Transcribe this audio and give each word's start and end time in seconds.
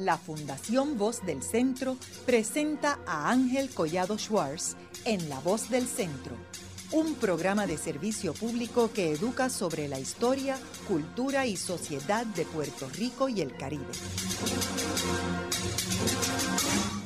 la 0.00 0.16
Fundación 0.16 0.96
Voz 0.96 1.24
del 1.26 1.42
Centro 1.42 1.96
presenta 2.24 2.98
a 3.06 3.30
Ángel 3.30 3.68
Collado 3.68 4.16
Schwartz 4.16 4.76
en 5.04 5.28
La 5.28 5.38
Voz 5.40 5.68
del 5.68 5.86
Centro, 5.86 6.34
un 6.92 7.14
programa 7.16 7.66
de 7.66 7.76
servicio 7.76 8.32
público 8.32 8.90
que 8.92 9.12
educa 9.12 9.50
sobre 9.50 9.88
la 9.88 10.00
historia, 10.00 10.58
cultura 10.88 11.46
y 11.46 11.56
sociedad 11.56 12.24
de 12.24 12.46
Puerto 12.46 12.88
Rico 12.88 13.28
y 13.28 13.42
el 13.42 13.54
Caribe. 13.54 13.84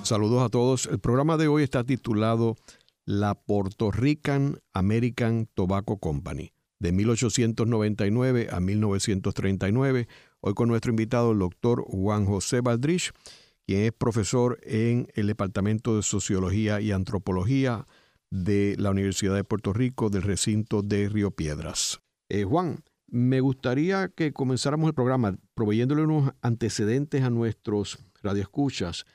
Saludos 0.04 0.44
a 0.44 0.48
todos. 0.48 0.86
El 0.86 1.00
programa 1.00 1.36
de 1.36 1.48
hoy 1.48 1.64
está 1.64 1.82
titulado 1.82 2.54
La 3.04 3.34
Puerto 3.34 3.90
Rican 3.90 4.60
American 4.72 5.48
Tobacco 5.52 5.98
Company, 5.98 6.52
de 6.78 6.92
1899 6.92 8.48
a 8.52 8.60
1939 8.60 10.06
Hoy 10.46 10.52
con 10.52 10.68
nuestro 10.68 10.90
invitado, 10.90 11.32
el 11.32 11.38
doctor 11.38 11.82
Juan 11.86 12.26
José 12.26 12.60
Valdrich, 12.60 13.12
quien 13.66 13.84
es 13.84 13.92
profesor 13.92 14.60
en 14.62 15.08
el 15.14 15.26
Departamento 15.26 15.96
de 15.96 16.02
Sociología 16.02 16.82
y 16.82 16.92
Antropología 16.92 17.86
de 18.28 18.76
la 18.78 18.90
Universidad 18.90 19.34
de 19.34 19.42
Puerto 19.42 19.72
Rico 19.72 20.10
del 20.10 20.20
recinto 20.20 20.82
de 20.82 21.08
Río 21.08 21.30
Piedras. 21.30 22.02
Eh, 22.28 22.44
Juan, 22.44 22.84
me 23.06 23.40
gustaría 23.40 24.08
que 24.08 24.34
comenzáramos 24.34 24.88
el 24.88 24.94
programa 24.94 25.34
proveyéndole 25.54 26.02
unos 26.02 26.34
antecedentes 26.42 27.22
a 27.22 27.30
nuestros 27.30 28.04
radioescuchas 28.22 29.06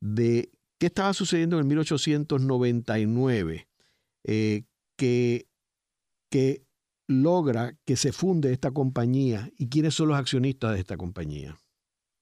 de 0.00 0.50
qué 0.78 0.86
estaba 0.86 1.12
sucediendo 1.12 1.60
en 1.60 1.68
1899 1.68 3.68
eh, 4.24 4.62
que, 4.96 5.46
que 6.30 6.62
logra 7.10 7.76
que 7.84 7.96
se 7.96 8.12
funde 8.12 8.52
esta 8.52 8.70
compañía 8.70 9.50
y 9.58 9.68
quiénes 9.68 9.94
son 9.94 10.08
los 10.08 10.16
accionistas 10.16 10.74
de 10.74 10.78
esta 10.78 10.96
compañía? 10.96 11.58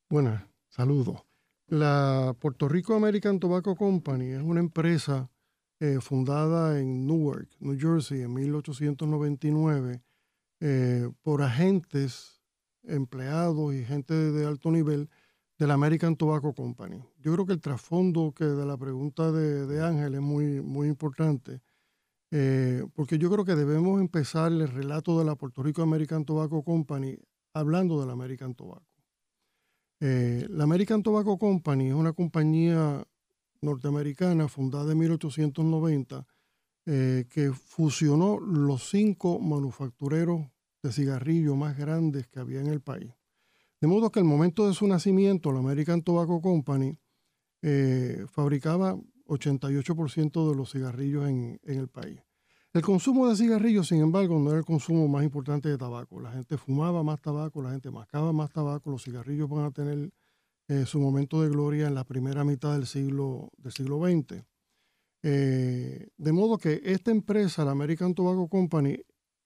Buenas, 0.08 0.44
saludos. 0.70 1.20
La 1.66 2.34
Puerto 2.40 2.68
Rico 2.68 2.94
American 2.94 3.38
Tobacco 3.38 3.76
Company 3.76 4.30
es 4.30 4.40
una 4.40 4.60
empresa 4.60 5.30
eh, 5.78 5.98
fundada 6.00 6.80
en 6.80 7.06
Newark, 7.06 7.50
New 7.60 7.78
Jersey, 7.78 8.22
en 8.22 8.32
1899 8.32 10.02
eh, 10.60 11.10
por 11.20 11.42
agentes, 11.42 12.40
empleados 12.82 13.74
y 13.74 13.84
gente 13.84 14.14
de 14.14 14.46
alto 14.46 14.70
nivel 14.70 15.10
de 15.58 15.66
la 15.66 15.74
American 15.74 16.16
Tobacco 16.16 16.54
Company. 16.54 17.04
Yo 17.18 17.34
creo 17.34 17.44
que 17.44 17.52
el 17.52 17.60
trasfondo 17.60 18.32
que 18.32 18.44
de 18.44 18.64
la 18.64 18.78
pregunta 18.78 19.32
de, 19.32 19.66
de 19.66 19.84
Ángel 19.84 20.14
es 20.14 20.22
muy, 20.22 20.62
muy 20.62 20.88
importante 20.88 21.60
eh, 22.30 22.84
porque 22.94 23.18
yo 23.18 23.30
creo 23.30 23.44
que 23.44 23.54
debemos 23.54 24.00
empezar 24.00 24.52
el 24.52 24.68
relato 24.68 25.18
de 25.18 25.24
la 25.24 25.34
Puerto 25.34 25.62
Rico 25.62 25.82
American 25.82 26.24
Tobacco 26.24 26.62
Company 26.62 27.16
hablando 27.54 28.00
de 28.00 28.06
la 28.06 28.12
American 28.12 28.54
Tobacco. 28.54 28.84
Eh, 30.00 30.46
la 30.50 30.64
American 30.64 31.02
Tobacco 31.02 31.38
Company 31.38 31.88
es 31.88 31.94
una 31.94 32.12
compañía 32.12 33.02
norteamericana 33.60 34.46
fundada 34.46 34.92
en 34.92 34.98
1890 34.98 36.26
eh, 36.86 37.24
que 37.28 37.52
fusionó 37.52 38.38
los 38.38 38.88
cinco 38.90 39.40
manufactureros 39.40 40.46
de 40.82 40.92
cigarrillos 40.92 41.56
más 41.56 41.76
grandes 41.76 42.28
que 42.28 42.40
había 42.40 42.60
en 42.60 42.68
el 42.68 42.80
país. 42.80 43.12
De 43.80 43.88
modo 43.88 44.10
que 44.10 44.20
al 44.20 44.24
momento 44.24 44.68
de 44.68 44.74
su 44.74 44.86
nacimiento, 44.86 45.50
la 45.50 45.60
American 45.60 46.02
Tobacco 46.02 46.40
Company 46.40 46.98
fabricaba 48.28 48.96
88% 49.28 50.50
de 50.50 50.56
los 50.56 50.72
cigarrillos 50.72 51.28
en, 51.28 51.60
el 51.62 51.88
país. 51.88 52.20
El 52.72 52.82
consumo 52.82 53.28
de 53.28 53.36
cigarrillos, 53.36 53.88
sin 53.88 54.00
embargo, 54.00 54.38
no 54.38 54.50
era 54.50 54.58
el 54.58 54.64
consumo 54.64 55.08
más 55.08 55.24
importante 55.24 55.68
de 55.68 55.78
tabaco. 55.78 56.20
La 56.20 56.32
gente 56.32 56.58
fumaba 56.58 57.02
más 57.02 57.20
tabaco, 57.20 57.62
la 57.62 57.70
gente 57.70 57.90
mascaba 57.90 58.32
más 58.32 58.50
tabaco, 58.50 58.90
los 58.90 59.04
cigarrillos 59.04 59.48
van 59.48 59.66
a 59.66 59.70
tener 59.70 60.10
eh, 60.68 60.84
su 60.84 61.00
momento 61.00 61.42
de 61.42 61.48
gloria 61.48 61.86
en 61.86 61.94
la 61.94 62.04
primera 62.04 62.44
mitad 62.44 62.74
del 62.74 62.86
siglo, 62.86 63.50
del 63.56 63.72
siglo 63.72 64.00
XX. 64.00 64.44
Eh, 65.22 66.08
de 66.16 66.32
modo 66.32 66.58
que 66.58 66.80
esta 66.84 67.10
empresa, 67.10 67.64
la 67.64 67.72
American 67.72 68.14
Tobacco 68.14 68.48
Company, 68.48 68.98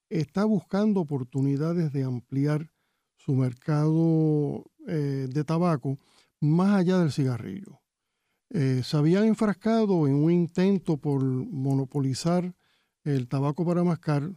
está 0.08 0.44
buscando 0.44 1.00
oportunidades 1.00 1.92
de 1.92 2.04
ampliar 2.04 2.70
su 3.16 3.34
mercado 3.34 4.64
eh, 4.86 5.28
de 5.30 5.44
tabaco 5.44 5.98
más 6.40 6.80
allá 6.80 6.98
del 6.98 7.12
cigarrillo. 7.12 7.81
Eh, 8.54 8.82
se 8.84 8.98
habían 8.98 9.24
enfrascado 9.24 10.06
en 10.06 10.14
un 10.14 10.30
intento 10.30 10.98
por 10.98 11.22
monopolizar 11.22 12.54
el 13.02 13.26
tabaco 13.26 13.64
para 13.64 13.82
mascar. 13.82 14.30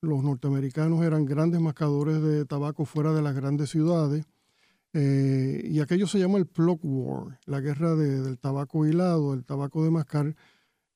Los 0.00 0.22
norteamericanos 0.22 1.04
eran 1.04 1.24
grandes 1.24 1.60
mascadores 1.60 2.22
de 2.22 2.44
tabaco 2.44 2.84
fuera 2.84 3.12
de 3.12 3.22
las 3.22 3.34
grandes 3.34 3.70
ciudades. 3.70 4.24
Eh, 4.92 5.62
y 5.64 5.80
aquello 5.80 6.06
se 6.06 6.20
llama 6.20 6.38
el 6.38 6.46
Plug 6.46 6.78
War, 6.84 7.40
la 7.44 7.60
guerra 7.60 7.96
del 7.96 8.38
tabaco 8.38 8.86
hilado, 8.86 9.34
el 9.34 9.44
tabaco 9.44 9.82
de 9.82 9.90
mascar. 9.90 10.36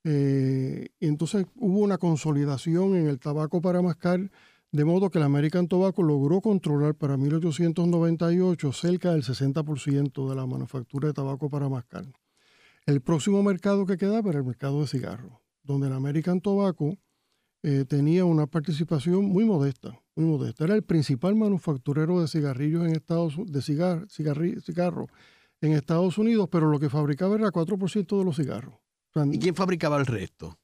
Eh, 0.05 0.91
y 1.01 1.09
entonces 1.09 1.45
hubo 1.57 1.81
una 1.81 1.99
consolidación 1.99 2.95
en 2.95 3.09
el 3.09 3.19
tabaco 3.19 3.61
para 3.61 3.83
mascar 3.83 4.31
de 4.73 4.85
modo 4.85 5.11
que 5.11 5.19
el 5.19 5.25
American 5.25 5.67
Tobacco 5.67 6.03
logró 6.03 6.41
controlar 6.41 6.95
para 6.95 7.17
1898 7.17 8.73
cerca 8.73 9.13
del 9.13 9.23
60% 9.23 10.29
de 10.29 10.37
la 10.37 10.47
manufactura 10.47 11.09
de 11.09 11.15
tabaco 11.15 11.51
para 11.51 11.69
mascar. 11.69 12.05
El 12.87 13.01
próximo 13.01 13.43
mercado 13.43 13.85
que 13.85 13.97
quedaba 13.97 14.31
era 14.31 14.39
el 14.39 14.45
mercado 14.45 14.81
de 14.81 14.87
cigarros, 14.87 15.33
donde 15.63 15.89
el 15.89 15.93
American 15.93 16.41
Tobacco 16.41 16.97
eh, 17.63 17.85
tenía 17.87 18.25
una 18.25 18.47
participación 18.47 19.25
muy 19.25 19.45
modesta, 19.45 20.01
muy 20.15 20.27
modesta. 20.27 20.65
Era 20.65 20.75
el 20.75 20.83
principal 20.83 21.35
manufacturero 21.35 22.21
de 22.21 22.29
cigarrillos 22.29 22.87
en 22.87 22.95
Estados 22.95 23.35
de 23.45 23.61
cigar, 23.61 24.07
en 25.61 25.73
Estados 25.73 26.17
Unidos, 26.17 26.49
pero 26.51 26.71
lo 26.71 26.79
que 26.79 26.89
fabricaba 26.89 27.35
era 27.35 27.51
4% 27.51 28.19
de 28.19 28.25
los 28.25 28.37
cigarros. 28.37 28.77
¿Y 29.33 29.39
quién 29.39 29.55
fabricaba 29.55 29.99
el 29.99 30.07
resto? 30.07 30.60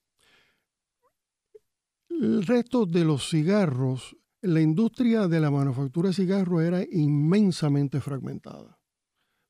El 2.21 2.47
resto 2.47 2.87
de 2.87 3.05
los 3.05 3.29
cigarros, 3.29 4.17
la 4.41 4.63
industria 4.63 5.29
de 5.29 5.39
la 5.39 5.51
manufactura 5.51 6.09
de 6.09 6.15
cigarros 6.15 6.63
era 6.63 6.83
inmensamente 6.91 8.01
fragmentada. 8.01 8.79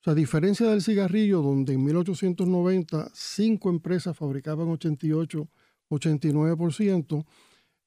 O 0.00 0.02
sea, 0.02 0.12
a 0.12 0.16
diferencia 0.16 0.66
del 0.66 0.82
cigarrillo, 0.82 1.42
donde 1.42 1.74
en 1.74 1.84
1890 1.84 3.10
cinco 3.14 3.70
empresas 3.70 4.16
fabricaban 4.16 4.68
88, 4.68 5.48
89%, 5.90 7.24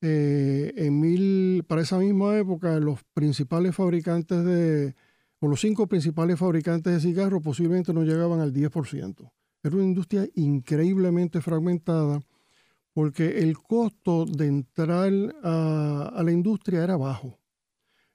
eh, 0.02 0.74
en 0.78 1.00
mil, 1.00 1.64
para 1.68 1.82
esa 1.82 1.98
misma 1.98 2.38
época 2.38 2.80
los 2.80 3.04
principales 3.14 3.76
fabricantes 3.76 4.46
de, 4.46 4.96
o 5.40 5.48
los 5.50 5.60
cinco 5.60 5.88
principales 5.88 6.40
fabricantes 6.40 6.94
de 6.94 7.02
cigarros 7.02 7.42
posiblemente 7.44 7.94
no 7.94 8.04
llegaban 8.04 8.40
al 8.40 8.54
10%. 8.54 9.30
Era 9.62 9.76
una 9.76 9.84
industria 9.84 10.26
increíblemente 10.36 11.42
fragmentada 11.42 12.22
porque 12.94 13.40
el 13.40 13.58
costo 13.58 14.26
de 14.26 14.48
entrar 14.48 15.12
a, 15.44 16.22
la 16.24 16.32
industria 16.32 16.84
era 16.84 16.98
bajo. 16.98 17.40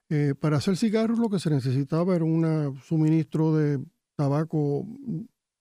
Eh, 0.09 0.35
para 0.39 0.57
hacer 0.57 0.77
cigarros 0.77 1.17
lo 1.17 1.29
que 1.29 1.39
se 1.39 1.49
necesitaba 1.49 2.15
era 2.15 2.25
un 2.25 2.79
suministro 2.83 3.55
de 3.55 3.83
tabaco 4.15 4.85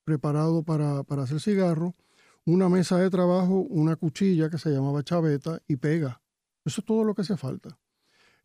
preparado 0.05 0.63
para, 0.63 1.01
hacer 1.01 1.41
cigarros, 1.41 1.95
una 2.45 2.69
mesa 2.69 2.99
de 2.99 3.09
trabajo, 3.09 3.61
una 3.71 3.97
cuchilla 3.97 4.51
que 4.51 4.59
se 4.59 4.71
llamaba 4.71 5.03
chaveta 5.03 5.61
y 5.67 5.77
pega. 5.77 6.21
Eso 6.65 6.81
es 6.81 6.85
todo 6.85 7.05
lo 7.05 7.15
que 7.15 7.23
hace 7.23 7.37
falta. 7.37 7.79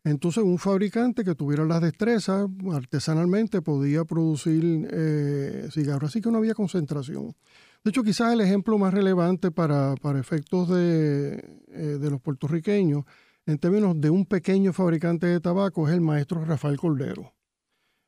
Entonces 0.02 0.42
un 0.42 0.58
fabricante 0.58 1.24
que 1.24 1.34
tuviera 1.34 1.66
las 1.66 1.82
destrezas 1.82 2.48
artesanalmente 2.72 3.60
podía 3.60 4.04
producir 4.06 4.88
eh, 4.90 5.68
cigarros, 5.70 6.10
así 6.10 6.22
que 6.22 6.30
no 6.30 6.38
había 6.38 6.54
concentración. 6.54 7.34
De 7.82 7.90
hecho, 7.90 8.02
quizás 8.02 8.34
el 8.34 8.42
ejemplo 8.42 8.76
más 8.76 8.92
relevante 8.92 9.50
para, 9.50 9.94
efectos 10.18 10.68
de, 10.68 11.60
eh, 11.68 11.98
de, 11.98 12.10
los 12.10 12.20
puertorriqueños, 12.20 13.04
en 13.46 13.58
términos 13.58 13.98
de 13.98 14.10
un 14.10 14.26
pequeño 14.26 14.74
fabricante 14.74 15.26
de 15.26 15.40
tabaco, 15.40 15.88
es 15.88 15.94
el 15.94 16.02
maestro 16.02 16.44
Rafael 16.44 16.76
Cordero, 16.76 17.32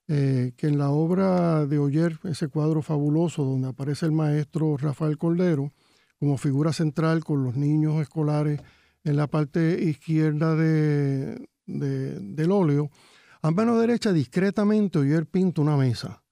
eh, 0.09 0.53
que 0.59 0.67
en 0.67 0.77
la 0.77 0.91
obra 0.91 1.65
de 1.65 1.79
Oyer, 1.79 2.19
ese 2.25 2.49
cuadro 2.49 2.83
fabuloso 2.83 3.45
donde 3.45 3.69
aparece 3.69 4.05
el 4.05 4.13
maestro 4.13 4.77
Rafael 4.77 5.17
Cordero 5.17 5.73
como 6.19 6.37
figura 6.37 6.75
central 6.75 7.25
con 7.25 7.43
los 7.43 7.57
niños 7.57 8.01
escolares 8.03 8.61
en 9.05 9.17
la 9.17 9.27
parte 9.27 9.83
izquierda 9.83 10.55
de, 10.55 11.49
del 11.65 12.53
óleo, 12.53 12.91
a 13.41 13.51
mano 13.51 13.79
derecha 13.79 14.13
discretamente 14.13 14.99
Oyer 14.99 15.25
pinta 15.25 15.63
una 15.63 15.79
mesa. 15.79 16.23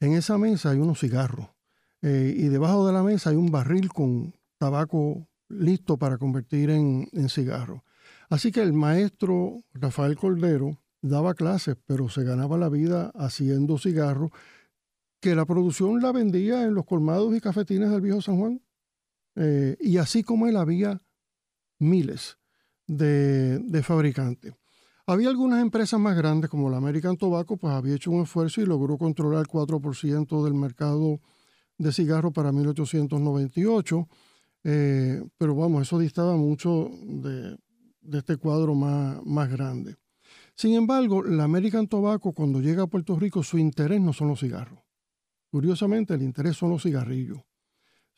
En 0.00 0.12
esa 0.12 0.36
mesa 0.36 0.70
hay 0.70 0.78
unos 0.78 1.00
cigarros 1.00 1.48
eh, 2.02 2.34
y 2.36 2.48
debajo 2.48 2.86
de 2.86 2.92
la 2.92 3.02
mesa 3.02 3.30
hay 3.30 3.36
un 3.36 3.50
barril 3.50 3.92
con 3.92 4.34
tabaco 4.58 5.28
listo 5.48 5.98
para 5.98 6.18
convertir 6.18 6.70
en, 6.70 7.08
cigarro. 7.28 7.84
Así 8.28 8.52
que 8.52 8.62
el 8.62 8.72
maestro 8.72 9.64
Rafael 9.74 10.16
Cordero 10.16 10.78
daba 11.02 11.34
clases, 11.34 11.76
pero 11.86 12.08
se 12.08 12.24
ganaba 12.24 12.56
la 12.56 12.68
vida 12.68 13.10
haciendo 13.14 13.78
cigarros, 13.78 14.30
que 15.20 15.34
la 15.34 15.44
producción 15.44 16.00
la 16.00 16.12
vendía 16.12 16.62
en 16.62 16.74
los 16.74 16.86
colmados 16.86 17.34
y 17.34 17.40
cafetines 17.40 17.90
del 17.90 18.00
viejo 18.00 18.22
San 18.22 18.38
Juan. 18.38 18.62
Eh, 19.36 19.76
y 19.80 19.98
así 19.98 20.22
como 20.22 20.46
él 20.46 20.56
había 20.56 21.02
miles 21.78 22.38
de, 22.86 23.58
de 23.58 23.82
fabricantes. 23.82 24.54
Había 25.06 25.28
algunas 25.28 25.60
empresas 25.60 25.98
más 25.98 26.16
grandes 26.16 26.48
como 26.48 26.70
la 26.70 26.76
American 26.76 27.16
Tobacco, 27.16 27.56
pues 27.56 27.74
había 27.74 27.96
hecho 27.96 28.12
un 28.12 28.22
esfuerzo 28.22 28.60
y 28.60 28.66
logró 28.66 28.96
controlar 28.96 29.40
el 29.40 29.48
4% 29.48 30.44
del 30.44 30.54
mercado 30.54 31.20
de 31.80 31.92
cigarros 31.92 32.32
para 32.34 32.52
1898, 32.52 34.08
eh, 34.64 35.24
pero 35.38 35.54
vamos, 35.54 35.82
eso 35.82 35.98
distaba 35.98 36.36
mucho 36.36 36.90
de, 37.02 37.56
este 38.12 38.36
cuadro 38.36 38.74
más, 38.74 39.24
más 39.24 39.48
grande. 39.48 39.96
Sin 40.54 40.74
embargo, 40.74 41.22
la 41.22 41.44
American 41.44 41.88
Tobacco 41.88 42.34
cuando 42.34 42.60
llega 42.60 42.82
a 42.82 42.86
Puerto 42.86 43.18
Rico, 43.18 43.42
su 43.42 43.56
interés 43.56 43.98
no 43.98 44.12
son 44.12 44.28
los 44.28 44.40
cigarros. 44.40 44.78
Curiosamente, 45.50 46.12
el 46.12 46.22
interés 46.22 46.58
son 46.58 46.68
los 46.68 46.82
cigarrillos. 46.82 47.38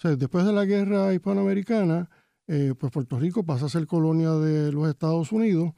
Después 0.03 0.45
de 0.45 0.53
la 0.53 0.65
guerra 0.65 1.15
hispanoamericana, 1.15 2.11
eh, 2.49 2.75
pues 2.77 2.91
Puerto 2.91 3.21
Rico 3.21 3.45
pasa 3.45 3.67
a 3.67 3.69
ser 3.69 3.87
colonia 3.87 4.33
de 4.33 4.73
los 4.73 4.89
Estados 4.89 5.31
Unidos 5.31 5.71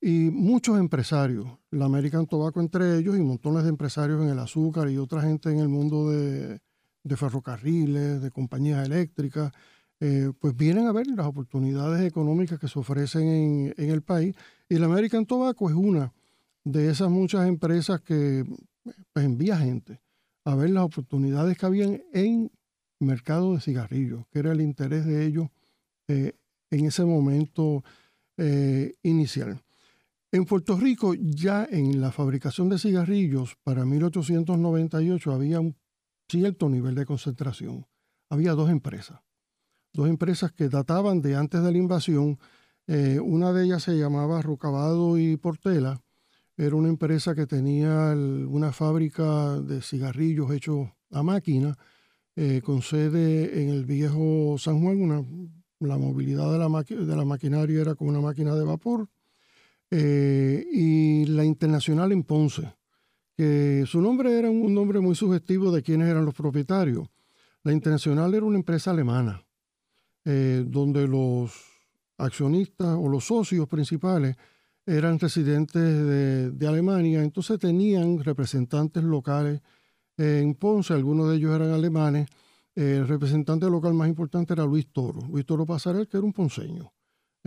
y 0.00 0.30
muchos 0.30 0.78
empresarios, 0.78 1.46
la 1.70 1.84
American 1.84 2.26
Tobacco 2.26 2.60
entre 2.60 2.96
ellos 2.96 3.14
y 3.18 3.20
montones 3.20 3.64
de 3.64 3.68
empresarios 3.68 4.22
en 4.22 4.30
el 4.30 4.38
azúcar 4.38 4.88
y 4.88 4.96
otra 4.96 5.20
gente 5.20 5.50
en 5.50 5.58
el 5.58 5.68
mundo 5.68 6.10
de, 6.10 6.60
ferrocarriles, 7.14 8.20
de 8.20 8.30
compañías 8.32 8.84
eléctricas, 8.84 9.52
eh, 10.00 10.32
pues 10.40 10.56
vienen 10.56 10.86
a 10.88 10.92
ver 10.92 11.06
las 11.06 11.26
oportunidades 11.26 12.04
económicas 12.04 12.58
que 12.58 12.68
se 12.68 12.78
ofrecen 12.78 13.72
en, 13.76 13.90
el 13.90 14.02
país. 14.02 14.34
Y 14.68 14.76
la 14.78 14.86
American 14.86 15.24
Tobacco 15.24 15.70
es 15.70 15.76
una 15.76 16.12
de 16.64 16.90
esas 16.90 17.08
muchas 17.10 17.46
empresas 17.46 18.00
que 18.00 18.44
pues, 19.12 19.24
envía 19.24 19.56
gente 19.56 20.00
a 20.44 20.54
ver 20.54 20.70
las 20.70 20.84
oportunidades 20.84 21.56
que 21.56 21.66
habían 21.66 22.02
en 22.12 22.50
mercado 22.98 23.54
de 23.54 23.60
cigarrillos, 23.60 24.26
que 24.32 24.40
era 24.40 24.52
el 24.52 24.60
interés 24.60 25.06
de 25.06 25.26
ellos 25.26 25.48
eh, 26.08 26.32
en 26.70 26.86
ese 26.86 27.04
momento 27.04 27.84
eh, 28.36 28.94
inicial. 29.02 29.62
En 30.32 30.44
Puerto 30.44 30.76
Rico, 30.76 31.14
ya 31.14 31.66
en 31.70 32.00
la 32.00 32.12
fabricación 32.12 32.68
de 32.68 32.78
cigarrillos, 32.78 33.56
para 33.62 33.84
1898 33.84 35.32
había 35.32 35.60
un 35.60 35.76
cierto 36.28 36.68
nivel 36.68 36.94
de 36.94 37.06
concentración. 37.06 37.86
Había 38.28 38.52
dos 38.52 38.70
empresas, 38.70 39.20
dos 39.92 40.08
empresas 40.08 40.52
que 40.52 40.68
databan 40.68 41.22
de 41.22 41.36
antes 41.36 41.62
de 41.62 41.72
la 41.72 41.78
invasión. 41.78 42.38
Eh, 42.86 43.20
una 43.20 43.52
de 43.52 43.64
ellas 43.64 43.82
se 43.82 43.98
llamaba 43.98 44.42
Rocabado 44.42 45.18
y 45.18 45.36
Portela. 45.36 46.02
Era 46.56 46.76
una 46.76 46.88
empresa 46.88 47.34
que 47.34 47.46
tenía 47.46 48.14
una 48.14 48.72
fábrica 48.72 49.60
de 49.60 49.82
cigarrillos 49.82 50.50
hechos 50.52 50.88
a 51.10 51.22
máquina, 51.22 51.76
eh, 52.34 52.60
con 52.64 52.82
sede 52.82 53.62
en 53.62 53.70
el 53.70 53.84
viejo 53.84 54.56
San 54.58 54.80
Juan. 54.80 55.52
la 55.80 55.98
movilidad 55.98 56.50
de 56.50 56.58
la, 56.58 56.82
de 56.82 57.16
la 57.16 57.24
maquinaria 57.24 57.80
era 57.80 57.94
con 57.94 58.08
una 58.08 58.20
máquina 58.20 58.54
de 58.54 58.64
vapor 58.64 59.08
eh, 59.90 60.66
y 60.72 61.26
la 61.26 61.44
Internacional 61.44 62.12
en 62.12 62.24
Ponce, 62.24 62.74
que 63.36 63.84
su 63.86 64.00
nombre 64.00 64.38
era 64.38 64.50
un 64.50 64.74
nombre 64.74 65.00
muy 65.00 65.14
sugestivo 65.14 65.70
de 65.70 65.82
quiénes 65.82 66.08
eran 66.08 66.24
los 66.24 66.34
propietarios. 66.34 67.06
La 67.62 67.72
Internacional 67.72 68.32
era 68.34 68.46
una 68.46 68.56
empresa 68.58 68.92
alemana, 68.92 69.44
eh, 70.24 70.64
donde 70.66 71.06
los 71.06 71.52
accionistas 72.18 72.96
o 72.98 73.08
los 73.08 73.26
socios 73.26 73.68
principales 73.68 74.36
eran 74.86 75.18
residentes 75.18 75.82
de, 75.82 76.66
Alemania, 76.66 77.22
entonces 77.22 77.58
tenían 77.58 78.22
representantes 78.22 79.02
locales 79.02 79.60
en 80.16 80.54
Ponce, 80.54 80.94
algunos 80.94 81.28
de 81.28 81.36
ellos 81.36 81.54
eran 81.54 81.70
alemanes. 81.70 82.28
el 82.74 83.06
representante 83.08 83.68
local 83.68 83.94
más 83.94 84.08
importante 84.08 84.52
era 84.52 84.64
Luis 84.64 84.86
Toro, 84.92 85.20
Luis 85.28 85.44
Toro 85.44 85.66
Pasarel, 85.66 86.06
que 86.08 86.16
era 86.16 86.26
un 86.26 86.32
ponceño. 86.32 86.92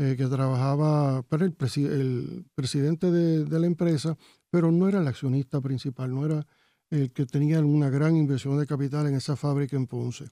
Eh, 0.02 0.16
que 0.16 0.28
trabajaba 0.28 1.24
para 1.24 1.44
el, 1.44 1.52
presidente 1.52 3.12
de, 3.12 3.60
la 3.60 3.68
empresa, 3.68 4.18
pero 4.50 4.72
no 4.72 4.88
era 4.88 5.00
el 5.00 5.08
accionista 5.08 5.62
principal, 5.62 6.14
no 6.14 6.26
era 6.26 6.46
el 6.90 7.12
que 7.12 7.26
tenía 7.26 7.60
una 7.60 7.90
gran 7.90 8.16
inversión 8.16 8.58
de 8.60 8.66
capital 8.66 9.08
en 9.08 9.16
esa 9.16 9.36
fábrica 9.36 9.76
en 9.76 9.88
Ponce. 9.88 10.30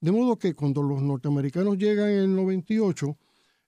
De 0.00 0.10
modo 0.10 0.38
que 0.38 0.54
cuando 0.54 0.82
los 0.82 1.02
norteamericanos 1.02 1.76
llegan 1.76 2.08
en 2.08 2.18
el 2.18 2.34
98, 2.34 3.16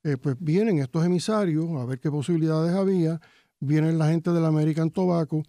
eh, 0.05 0.17
pues 0.17 0.37
vienen 0.41 0.79
estos 0.79 1.05
emisarios 1.05 1.71
a 1.77 1.85
ver 1.85 2.01
qué 2.01 2.11
posibilidades 2.11 2.75
había, 2.75 3.21
vienen 3.61 3.99
la 3.99 4.09
gente 4.09 4.33
del 4.33 4.45
American 4.45 4.91
Tobacco. 4.91 5.43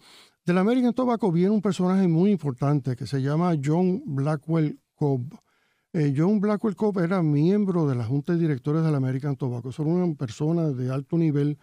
Del 0.44 0.58
American 0.58 0.92
Tobacco 0.92 1.32
viene 1.32 1.50
un 1.50 1.62
personaje 1.62 2.06
muy 2.06 2.30
importante 2.30 2.94
que 2.96 3.06
se 3.06 3.20
llama 3.20 3.54
John 3.62 4.02
Blackwell 4.04 4.78
Cobb. 4.94 5.40
Eh, 5.92 6.12
John 6.16 6.38
Blackwell 6.38 6.76
Cobb 6.76 6.98
era 6.98 7.22
miembro 7.22 7.86
de 7.86 7.94
la 7.94 8.04
Junta 8.04 8.34
de 8.34 8.40
Directores 8.40 8.84
de 8.84 8.90
la 8.90 8.98
American 8.98 9.36
Tobacco. 9.36 9.72
Son 9.72 9.86
una 9.86 10.14
persona 10.14 10.70
de 10.70 10.92
alto 10.92 11.16
nivel 11.16 11.58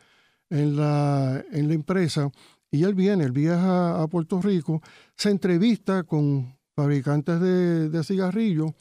en 0.50 0.76
la, 0.76 1.44
en 1.52 1.68
la 1.68 1.74
empresa. 1.74 2.30
Y 2.72 2.84
él 2.84 2.96
viene, 2.96 3.26
él 3.26 3.34
viaja 3.34 4.02
a 4.02 4.08
Puerto 4.08 4.42
Rico, 4.42 4.82
se 5.16 5.30
entrevista 5.30 6.04
con 6.04 6.58
fabricantes 6.74 7.40
de, 7.42 8.04
cigarrillos 8.04 8.72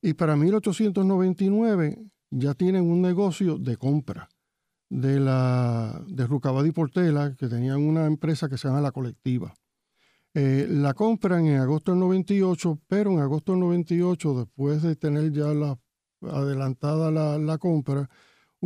y 0.00 0.14
para 0.14 0.34
1899 0.34 1.98
ya 2.30 2.54
tienen 2.54 2.90
un 2.90 3.02
negocio 3.02 3.58
de 3.58 3.76
compra 3.76 4.28
de 4.88 5.20
la 5.20 6.02
de 6.08 6.26
Rucabadi 6.26 6.72
Portela, 6.72 7.34
que 7.36 7.48
tenían 7.48 7.86
una 7.86 8.06
empresa 8.06 8.48
que 8.48 8.56
se 8.56 8.68
llama 8.68 8.80
La 8.80 8.92
Colectiva. 8.92 9.54
Eh, 10.32 10.66
la 10.68 10.94
compran 10.94 11.46
en 11.46 11.60
agosto 11.60 11.92
del 11.92 12.00
98, 12.00 12.80
pero 12.88 13.12
en 13.12 13.20
agosto 13.20 13.52
del 13.52 13.60
98, 13.60 14.34
después 14.34 14.82
de 14.82 14.96
tener 14.96 15.30
ya 15.32 15.54
la, 15.54 15.78
adelantada 16.22 17.10
la, 17.38 17.58
compra, 17.58 18.08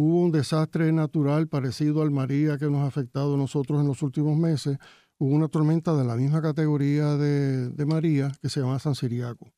hubo 0.01 0.21
un 0.21 0.31
desastre 0.31 0.93
natural 0.93 1.49
parecido 1.49 2.03
al 2.03 2.13
María 2.13 2.57
que 2.57 2.67
nos 2.67 2.83
ha 2.83 2.87
afectado 2.87 3.35
a 3.35 3.37
nosotros 3.37 3.81
en 3.81 3.89
los 3.89 4.01
últimos 4.05 4.39
meses. 4.39 4.79
Hubo 5.19 5.35
una 5.35 5.49
tormenta 5.49 5.93
de 5.97 6.05
la 6.05 6.15
misma 6.15 6.41
categoría 6.41 7.17
de, 7.17 7.85
María 7.85 8.31
que 8.41 8.49
se 8.49 8.61
llama 8.61 8.79
San 8.79 8.95
Siriaco. 8.95 9.51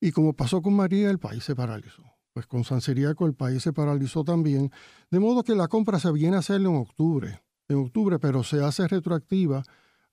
Y 0.00 0.10
como 0.10 0.32
pasó 0.32 0.62
con 0.62 0.72
María, 0.72 1.10
el 1.10 1.18
país 1.18 1.44
se 1.44 1.54
paralizó. 1.54 2.02
Pues 2.32 2.46
con 2.46 2.64
San 2.64 2.80
Siriaco 2.80 3.26
el 3.26 3.34
país 3.34 3.62
se 3.62 3.74
paralizó 3.74 4.24
también. 4.24 4.70
De 5.10 5.20
modo 5.20 5.42
que 5.42 5.54
la 5.54 5.68
compra 5.68 5.98
se 5.98 6.10
viene 6.12 6.36
a 6.36 6.38
hacer 6.38 6.62
en 6.62 6.68
octubre, 6.68 7.42
en 7.68 7.76
octubre, 7.76 8.18
pero 8.18 8.42
se 8.44 8.64
hace 8.64 8.88
retroactiva 8.88 9.62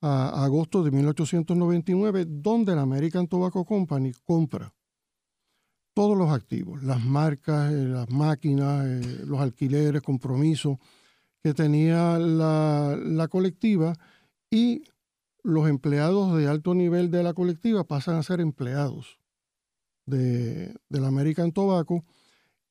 a 0.01 0.43
agosto 0.43 0.83
de 0.83 0.91
1899, 0.91 2.25
donde 2.27 2.75
la 2.75 2.81
American 2.81 3.25
Tobacco 3.29 3.63
Company 3.63 4.11
compra 4.25 4.73
todos 5.95 6.17
los 6.17 6.29
activos, 6.29 6.83
las 6.83 7.03
marcas, 7.03 7.71
eh, 7.71 7.85
las 7.85 8.09
máquinas, 8.09 8.85
eh, 8.85 9.23
los 9.25 9.39
alquileres, 9.39 10.01
compromisos 10.01 10.77
que 11.41 11.53
tenía 11.53 12.19
la, 12.19 13.27
colectiva 13.31 13.93
y 14.51 14.83
los 15.41 15.69
empleados 15.69 16.37
de 16.37 16.47
alto 16.47 16.75
nivel 16.75 17.11
de 17.11 17.23
la 17.23 17.33
colectiva 17.33 17.85
pasan 17.85 18.15
a 18.17 18.23
ser 18.23 18.41
empleados 18.41 19.19
de, 20.05 20.75
de 20.89 20.99
la 20.99 21.07
American 21.07 21.53
Tobacco 21.53 22.03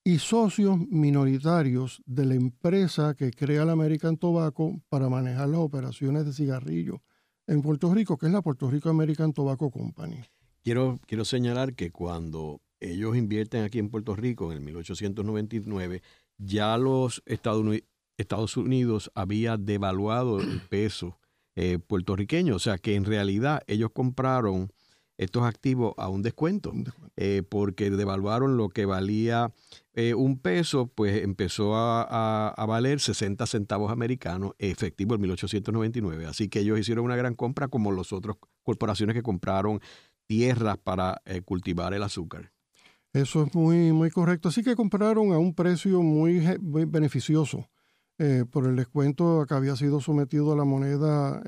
y 0.05 0.19
socios 0.19 0.79
minoritarios 0.91 2.03
de 2.05 2.27
la 2.27 2.35
empresa 2.35 3.15
que 3.15 3.31
crea 3.31 3.65
la 3.65 3.73
American 3.73 4.19
Tobacco 4.19 4.83
para 4.91 5.09
manejar 5.09 5.49
las 5.49 5.61
operaciones 5.61 6.27
de 6.27 6.35
cigarrillos 6.35 7.01
en 7.47 7.63
Puerto 7.63 7.95
Rico, 7.95 8.19
que 8.19 8.27
es 8.27 8.33
la 8.33 8.43
Puerto 8.43 8.71
Rico 8.71 8.91
American 8.91 9.33
Tobacco 9.33 9.71
Company. 9.71 10.21
Quiero, 10.63 10.99
quiero 11.07 11.25
señalar 11.25 11.75
que 11.75 11.91
cuando 11.91 12.61
ellos 12.91 13.17
invierten 13.17 13.65
aquí 13.65 13.79
en 13.79 13.91
Puerto 13.91 14.15
Rico 14.17 14.51
en 14.53 14.59
el 14.59 14.65
1899, 14.65 16.03
ya 16.39 16.77
los 16.79 17.23
Estados 17.27 18.57
Unidos 18.57 19.11
había 19.15 19.57
devaluado 19.57 20.41
el 20.41 20.61
peso 20.69 21.19
eh, 21.57 21.79
puertorriqueño, 21.79 22.57
o 22.57 22.59
sea 22.59 22.79
que 22.79 22.95
en 22.95 23.05
realidad 23.05 23.63
ellos 23.67 23.91
compraron 23.93 24.71
estos 25.17 25.45
activos 25.45 25.95
a 25.97 26.09
un 26.09 26.23
descuento, 26.23 26.73
eh, 27.17 27.43
porque 27.49 27.91
devaluaron 27.91 28.57
lo 28.57 28.69
que 28.69 28.85
valía 28.85 29.53
eh, 29.93 30.15
un 30.15 30.39
peso, 30.39 30.89
pues 30.89 31.23
empezó 31.23 31.75
a, 31.77 32.55
valer 32.67 33.01
60 33.01 33.47
centavos 33.47 33.93
americanos 33.93 34.53
efectivo 34.59 35.15
en 35.15 35.21
1899. 35.21 36.27
Así 36.27 36.49
que 36.49 36.61
ellos 36.61 36.79
hicieron 36.79 37.05
una 37.05 37.17
gran 37.17 37.35
compra 37.35 37.69
como 37.69 37.93
las 37.93 38.13
otras 38.13 38.37
corporaciones 38.63 39.15
que 39.15 39.23
compraron 39.23 39.81
tierras 40.27 40.79
para 40.79 41.23
eh, 41.27 41.43
cultivar 41.43 41.95
el 41.95 42.03
azúcar. 42.03 42.54
Eso 43.15 43.45
es 43.45 43.55
muy, 43.55 43.93
muy 43.93 44.11
correcto. 44.11 44.51
Así 44.51 44.63
que 44.63 44.77
compraron 44.77 45.33
a 45.33 45.39
un 45.39 45.55
precio 45.55 46.03
muy, 46.03 46.43
beneficioso 46.61 47.67
por 48.51 48.67
el 48.67 48.77
descuento 48.77 49.45
que 49.49 49.55
había 49.55 49.75
sido 49.75 50.01
sometido 50.01 50.53
a 50.53 50.57
la 50.57 50.65
moneda 50.65 51.43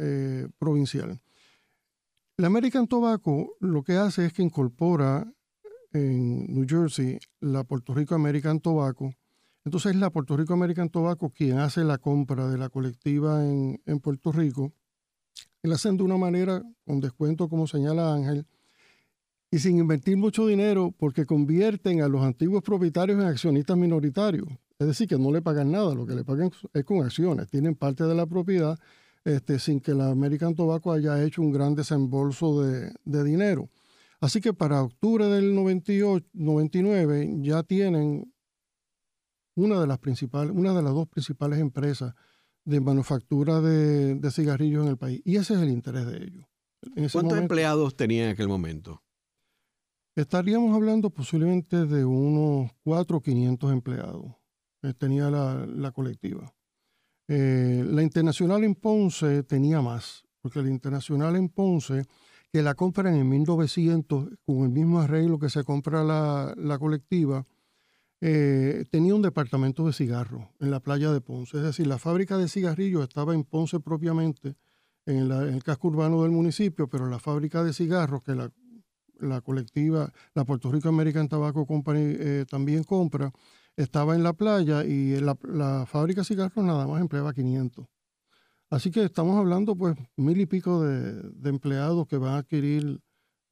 provincial. 0.59 1.21
La 2.39 2.49
American 2.49 2.87
Tobacco 2.87 3.57
lo 3.61 3.83
que 3.83 3.95
hace 3.95 4.27
es 4.27 4.33
que 4.33 4.43
incorpora 4.43 5.27
en 5.93 6.53
New 6.53 6.67
Jersey 6.69 7.19
la 7.41 7.65
Puerto 7.65 7.95
Rico 7.95 8.15
American 8.15 8.61
Tobacco. 8.61 9.15
Entonces 9.65 9.93
es 9.95 9.99
la 9.99 10.11
Puerto 10.11 10.37
Rico 10.37 10.53
American 10.53 10.91
Tobacco 10.91 11.31
quien 11.31 11.59
hace 11.59 11.83
la 11.83 11.99
compra 11.99 12.49
de 12.49 12.59
la 12.59 12.69
colectiva 12.69 13.45
en, 13.45 14.01
Puerto 14.01 14.33
Rico. 14.33 14.73
Y 15.63 15.69
la 15.69 15.75
hacen 15.75 15.97
de 15.97 16.05
una 16.05 16.17
manera 16.17 16.63
con 16.85 17.01
descuento, 17.01 17.49
como 17.49 17.67
señala 17.67 18.15
Ángel, 18.15 18.47
y 19.51 19.59
sin 19.59 19.79
invertir 19.79 20.17
mucho 20.17 20.47
dinero 20.47 20.95
porque 20.97 21.25
convierten 21.25 22.03
a 22.03 22.09
los 22.09 22.23
antiguos 22.23 22.63
propietarios 22.63 23.21
en 23.21 23.27
accionistas 23.27 23.77
minoritarios. 23.77 24.49
Es 24.79 24.87
decir, 24.87 25.09
que 25.09 25.19
no 25.19 25.33
le 25.33 25.41
pagan 25.41 25.71
nada, 25.73 25.95
lo 25.95 26.07
que 26.07 26.15
le 26.15 26.25
pagan 26.25 26.51
es 26.75 26.85
con 26.85 27.03
acciones. 27.03 27.49
Tienen 27.49 27.75
parte 27.75 28.05
de 28.05 28.15
la 28.15 28.27
propiedad 28.27 28.79
este, 29.25 29.59
sin 29.59 29.81
que 29.81 29.95
la 29.95 30.11
American 30.11 30.55
Tobacco 30.55 30.93
haya 30.93 31.23
hecho 31.25 31.43
un 31.43 31.51
gran 31.51 31.75
desembolso 31.75 32.63
de, 32.63 33.25
dinero. 33.25 33.71
Así 34.21 34.41
que 34.41 34.53
para 34.53 34.83
octubre 34.83 35.27
del 35.27 35.55
98, 35.55 36.27
99 36.33 37.39
ya 37.41 37.63
tienen 37.63 38.33
una 39.55 39.81
de 39.81 39.87
las 39.87 39.99
principales, 39.99 40.55
una 40.55 40.75
de 40.75 40.83
las 40.83 40.93
dos 40.93 41.09
principales 41.09 41.59
empresas 41.59 42.15
de 42.65 42.81
manufactura 42.81 43.61
de, 43.61 44.31
cigarrillos 44.31 44.85
en 44.85 44.91
el 44.91 44.97
país. 44.97 45.23
Y 45.25 45.37
ese 45.37 45.55
es 45.55 45.61
el 45.61 45.71
interés 45.71 46.07
de 46.07 46.19
ellos. 46.19 46.45
¿Cuántos 47.13 47.39
empleados 47.39 47.97
tenía 47.97 48.27
en 48.27 48.31
aquel 48.31 48.49
momento? 48.49 49.03
Estaríamos 50.17 50.75
hablando 50.75 51.11
posiblemente 51.11 51.85
de 51.85 52.03
unos 52.07 52.71
4 52.85 53.19
o 53.19 53.21
500 53.21 53.71
empleados. 53.71 54.25
Eh, 54.83 54.95
tenía 54.95 55.29
la, 55.31 55.93
colectiva. 55.93 56.55
Eh, 57.29 57.85
la 57.87 58.03
internacional 58.03 58.65
en 58.65 58.75
Ponce 58.77 59.43
tenía 59.43 59.83
más, 59.83 60.25
porque 60.41 60.63
la 60.63 60.71
internacional 60.71 61.37
en 61.37 61.51
Ponce, 61.51 62.07
que 62.51 62.63
la 62.63 62.75
compran 62.75 63.15
en 63.15 63.29
1900 63.29 64.31
con 64.47 64.63
el 64.63 64.71
mismo 64.71 65.01
arreglo 65.01 65.39
que 65.39 65.51
se 65.51 65.65
compra 65.65 66.03
la, 66.03 66.79
colectiva, 66.79 67.45
eh, 68.23 68.87
tenía 68.91 69.15
un 69.15 69.21
departamento 69.21 69.87
de 69.87 69.93
cigarros 69.93 70.47
en 70.61 70.71
la 70.71 70.81
playa 70.81 71.13
de 71.13 71.21
Ponce. 71.21 71.59
Es 71.59 71.63
decir, 71.63 71.87
la 71.87 71.99
fábrica 71.99 72.39
de 72.39 72.49
cigarrillos 72.49 73.03
estaba 73.03 73.35
en 73.35 73.45
Ponce 73.45 73.81
propiamente, 73.81 74.57
en, 75.05 75.31
en 75.31 75.55
el 75.55 75.63
casco 75.63 75.89
urbano 75.89 76.23
del 76.23 76.33
municipio, 76.33 76.89
pero 76.89 77.07
la 77.07 77.19
fábrica 77.19 77.63
de 77.63 77.75
cigarros, 77.75 78.23
que 78.23 78.35
la 78.35 78.51
la 79.21 79.41
colectiva, 79.41 80.13
la 80.35 80.45
Puerto 80.45 80.71
Rico 80.71 80.89
American 80.89 81.29
Tobacco 81.29 81.67
Company 81.67 82.17
eh, 82.19 82.45
también 82.49 82.85
compra, 82.85 83.33
estaba 83.77 84.15
en 84.15 84.23
la 84.23 84.33
playa 84.33 84.85
y 84.85 85.21
la, 85.21 85.37
la 85.43 85.87
fábrica 85.87 86.23
de 86.23 86.27
cigarros 86.27 86.65
nada 86.65 86.87
más 86.87 87.01
empleaba 87.01 87.33
500. 87.33 87.87
Así 88.71 88.91
que 88.91 89.05
estamos 89.05 89.39
hablando 89.39 89.77
pues 89.77 89.97
mil 90.17 90.41
y 90.41 90.47
pico 90.47 90.83
de, 90.83 91.49
empleados 91.49 92.07
que 92.09 92.17
van 92.17 92.35
a 92.35 92.39
adquirir 92.39 93.01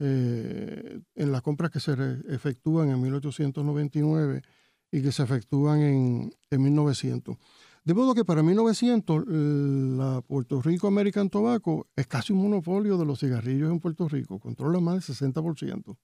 eh, 0.01 1.01
en 1.15 1.33
las 1.33 1.43
compras 1.43 1.71
que 1.71 1.79
se 1.79 1.95
efectúan 2.29 2.91
en 2.91 3.01
1899 3.01 4.43
y 4.91 5.03
que 5.03 5.13
se 5.13 5.23
efectúan 5.23 5.81
en, 5.81 6.35
en 6.51 6.63
1900. 6.63 7.37
De 7.85 7.93
modo 7.93 8.15
que 8.15 8.25
para 8.25 8.43
1900 8.43 9.27
la 9.27 10.23
Puerto 10.23 10.63
Rico 10.63 10.87
American 10.87 11.29
Tobacco 11.29 11.87
es 11.95 12.07
casi 12.07 12.33
un 12.33 12.43
monopolio 12.43 12.97
de 12.97 13.05
los 13.05 13.21
cigarrillos 13.21 13.71
en 13.71 13.79
Puerto 13.79 14.09
Rico, 14.09 14.41
controla 14.41 14.81
más 14.81 15.07
del 15.07 15.17
60% 15.17 15.99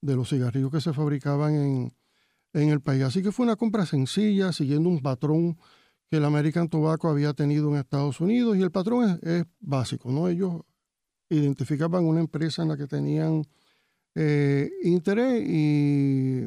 de 0.00 0.16
los 0.16 0.30
cigarrillos 0.30 0.72
que 0.72 0.80
se 0.80 0.94
fabricaban 0.94 1.92
en, 2.54 2.68
el 2.70 2.80
país. 2.80 3.02
Así 3.02 3.22
que 3.22 3.32
fue 3.32 3.44
una 3.44 3.56
compra 3.56 3.84
sencilla, 3.84 4.50
siguiendo 4.52 4.88
un 4.88 5.00
patrón 5.00 5.58
que 6.08 6.16
el 6.16 6.24
American 6.24 6.70
Tobacco 6.70 7.08
había 7.08 7.34
tenido 7.34 7.68
en 7.68 7.76
Estados 7.76 8.18
Unidos 8.20 8.56
y 8.56 8.62
el 8.62 8.70
patrón 8.70 9.20
es, 9.22 9.44
básico, 9.60 10.10
¿no? 10.10 10.26
Ellos 10.26 10.62
identificaban 11.28 12.06
una 12.06 12.20
empresa 12.20 12.62
en 12.62 12.68
la 12.70 12.78
que 12.78 12.86
tenían 12.86 13.44
eh, 14.14 14.70
interés 14.84 15.46
y 15.46 16.44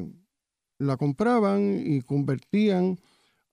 la 0.79 0.97
compraban 0.97 1.79
y 1.85 2.01
convertían 2.01 2.97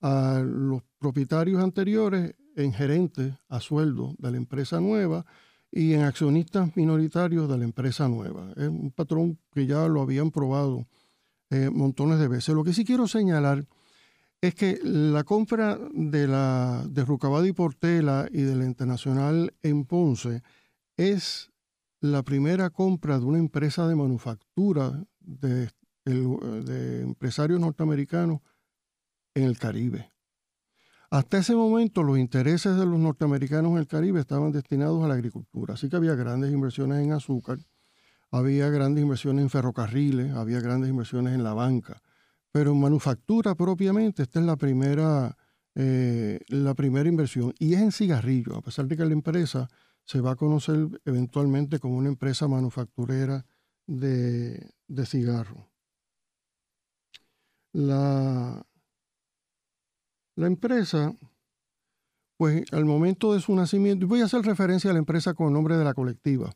a 0.01 0.43
los 0.45 0.83
propietarios 0.99 1.63
anteriores 1.63 2.35
en 2.57 2.73
gerentes 2.73 3.35
a 3.49 3.61
sueldo 3.61 4.15
de 4.19 4.31
la 4.31 4.37
empresa 4.37 4.81
nueva 4.81 5.25
y 5.71 5.95
en 5.95 6.03
accionistas 6.03 6.77
minoritarios 6.77 7.49
de 7.49 7.59
la 7.59 7.65
empresa 7.65 8.09
nueva. 8.09 8.53
Es 8.57 8.69
un 8.69 8.91
patrón 8.91 9.39
que 9.53 9.67
ya 9.67 9.87
lo 9.87 10.03
habían 10.03 10.31
probado 10.31 10.87
eh, 11.51 11.71
montones 11.71 12.19
de 12.19 12.29
veces. 12.29 12.55
Lo 12.55 12.65
que 12.65 12.73
sí 12.73 12.85
quiero 12.85 13.07
señalar 13.07 13.67
es 14.41 14.55
que 14.55 14.81
la 14.83 15.23
compra 15.25 15.79
de, 15.93 16.27
la, 16.27 16.85
de 16.89 17.05
y 17.47 17.53
Portela 17.53 18.27
y 18.33 18.43
de 18.43 18.57
la 18.57 18.65
Internacional 18.65 19.53
en 19.63 19.85
Ponce 19.85 20.43
es 20.97 21.51
la 22.01 22.23
primera 22.23 22.71
compra 22.71 23.19
de 23.19 23.27
una 23.27 23.39
empresa 23.39 23.87
de 23.87 23.95
manufactura 23.95 25.05
de, 25.21 25.69
de 26.05 27.03
empresarios 27.03 27.61
norteamericanos 27.61 28.41
en 29.35 29.45
el 29.45 29.59
Caribe. 29.59 30.11
Hasta 31.11 31.39
ese 31.39 31.57
momento 31.57 32.05
los 32.05 32.19
intereses 32.19 32.77
de 32.77 32.87
los 32.87 32.99
norteamericanos 32.99 33.73
en 33.73 33.79
el 33.79 33.89
Caribe 33.89 34.21
estaban 34.21 34.53
destinados 34.53 35.03
a 35.03 35.09
la 35.09 35.15
agricultura, 35.15 35.75
así 35.75 35.89
que 35.89 35.97
había 35.97 36.15
grandes 36.15 36.53
inversiones 36.53 37.05
en 37.05 37.13
azúcar, 37.13 37.59
había 38.31 38.69
grandes 38.69 39.03
inversiones 39.03 39.43
en 39.43 39.51
ferrocarriles, 39.51 40.33
había 40.35 40.61
grandes 40.61 40.89
inversiones 40.89 41.35
en 41.35 41.43
la 41.43 41.53
banca, 41.53 42.01
pero 42.53 42.71
en 42.71 42.81
manufactura 42.81 43.57
propiamente 43.57 44.23
esta 44.23 44.39
es 44.39 44.47
la 44.47 44.57
primera, 44.57 45.37
eh, 45.75 46.39
la 46.47 46.75
primera 46.75 47.09
inversión 47.09 47.55
y 47.59 47.75
es 47.75 47.81
en 47.81 47.91
cigarrillos, 47.91 48.57
a 48.57 48.63
pesar 48.63 48.87
de 48.87 48.97
que 48.97 49.05
la 49.05 49.13
empresa 49.13 49.69
se 50.05 50.21
va 50.21 50.33
a 50.33 50.37
conocer 50.37 50.89
eventualmente 51.05 51.81
como 51.81 51.97
una 51.97 52.09
empresa 52.09 52.47
manufacturera 52.47 53.45
de, 53.87 54.71
de 54.87 55.07
cigarros. 55.07 55.65
La, 57.73 58.65
la 60.37 60.47
empresa, 60.47 61.15
pues 62.37 62.65
al 62.73 62.85
momento 62.85 63.35
de 63.35 63.41
su 63.41 63.55
nacimiento, 63.55 64.05
y 64.05 64.09
voy 64.09 64.21
a 64.23 64.25
hacer 64.25 64.43
referencia 64.43 64.91
a 64.91 64.93
la 64.93 64.99
empresa 64.99 65.35
con 65.35 65.49
el 65.49 65.53
nombre 65.53 65.77
de 65.77 65.85
la 65.85 65.95
colectiva, 65.95 66.51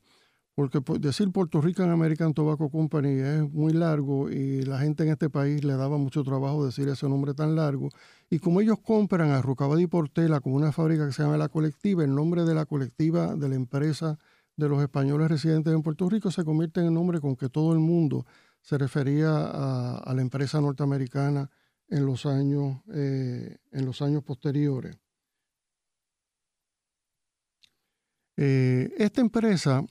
porque 0.55 0.81
pues, 0.81 1.01
decir 1.01 1.31
Puerto 1.33 1.61
Rican 1.61 1.91
American 1.91 2.33
Tobacco 2.33 2.71
Company 2.71 3.21
es 3.21 3.43
muy 3.53 3.73
largo 3.73 4.31
y 4.31 4.63
la 4.63 4.79
gente 4.79 5.03
en 5.03 5.11
este 5.11 5.29
país 5.29 5.65
le 5.65 5.75
daba 5.75 5.99
mucho 5.99 6.23
trabajo 6.23 6.65
decir 6.65 6.89
ese 6.89 7.09
nombre 7.09 7.35
tan 7.35 7.57
largo. 7.57 7.89
Y 8.31 8.39
como 8.39 8.61
ellos 8.61 8.79
compran 8.81 9.31
a 9.31 9.43
Rucabadi 9.43 9.87
Portela 9.89 10.41
con 10.41 10.55
una 10.55 10.73
fábrica 10.73 11.07
que 11.07 11.13
se 11.13 11.23
llama 11.23 11.37
La 11.37 11.49
Colectiva, 11.49 12.05
el 12.05 12.15
nombre 12.15 12.45
de 12.45 12.55
la 12.55 12.67
colectiva 12.67 13.35
de 13.35 13.49
la 13.49 13.57
empresa 13.57 14.17
de 14.57 14.69
los 14.69 14.81
españoles 14.81 15.29
residentes 15.29 15.75
en 15.75 15.83
Puerto 15.83 16.09
Rico 16.09 16.31
se 16.31 16.45
convierte 16.45 16.81
en 16.81 16.87
el 16.87 16.95
nombre 16.95 17.21
con 17.21 17.35
que 17.35 17.49
todo 17.49 17.73
el 17.73 17.81
mundo 17.81 18.25
se 18.63 18.79
refería 18.79 19.31
a 19.35 20.15
la 20.15 20.23
empresa 20.23 20.61
norteamericana 20.61 21.51
en 21.89 22.07
los 22.07 22.27
años, 22.27 22.81
eh, 22.93 23.57
en 23.73 23.85
los 23.85 24.03
años 24.03 24.23
posteriores. 24.23 24.97
Eh, 28.37 28.93
esta 28.99 29.21
empresa 29.21 29.85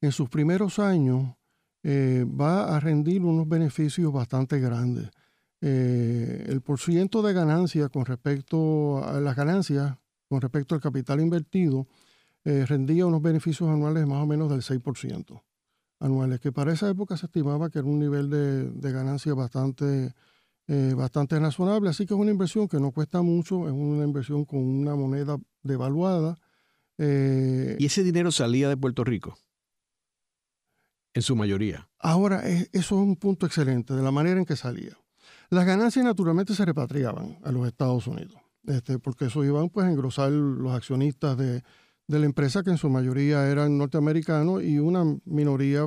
en 0.00 0.12
sus 0.12 0.28
primeros 0.28 0.78
años 0.78 1.34
eh, 1.82 2.26
va 2.28 2.76
a 2.76 2.80
rendir 2.80 3.22
unos 3.22 3.48
beneficios 3.48 4.12
bastante 4.12 4.60
grandes. 4.60 5.10
el 5.60 6.60
porciento 6.60 7.20
de 7.20 7.32
ganancia 7.32 7.88
con 7.88 8.04
respecto 8.04 9.02
a 9.04 9.20
las 9.20 9.34
ganancias, 9.34 9.96
con 10.28 10.40
respecto 10.40 10.76
al 10.76 10.80
capital 10.80 11.20
invertido, 11.20 11.88
rendía 12.44 13.06
unos 13.06 13.20
beneficios 13.22 13.68
anuales 13.68 14.06
más 14.06 14.22
o 14.22 14.26
menos 14.26 14.48
del 14.50 14.62
6% 14.62 15.42
anuales, 15.98 16.38
que 16.40 16.52
para 16.52 16.72
esa 16.72 16.88
época 16.88 17.16
se 17.16 17.26
estimaba 17.26 17.70
que 17.70 17.80
era 17.80 17.88
un 17.88 17.98
nivel 17.98 18.30
de, 18.30 18.70
de 18.70 18.92
ganancia 18.92 19.34
bastante, 19.34 20.14
eh, 20.68 20.92
bastante 20.94 21.38
razonable. 21.38 21.88
Así 21.88 22.04
que 22.04 22.12
es 22.12 22.20
una 22.20 22.30
inversión 22.30 22.68
que 22.68 22.78
no 22.78 22.92
cuesta 22.92 23.22
mucho, 23.22 23.66
es 23.66 23.72
una 23.72 24.04
inversión 24.04 24.44
con 24.44 24.60
una 24.60 24.94
moneda 24.94 25.38
devaluada. 25.62 26.38
Eh, 26.98 27.76
¿Y 27.78 27.86
ese 27.86 28.04
dinero 28.04 28.30
salía 28.30 28.68
de 28.68 28.76
Puerto 28.76 29.02
Rico? 29.02 29.38
En 31.14 31.22
su 31.22 31.34
mayoría. 31.34 31.88
Ahora, 31.98 32.46
eso 32.46 32.68
es 32.72 32.92
un 32.92 33.16
punto 33.16 33.46
excelente, 33.46 33.94
de 33.94 34.02
la 34.02 34.10
manera 34.10 34.38
en 34.38 34.44
que 34.44 34.56
salía. 34.56 34.96
Las 35.48 35.64
ganancias 35.64 36.04
naturalmente 36.04 36.54
se 36.54 36.66
repatriaban 36.66 37.38
a 37.42 37.50
los 37.50 37.66
Estados 37.66 38.06
Unidos, 38.06 38.36
este, 38.66 38.98
porque 38.98 39.24
eso 39.26 39.42
iban 39.44 39.70
pues 39.70 39.86
a 39.86 39.90
engrosar 39.90 40.30
los 40.30 40.72
accionistas 40.72 41.38
de, 41.38 41.62
la 42.08 42.26
empresa, 42.26 42.62
que 42.62 42.70
en 42.70 42.78
su 42.78 42.90
mayoría 42.90 43.48
eran 43.48 43.78
norteamericanos, 43.78 44.62
y 44.62 44.78
una 44.78 45.04
minoría 45.24 45.86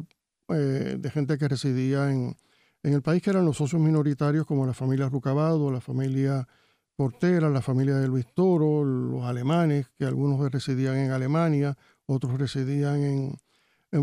eh, 0.50 0.98
de 1.00 1.12
gente 1.12 1.38
que 1.38 1.48
residía 1.48 2.12
en, 2.12 2.36
en 2.84 2.94
el 2.94 3.02
país 3.02 3.22
que 3.22 3.30
eran 3.30 3.46
los 3.46 3.58
socios 3.58 3.82
minoritarios 3.82 4.46
como 4.46 4.66
la 4.66 4.74
familia 4.74 5.10
Rucabado, 5.10 5.72
la 5.72 5.82
familia 5.82 6.48
Portera, 6.96 7.50
la 7.50 7.62
familia 7.62 7.96
de 7.96 8.08
Luis 8.08 8.26
Toro, 8.34 8.84
los 8.84 9.24
alemanes, 9.24 9.88
que 9.98 10.06
algunos 10.06 10.52
residían 10.52 10.98
en 10.98 11.12
Alemania, 11.12 11.78
otros 12.06 12.38
residían 12.38 13.04
en, 13.04 13.40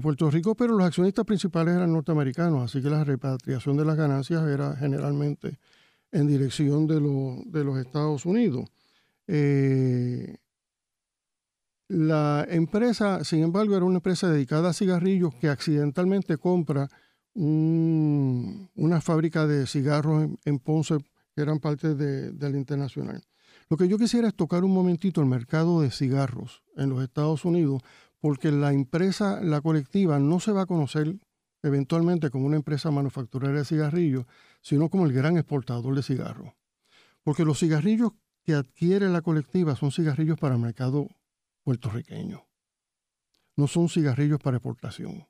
Puerto 0.02 0.30
Rico, 0.30 0.54
pero 0.54 0.76
los 0.76 0.86
accionistas 0.86 1.24
principales 1.24 1.74
eran 1.74 1.90
norteamericanos, 1.90 2.62
así 2.62 2.82
que 2.82 2.90
la 2.90 3.04
repatriación 3.04 3.74
de 3.78 3.86
las 3.86 3.96
ganancias 3.96 4.46
era 4.46 4.76
generalmente 4.76 5.58
en 6.12 6.26
dirección 6.26 6.86
de, 6.86 6.96
de 7.46 7.64
los 7.64 7.78
Estados 7.78 8.26
Unidos. 8.26 8.68
Eh, 9.26 10.36
la 11.88 12.46
empresa, 12.50 13.24
sin 13.24 13.42
embargo, 13.42 13.76
era 13.76 13.86
una 13.86 13.96
empresa 13.96 14.28
dedicada 14.28 14.70
a 14.70 14.74
cigarrillos 14.74 15.34
que 15.36 15.48
accidentalmente 15.48 16.36
compra 16.36 16.90
una 17.40 19.00
fábrica 19.00 19.46
de 19.46 19.66
cigarros 19.66 20.28
en, 20.44 20.58
Ponce 20.58 20.98
que 21.34 21.42
eran 21.42 21.60
parte 21.60 21.94
de, 21.94 22.32
la 22.32 22.58
internacional. 22.58 23.22
Lo 23.68 23.76
que 23.76 23.86
yo 23.86 23.96
quisiera 23.96 24.28
es 24.28 24.34
tocar 24.34 24.64
un 24.64 24.72
momentito 24.72 25.20
el 25.20 25.28
mercado 25.28 25.80
de 25.80 25.90
cigarros 25.90 26.62
en 26.76 26.90
los 26.90 27.02
Estados 27.02 27.44
Unidos, 27.44 27.82
porque 28.20 28.50
la 28.50 28.72
empresa, 28.72 29.40
la 29.40 29.60
colectiva, 29.60 30.18
no 30.18 30.40
se 30.40 30.50
va 30.50 30.62
a 30.62 30.66
conocer 30.66 31.16
eventualmente 31.62 32.30
como 32.30 32.46
una 32.46 32.56
empresa 32.56 32.90
manufacturera 32.90 33.58
de 33.58 33.64
cigarrillos, 33.64 34.26
sino 34.60 34.88
como 34.88 35.06
el 35.06 35.12
gran 35.12 35.36
exportador 35.36 35.94
de 35.94 36.02
cigarros. 36.02 36.54
Porque 37.22 37.44
los 37.44 37.60
cigarrillos 37.60 38.12
que 38.42 38.54
adquiere 38.54 39.08
la 39.08 39.22
colectiva 39.22 39.76
son 39.76 39.92
cigarrillos 39.92 40.38
para 40.38 40.54
el 40.54 40.60
mercado 40.60 41.08
puertorriqueños. 41.62 42.42
No 43.54 43.68
son 43.68 43.88
cigarrillos 43.88 44.40
para 44.40 44.56
exportación. 44.56 45.26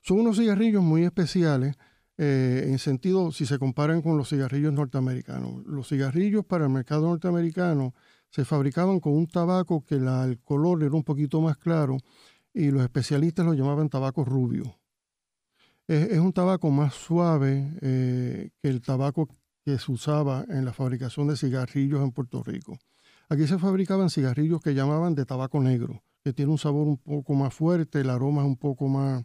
Son 0.00 0.20
unos 0.20 0.36
cigarrillos 0.36 0.82
muy 0.82 1.04
especiales 1.04 1.76
eh, 2.16 2.66
en 2.68 2.78
sentido, 2.78 3.32
si 3.32 3.46
se 3.46 3.58
comparan 3.58 4.02
con 4.02 4.16
los 4.16 4.28
cigarrillos 4.28 4.72
norteamericanos. 4.72 5.64
Los 5.66 5.88
cigarrillos 5.88 6.44
para 6.44 6.64
el 6.64 6.70
mercado 6.70 7.08
norteamericano 7.08 7.94
se 8.30 8.44
fabricaban 8.44 9.00
con 9.00 9.14
un 9.14 9.26
tabaco 9.26 9.84
que 9.84 9.96
el 9.96 10.38
color 10.44 10.82
era 10.82 10.94
un 10.94 11.04
poquito 11.04 11.40
más 11.40 11.56
claro 11.56 11.98
y 12.52 12.70
los 12.70 12.82
especialistas 12.82 13.46
lo 13.46 13.54
llamaban 13.54 13.88
tabaco 13.88 14.24
rubio. 14.24 14.76
Es, 15.86 16.18
un 16.18 16.32
tabaco 16.32 16.70
más 16.70 16.94
suave 16.94 17.72
eh, 17.80 18.50
que 18.62 18.68
el 18.68 18.80
tabaco 18.80 19.28
que 19.64 19.76
se 19.78 19.90
usaba 19.90 20.44
en 20.48 20.64
la 20.64 20.72
fabricación 20.72 21.26
de 21.26 21.36
cigarrillos 21.36 22.02
en 22.02 22.12
Puerto 22.12 22.42
Rico. 22.42 22.78
Aquí 23.28 23.46
se 23.46 23.58
fabricaban 23.58 24.10
cigarrillos 24.10 24.60
que 24.60 24.74
llamaban 24.74 25.14
de 25.14 25.24
tabaco 25.24 25.60
negro, 25.60 26.02
que 26.22 26.32
tiene 26.32 26.52
un 26.52 26.58
sabor 26.58 26.86
un 26.86 26.96
poco 26.96 27.34
más 27.34 27.54
fuerte, 27.54 28.00
el 28.00 28.10
aroma 28.10 28.42
es 28.42 28.46
un 28.46 28.56
poco 28.56 28.88
más, 28.88 29.24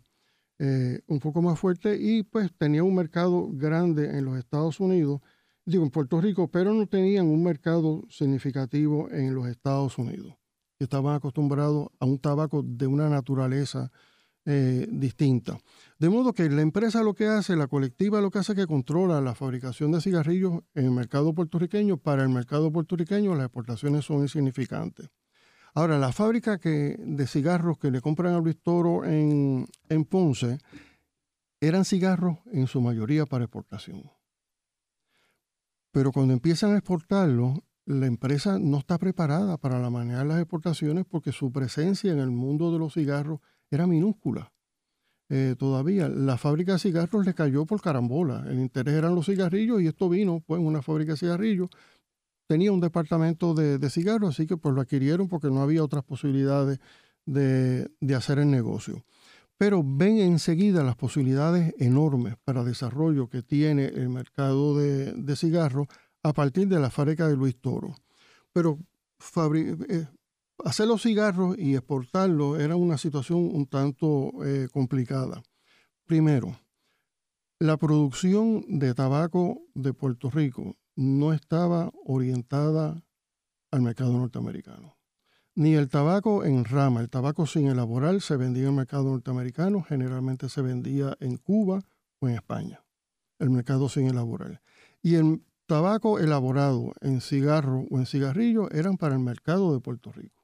eh, 0.60 1.02
un 1.08 1.20
poco 1.20 1.42
más 1.42 1.60
fuerte 1.60 1.98
y 2.00 2.24
pues 2.24 2.52
tenía 2.58 2.84
un 2.84 2.96
mercado 2.96 3.50
grande 3.52 4.18
en 4.18 4.26
los 4.26 4.38
Estados 4.38 4.80
Unidos, 4.80 5.22
digo 5.66 5.84
en 5.84 5.90
Puerto 5.90 6.22
Rico, 6.22 6.50
pero 6.50 6.74
no 6.74 6.88
tenían 6.88 7.28
un 7.28 7.44
mercado 7.44 8.04
significativo 8.10 9.10
en 9.12 9.36
los 9.36 9.48
Estados 9.48 9.98
Unidos. 9.98 10.36
Estaban 10.80 11.16
acostumbrados 11.16 11.90
a 12.00 12.06
un 12.06 12.20
tabaco 12.20 12.64
de 12.64 12.88
una 12.88 13.10
naturaleza 13.10 13.92
eh, 14.48 14.88
distinta. 14.92 15.58
De 15.98 16.08
modo 16.08 16.32
que 16.32 16.48
la 16.50 16.62
empresa 16.62 17.02
lo 17.02 17.16
que 17.16 17.26
hace, 17.26 17.56
la 17.56 17.68
colectiva 17.68 18.22
lo 18.22 18.30
que 18.30 18.40
hace 18.40 18.52
es 18.52 18.60
que 18.60 18.68
controla 18.68 19.20
la 19.20 19.34
fabricación 19.34 19.92
de 19.92 20.02
cigarrillos 20.02 20.62
en 20.76 20.86
el 20.86 20.92
mercado 20.92 21.34
puertorriqueño. 21.34 21.98
Para 21.98 22.22
el 22.22 22.30
mercado 22.30 22.72
puertorriqueño 22.72 23.34
las 23.34 23.46
exportaciones 23.46 24.06
son 24.06 24.22
insignificantes. 24.22 25.10
Ahora, 25.76 26.00
la 26.00 26.14
fábrica 26.14 26.58
que, 26.58 26.96
de 26.98 27.28
cigarros 27.28 27.78
que 27.78 27.92
le 27.92 28.00
compran 28.00 28.34
a 28.34 28.40
Luis 28.40 28.58
Toro 28.64 29.04
en, 29.04 29.68
en 29.90 30.06
Ponce 30.06 30.58
eran 31.60 31.84
cigarros 31.84 32.38
en 32.52 32.68
su 32.68 32.80
mayoría 32.80 33.26
para 33.26 33.44
exportación. 33.44 34.10
Pero 35.92 36.14
cuando 36.14 36.34
empiezan 36.34 36.74
a 36.74 36.78
exportarlos, 36.78 37.60
la 37.86 38.06
empresa 38.06 38.58
no 38.58 38.78
está 38.78 38.98
preparada 38.98 39.58
para 39.58 39.80
la 39.80 39.90
manejar 39.90 40.26
las 40.26 40.40
exportaciones 40.40 41.06
porque 41.06 41.34
su 41.34 41.52
presencia 41.52 42.12
en 42.12 42.20
el 42.20 42.32
mundo 42.32 42.72
de 42.72 42.80
los 42.80 42.94
cigarros 42.94 43.42
era 43.70 43.86
minúscula. 43.86 44.54
Eh, 45.28 45.56
todavía 45.58 46.08
la 46.08 46.38
fábrica 46.38 46.74
de 46.74 46.80
cigarros 46.80 47.26
le 47.26 47.34
cayó 47.34 47.66
por 47.66 47.82
carambola. 47.82 48.46
El 48.48 48.60
interés 48.60 48.96
eran 48.96 49.16
los 49.16 49.26
cigarrillos 49.26 49.82
y 49.82 49.88
esto 49.88 50.08
vino, 50.08 50.42
pues, 50.46 50.62
una 50.62 50.82
fábrica 50.82 51.14
de 51.14 51.18
cigarrillos. 51.18 51.70
Tenía 52.48 52.72
un 52.72 52.80
departamento 52.80 53.54
de, 53.54 53.90
cigarros, 53.90 54.36
así 54.36 54.46
que 54.46 54.58
pues 54.58 54.74
lo 54.76 54.82
adquirieron 54.82 55.28
porque 55.28 55.50
no 55.50 55.62
había 55.62 55.84
otras 55.84 56.04
posibilidades 56.04 56.80
de, 57.26 57.90
hacer 58.16 58.40
el 58.40 58.52
negocio. 58.52 59.04
Pero 59.58 59.84
ven 59.86 60.18
enseguida 60.18 60.84
las 60.84 60.96
posibilidades 60.96 61.74
enormes 61.80 62.36
para 62.44 62.64
desarrollo 62.64 63.30
que 63.30 63.42
tiene 63.42 63.86
el 63.86 64.10
mercado 64.10 64.78
de, 64.78 65.14
de 65.14 65.36
cigarros 65.36 65.88
a 66.24 66.34
partir 66.34 66.68
de 66.68 66.80
la 66.80 66.90
fábrica 66.90 67.28
de 67.28 67.38
Luis 67.38 67.56
Toro. 67.62 67.96
Pero 68.52 68.80
eh, 69.90 70.08
hacer 70.64 70.88
los 70.88 71.02
cigarros 71.02 71.58
y 71.58 71.76
exportarlos 71.76 72.60
era 72.60 72.76
una 72.76 72.98
situación 72.98 73.40
un 73.54 73.68
tanto 73.68 74.32
eh, 74.46 74.68
complicada. 74.72 75.44
Primero, 76.06 76.56
la 77.60 77.78
producción 77.78 78.64
de 78.68 78.94
tabaco 78.94 79.62
de 79.74 79.94
Puerto 79.94 80.30
Rico 80.30 80.78
no 80.96 81.34
estaba 81.34 81.92
orientada 82.06 83.04
al 83.72 83.82
mercado 83.82 84.14
norteamericano. 84.14 84.96
Ni 85.56 85.74
el 85.76 85.88
tabaco 85.90 86.44
en 86.44 86.66
rama, 86.66 87.02
el 87.02 87.10
tabaco 87.10 87.46
sin 87.48 87.68
elaborar 87.68 88.20
se 88.22 88.36
vendía 88.36 88.64
en 88.64 88.70
el 88.70 88.76
mercado 88.76 89.06
norteamericano, 89.06 89.84
generalmente 89.84 90.50
se 90.50 90.62
vendía 90.62 91.16
en 91.20 91.38
Cuba 91.38 91.82
o 92.20 92.28
en 92.28 92.36
España, 92.36 92.84
el 93.40 93.50
mercado 93.50 93.88
sin 93.88 94.08
elaborar. 94.08 94.62
Y 95.02 95.16
el 95.16 95.44
tabaco 95.66 96.20
elaborado 96.20 96.94
en 97.02 97.22
cigarro 97.22 97.86
o 97.90 98.00
en 98.00 98.06
cigarrillo 98.06 98.70
eran 98.72 98.98
para 98.98 99.16
el 99.16 99.22
mercado 99.22 99.74
de 99.74 99.80
Puerto 99.80 100.12
Rico. 100.12 100.44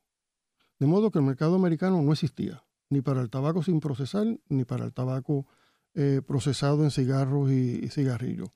De 0.80 0.88
modo 0.88 1.12
que 1.12 1.20
el 1.20 1.26
mercado 1.26 1.56
americano 1.56 2.02
no 2.02 2.12
existía, 2.14 2.64
ni 2.90 3.02
para 3.02 3.22
el 3.22 3.30
tabaco 3.30 3.64
sin 3.64 3.80
procesar, 3.80 4.26
ni 4.50 4.66
para 4.66 4.86
el 4.86 4.94
tabaco 4.94 5.46
eh, 5.94 6.22
procesado 6.26 6.84
en 6.84 6.92
cigarros 6.92 7.52
y, 7.52 7.88
cigarrillos. 7.90 8.50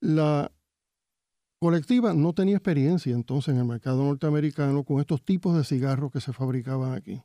La 0.00 0.50
colectiva 1.58 2.14
no 2.14 2.32
tenía 2.32 2.56
experiencia 2.56 3.14
entonces 3.14 3.54
en 3.54 3.60
el 3.60 3.66
mercado 3.66 4.04
norteamericano 4.04 4.84
con 4.84 5.00
estos 5.00 5.22
tipos 5.22 5.56
de 5.56 5.64
cigarros 5.64 6.12
que 6.12 6.20
se 6.20 6.32
fabricaban 6.32 6.92
aquí. 6.92 7.22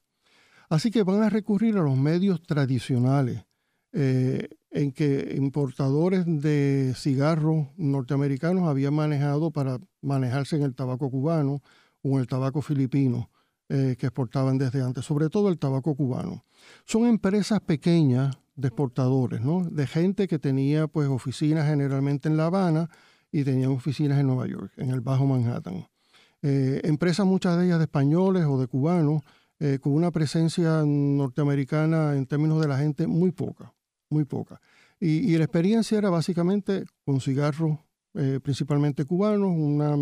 Así 0.69 0.91
que 0.91 1.03
van 1.03 1.23
a 1.23 1.29
recurrir 1.29 1.77
a 1.77 1.81
los 1.81 1.97
medios 1.97 2.41
tradicionales 2.43 3.43
eh, 3.91 4.49
en 4.69 4.91
que 4.91 5.33
importadores 5.35 6.25
de 6.25 6.93
cigarros 6.95 7.67
norteamericanos 7.75 8.67
habían 8.67 8.93
manejado 8.93 9.51
para 9.51 9.79
manejarse 10.01 10.55
en 10.55 10.63
el 10.63 10.75
tabaco 10.75 11.09
cubano 11.09 11.61
o 12.03 12.09
en 12.13 12.19
el 12.19 12.27
tabaco 12.27 12.61
filipino. 12.61 13.29
Eh, 13.71 13.97
que 13.99 14.07
exportaban 14.07 14.57
desde 14.57 14.81
antes, 14.81 15.05
sobre 15.05 15.29
todo 15.29 15.47
el 15.47 15.59
tabaco 15.59 15.93
cubano. 15.93 16.43
Son 16.85 17.05
empresas 17.05 17.59
pequeñas 17.59 18.35
de 18.55 18.69
exportadores, 18.69 19.41
¿no? 19.41 19.63
De 19.63 19.85
gente 19.85 20.27
que 20.27 20.39
tenía 20.39 20.87
pues 20.87 21.07
oficinas 21.07 21.67
generalmente 21.67 22.29
en 22.29 22.37
La 22.37 22.47
Habana 22.47 22.89
y 23.31 23.43
tenían 23.43 23.71
oficinas 23.71 24.19
en 24.19 24.27
Nueva 24.27 24.47
York, 24.47 24.71
en 24.77 24.91
el 24.91 25.01
Bajo 25.01 25.25
Manhattan. 25.25 25.87
Eh, 26.41 26.81
empresas 26.83 27.25
muchas 27.25 27.57
de 27.57 27.65
ellas 27.65 27.79
de 27.79 27.85
españoles 27.85 28.45
o 28.45 28.59
de 28.59 28.67
cubanos, 28.67 29.21
eh, 29.59 29.79
con 29.81 29.93
una 29.93 30.11
presencia 30.11 30.83
norteamericana 30.85 32.15
en 32.15 32.25
términos 32.25 32.61
de 32.61 32.67
la 32.67 32.77
gente 32.77 33.07
muy 33.07 33.31
poca, 33.31 33.73
muy 34.09 34.25
poca. 34.25 34.61
Y, 35.01 35.37
la 35.37 35.45
experiencia 35.45 35.97
era 35.97 36.09
básicamente 36.09 36.83
con 37.05 37.21
cigarros 37.21 37.79
principalmente 38.43 39.05
cubanos, 39.05 39.51
una 39.55 39.95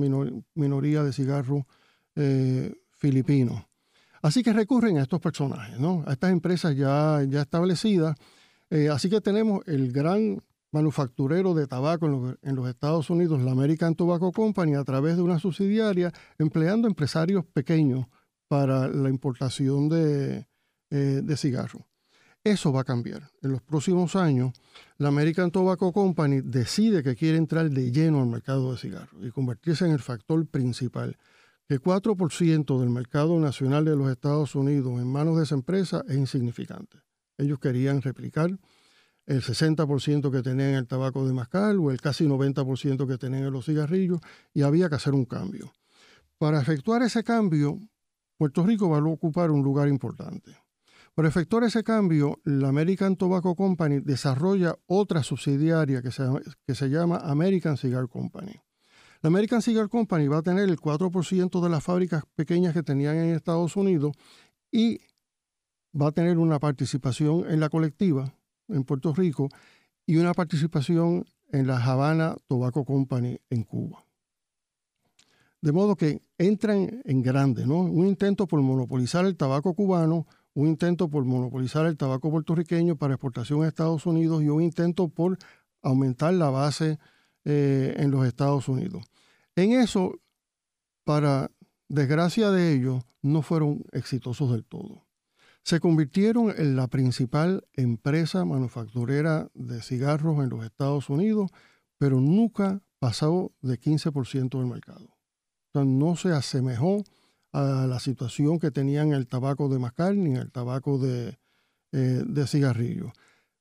minoría 0.55 1.03
de 1.03 1.13
cigarros 1.13 1.65
filipinos. 2.97 3.67
Así 4.21 4.43
que 4.43 4.53
recurren 4.53 4.97
a 4.97 5.03
estos 5.03 5.19
personajes, 5.19 5.79
¿no? 5.79 6.03
a 6.07 6.13
estas 6.13 6.31
empresas 6.31 6.75
ya, 6.75 7.23
ya 7.27 7.41
establecidas. 7.41 8.15
Eh, 8.69 8.89
así 8.89 9.09
que 9.09 9.21
tenemos 9.21 9.65
el 9.67 9.91
gran 9.91 10.41
manufacturero 10.71 11.53
de 11.53 11.67
tabaco 11.67 12.05
en 12.41 12.55
los, 12.55 12.69
Estados 12.69 13.09
Unidos, 13.09 13.41
la 13.41 13.51
American 13.51 13.95
Tobacco 13.95 14.31
Company, 14.31 14.75
a 14.75 14.83
través 14.83 15.15
de 15.15 15.21
una 15.21 15.39
subsidiaria, 15.39 16.11
empleando 16.37 16.87
empresarios 16.87 17.45
pequeños 17.45 18.05
para 18.47 18.87
la 18.87 19.09
importación 19.09 19.89
de, 19.89 20.47
eh, 20.89 21.21
de 21.23 21.37
cigarros. 21.37 21.83
Eso 22.43 22.71
va 22.71 22.81
a 22.81 22.85
cambiar. 22.85 23.29
En 23.41 23.51
los 23.51 23.61
próximos 23.61 24.15
años, 24.15 24.53
la 24.97 25.09
American 25.09 25.51
Tobacco 25.51 25.91
Company 25.91 26.41
decide 26.41 27.03
que 27.03 27.15
quiere 27.15 27.37
entrar 27.37 27.69
de 27.69 27.91
lleno 27.91 28.21
al 28.21 28.27
mercado 28.27 28.71
de 28.71 28.77
cigarros 28.77 29.25
y 29.25 29.31
convertirse 29.31 29.85
en 29.85 29.91
el 29.91 29.99
factor 29.99 30.45
principal 30.47 31.17
que 31.67 31.81
4% 31.81 32.79
del 32.79 32.89
mercado 32.89 33.39
nacional 33.39 33.83
de 33.83 33.95
los 33.95 34.09
Estados 34.09 34.55
Unidos 34.55 35.01
en 35.01 35.11
manos 35.11 35.37
de 35.37 35.43
esa 35.43 35.55
empresa 35.55 36.03
es 36.07 36.15
insignificante. 36.15 36.99
Ellos 37.37 37.59
querían 37.59 38.01
replicar 38.01 38.57
el 39.27 39.43
60% 39.43 40.31
que 40.31 40.41
tenían 40.41 40.69
en 40.69 40.75
el 40.75 40.87
tabaco 40.87 41.27
de 41.27 41.33
mascal 41.33 41.79
o 41.79 41.91
el 41.91 42.01
casi 42.01 42.25
90% 42.25 43.07
que 43.07 43.17
tenían 43.17 43.43
en 43.43 43.53
los 43.53 43.65
cigarrillos 43.65 44.21
y 44.53 44.63
había 44.63 44.89
que 44.89 44.95
hacer 44.95 45.13
un 45.13 45.25
cambio. 45.25 45.73
Para 46.37 46.61
efectuar 46.61 47.03
ese 47.03 47.23
cambio, 47.23 47.77
Puerto 48.37 48.65
Rico 48.65 48.89
va 48.89 48.99
a 48.99 49.03
ocupar 49.03 49.51
un 49.51 49.63
lugar 49.63 49.89
importante. 49.89 50.55
Para 51.13 51.27
efectuar 51.27 51.63
ese 51.63 51.83
cambio, 51.83 52.39
la 52.45 52.69
American 52.69 53.15
Tobacco 53.17 53.55
Company 53.55 53.99
desarrolla 53.99 54.75
otra 54.85 55.23
subsidiaria 55.23 56.01
que 56.01 56.11
se, 56.11 56.23
que 56.65 56.75
se 56.75 56.89
llama 56.89 57.17
American 57.17 57.75
Cigar 57.75 58.07
Company. 58.07 58.53
La 59.21 59.27
American 59.27 59.61
Cigar 59.61 59.89
Company 59.89 60.27
va 60.27 60.37
a 60.37 60.43
tener 60.43 60.69
el 60.69 60.77
4% 60.77 61.61
de 61.61 61.69
las 61.69 61.83
fábricas 61.83 62.23
pequeñas 62.35 62.73
que 62.73 62.83
tenían 62.83 63.17
en 63.17 63.35
Estados 63.35 63.75
Unidos 63.75 64.15
y 64.71 65.01
va 65.99 66.09
a 66.09 66.11
tener 66.11 66.37
una 66.37 66.59
participación 66.59 67.49
en 67.49 67.59
la 67.59 67.69
colectiva 67.69 68.31
en 68.67 68.83
Puerto 68.83 69.13
Rico 69.13 69.49
y 70.05 70.17
una 70.17 70.33
participación 70.33 71.25
en 71.51 71.67
la 71.67 71.83
Havana 71.83 72.35
Tobacco 72.47 72.85
Company 72.85 73.39
en 73.49 73.63
Cuba. 73.63 74.05
De 75.61 75.71
modo 75.71 75.95
que 75.95 76.21
entran 76.37 77.01
en 77.03 77.21
grande, 77.21 77.65
¿no? 77.65 77.81
Un 77.81 78.07
intento 78.07 78.47
por 78.47 78.61
monopolizar 78.61 79.25
el 79.25 79.35
tabaco 79.35 79.73
cubano, 79.73 80.27
un 80.53 80.67
intento 80.67 81.09
por 81.09 81.25
monopolizar 81.25 81.85
el 81.85 81.97
tabaco 81.97 82.29
puertorriqueño 82.29 82.95
para 82.95 83.15
exportación 83.15 83.63
a 83.63 83.67
Estados 83.67 84.05
Unidos 84.05 84.43
y 84.43 84.49
un 84.49 84.61
intento 84.61 85.09
por 85.09 85.37
aumentar 85.81 86.33
la 86.33 86.49
base 86.49 86.99
eh, 87.45 87.95
en 87.97 88.11
los 88.11 88.25
Estados 88.25 88.67
Unidos. 88.67 89.03
En 89.55 89.71
eso, 89.71 90.19
para 91.03 91.49
desgracia 91.87 92.51
de 92.51 92.73
ellos, 92.73 93.03
no 93.21 93.41
fueron 93.41 93.83
exitosos 93.91 94.51
del 94.51 94.63
todo. 94.63 95.06
Se 95.67 95.81
convirtieron 95.81 96.53
en 96.57 96.77
la 96.77 96.87
principal 96.87 97.67
empresa 97.73 98.45
manufacturera 98.45 99.49
de 99.53 99.81
cigarros 99.81 100.41
en 100.41 100.49
los 100.49 100.63
Estados 100.63 101.09
Unidos, 101.09 101.51
pero 101.97 102.21
nunca 102.21 102.81
pasó 102.99 103.51
de 103.61 103.77
15% 103.77 104.59
del 104.59 104.67
mercado. 104.67 105.03
O 105.03 105.71
sea, 105.73 105.83
no 105.83 106.15
se 106.15 106.31
asemejó 106.31 107.03
a 107.51 107.85
la 107.85 107.99
situación 107.99 108.59
que 108.59 108.71
tenían 108.71 109.11
el 109.11 109.27
tabaco 109.27 109.67
de 109.67 109.77
mascar 109.77 110.15
ni 110.15 110.37
el 110.37 110.49
tabaco 110.53 110.99
de, 110.99 111.37
eh, 111.91 112.23
de 112.25 112.47
cigarrillo. 112.47 113.11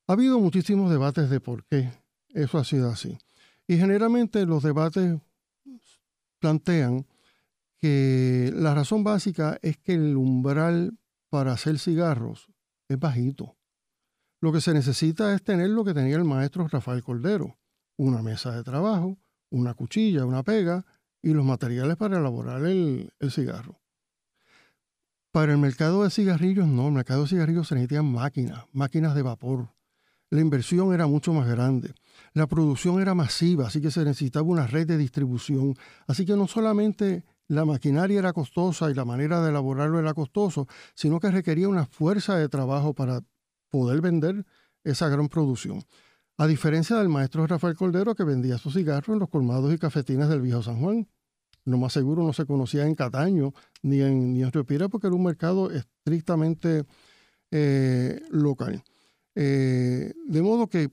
Ha 0.06 0.12
habido 0.12 0.38
muchísimos 0.38 0.92
debates 0.92 1.28
de 1.28 1.40
por 1.40 1.64
qué 1.64 1.90
eso 2.28 2.58
ha 2.58 2.64
sido 2.64 2.88
así. 2.88 3.18
Y 3.66 3.78
generalmente 3.78 4.46
los 4.46 4.62
debates 4.62 5.18
plantean 6.38 7.04
que 7.78 8.52
la 8.54 8.76
razón 8.76 9.02
básica 9.02 9.58
es 9.60 9.76
que 9.76 9.94
el 9.94 10.16
umbral 10.16 10.96
para 11.30 11.52
hacer 11.52 11.78
cigarros 11.78 12.48
es 12.88 12.98
bajito. 12.98 13.56
Lo 14.40 14.52
que 14.52 14.60
se 14.60 14.74
necesita 14.74 15.34
es 15.34 15.42
tener 15.42 15.70
lo 15.70 15.84
que 15.84 15.94
tenía 15.94 16.16
el 16.16 16.24
maestro 16.24 16.68
Rafael 16.68 17.02
Cordero, 17.02 17.58
una 17.96 18.22
mesa 18.22 18.54
de 18.54 18.62
trabajo, 18.62 19.18
una 19.50 19.74
cuchilla, 19.74 20.24
una 20.24 20.42
pega 20.42 20.84
y 21.22 21.32
los 21.32 21.44
materiales 21.44 21.96
para 21.96 22.18
elaborar 22.18 22.64
el, 22.66 23.10
cigarro. 23.30 23.80
Para 25.32 25.52
el 25.52 25.58
mercado 25.58 26.04
de 26.04 26.10
cigarrillos, 26.10 26.66
no, 26.66 26.88
el 26.88 26.94
mercado 26.94 27.22
de 27.22 27.28
cigarrillos 27.28 27.68
se 27.68 27.74
necesitan 27.74 28.06
máquinas, 28.06 28.64
máquinas 28.72 29.14
de 29.14 29.22
vapor. 29.22 29.70
La 30.30 30.40
inversión 30.40 30.92
era 30.92 31.06
mucho 31.06 31.32
más 31.32 31.48
grande. 31.48 31.94
La 32.32 32.46
producción 32.46 33.00
era 33.00 33.14
masiva, 33.14 33.66
así 33.66 33.80
que 33.80 33.90
se 33.90 34.04
necesitaba 34.04 34.46
una 34.46 34.66
red 34.66 34.86
de 34.86 34.98
distribución. 34.98 35.74
Así 36.06 36.26
que 36.26 36.36
no 36.36 36.46
solamente 36.46 37.24
la 37.48 37.64
maquinaria 37.64 38.18
era 38.18 38.32
costosa 38.32 38.90
y 38.90 38.94
la 38.94 39.04
manera 39.04 39.42
de 39.42 39.50
elaborarlo 39.50 39.98
era 39.98 40.14
costoso, 40.14 40.66
sino 40.94 41.20
que 41.20 41.30
requería 41.30 41.68
una 41.68 41.86
fuerza 41.86 42.36
de 42.36 42.48
trabajo 42.48 42.94
para 42.94 43.20
poder 43.70 44.00
vender 44.00 44.44
esa 44.84 45.08
gran 45.08 45.28
producción. 45.28 45.84
A 46.38 46.46
diferencia 46.46 46.96
del 46.96 47.08
maestro 47.08 47.46
Rafael 47.46 47.76
Cordero 47.76 48.14
que 48.14 48.24
vendía 48.24 48.58
sus 48.58 48.74
cigarros 48.74 49.14
en 49.14 49.20
los 49.20 49.28
colmados 49.28 49.72
y 49.72 49.78
cafetines 49.78 50.28
del 50.28 50.42
viejo 50.42 50.62
San 50.62 50.80
Juan. 50.80 51.08
Lo 51.64 51.78
más 51.78 51.92
seguro 51.92 52.22
no 52.22 52.32
se 52.32 52.46
conocía 52.46 52.86
en 52.86 52.94
Cataño 52.94 53.52
ni 53.82 54.00
en, 54.00 54.34
ni 54.34 54.42
en 54.42 54.52
Río 54.52 54.88
porque 54.88 55.06
era 55.06 55.16
un 55.16 55.24
mercado 55.24 55.70
estrictamente 55.70 56.84
eh, 57.50 58.20
local. 58.30 58.82
Eh, 59.34 60.12
de 60.26 60.42
modo 60.42 60.68
que 60.68 60.90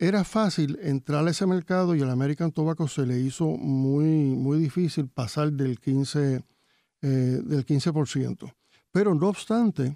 era 0.00 0.24
fácil 0.24 0.78
entrar 0.82 1.26
a 1.26 1.30
ese 1.30 1.44
mercado 1.44 1.94
y 1.94 2.00
al 2.00 2.08
American 2.08 2.52
Tobacco 2.52 2.88
se 2.88 3.04
le 3.04 3.20
hizo 3.20 3.44
muy, 3.48 4.34
muy 4.34 4.58
difícil 4.58 5.08
pasar 5.08 5.52
del 5.52 5.78
15%, 5.78 6.42
eh, 7.02 7.06
del 7.06 7.66
15%. 7.66 8.50
Pero 8.90 9.14
no 9.14 9.28
obstante, 9.28 9.94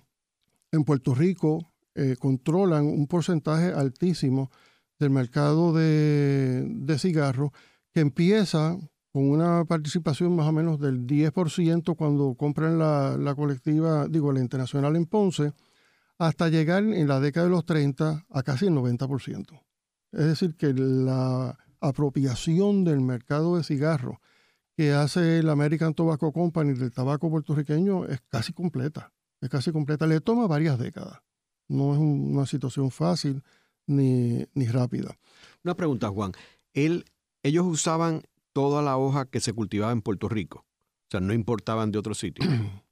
en 0.71 0.85
Puerto 0.85 1.15
Rico 1.15 1.73
eh, 1.95 2.17
controlan 2.19 2.85
un 2.85 3.07
porcentaje 3.07 3.73
altísimo 3.73 4.51
del 4.99 5.09
mercado 5.09 5.73
de, 5.73 6.67
de 6.69 6.99
cigarros 6.99 7.53
que 7.91 8.01
empieza 8.01 8.77
con 9.11 9.31
una 9.31 9.65
participación 9.65 10.37
más 10.37 10.47
o 10.47 10.53
menos 10.53 10.79
del 10.81 11.07
10% 11.07 11.97
cuando 11.97 12.35
compran 12.35 12.79
la, 12.79 13.17
la 13.17 13.35
colectiva, 13.35 14.07
digo, 14.07 14.33
la 14.33 14.41
internacional 14.41 14.97
en 14.97 15.07
Ponce, 15.07 15.55
hasta 16.19 16.51
llegar 16.51 16.85
en 16.85 17.09
la 17.09 17.21
década 17.21 17.47
de 17.47 17.53
los 17.53 17.65
30 17.65 18.27
a 18.29 18.43
casi 18.43 18.67
el 18.67 18.75
90%. 18.75 19.65
Es 20.15 20.27
decir, 20.27 20.55
que 20.57 20.73
la 20.73 21.59
apropiación 21.81 22.85
del 22.85 23.01
mercado 23.01 23.57
de 23.57 23.65
cigarros 23.65 24.19
que 24.77 24.93
hace 24.93 25.39
el 25.39 25.51
American 25.51 25.95
Tobacco 25.95 26.33
Company 26.33 26.75
del 26.75 26.93
tabaco 26.93 27.31
puertorriqueño 27.31 28.07
es 28.07 28.21
casi 28.29 28.53
completa. 28.53 29.13
Es 29.41 29.49
casi 29.49 29.73
completa. 29.73 30.07
Le 30.07 30.21
toma 30.21 30.47
varias 30.47 30.79
décadas. 30.79 31.21
No 31.69 31.93
es 31.93 31.99
una 31.99 32.47
situación 32.47 32.91
fácil 32.91 33.43
ni, 33.87 34.45
rápida. 34.67 35.17
Una 35.63 35.75
pregunta, 35.75 36.09
Juan. 36.09 36.33
ellos 36.73 37.67
usaban 37.67 38.23
toda 38.53 38.83
la 38.83 38.97
hoja 38.97 39.27
que 39.27 39.41
se 39.41 39.53
cultivaba 39.53 39.93
en 39.93 40.03
Puerto 40.03 40.29
Rico. 40.29 40.65
O 41.07 41.11
sea, 41.11 41.21
no 41.21 41.33
importaban 41.33 41.91
de 41.91 41.99
otro 41.99 42.15
sitio. 42.15 42.45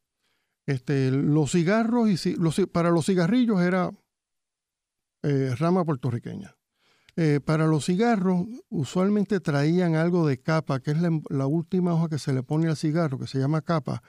Este, 0.64 1.11
los 1.11 1.50
cigarros 1.50 2.24
y 2.24 2.66
para 2.66 2.90
los 2.90 3.06
cigarrillos 3.06 3.61
era 3.61 3.90
eh, 5.24 5.56
rama 5.58 5.85
puertorriqueña. 5.85 6.54
Eh, 7.16 7.40
para 7.44 7.66
los 7.66 7.85
cigarros, 7.85 8.46
usualmente 8.70 9.38
traían 9.40 9.96
algo 9.96 10.27
de 10.27 10.40
capa, 10.40 10.81
que 10.81 10.92
es 10.92 10.96
la, 11.01 11.46
última 11.46 11.94
hoja 11.94 12.09
que 12.09 12.18
se 12.18 12.33
le 12.33 12.42
pone 12.42 12.68
al 12.68 12.77
cigarro, 12.77 13.18
que 13.18 13.27
se 13.27 13.38
llama 13.38 13.61
capa. 13.61 14.03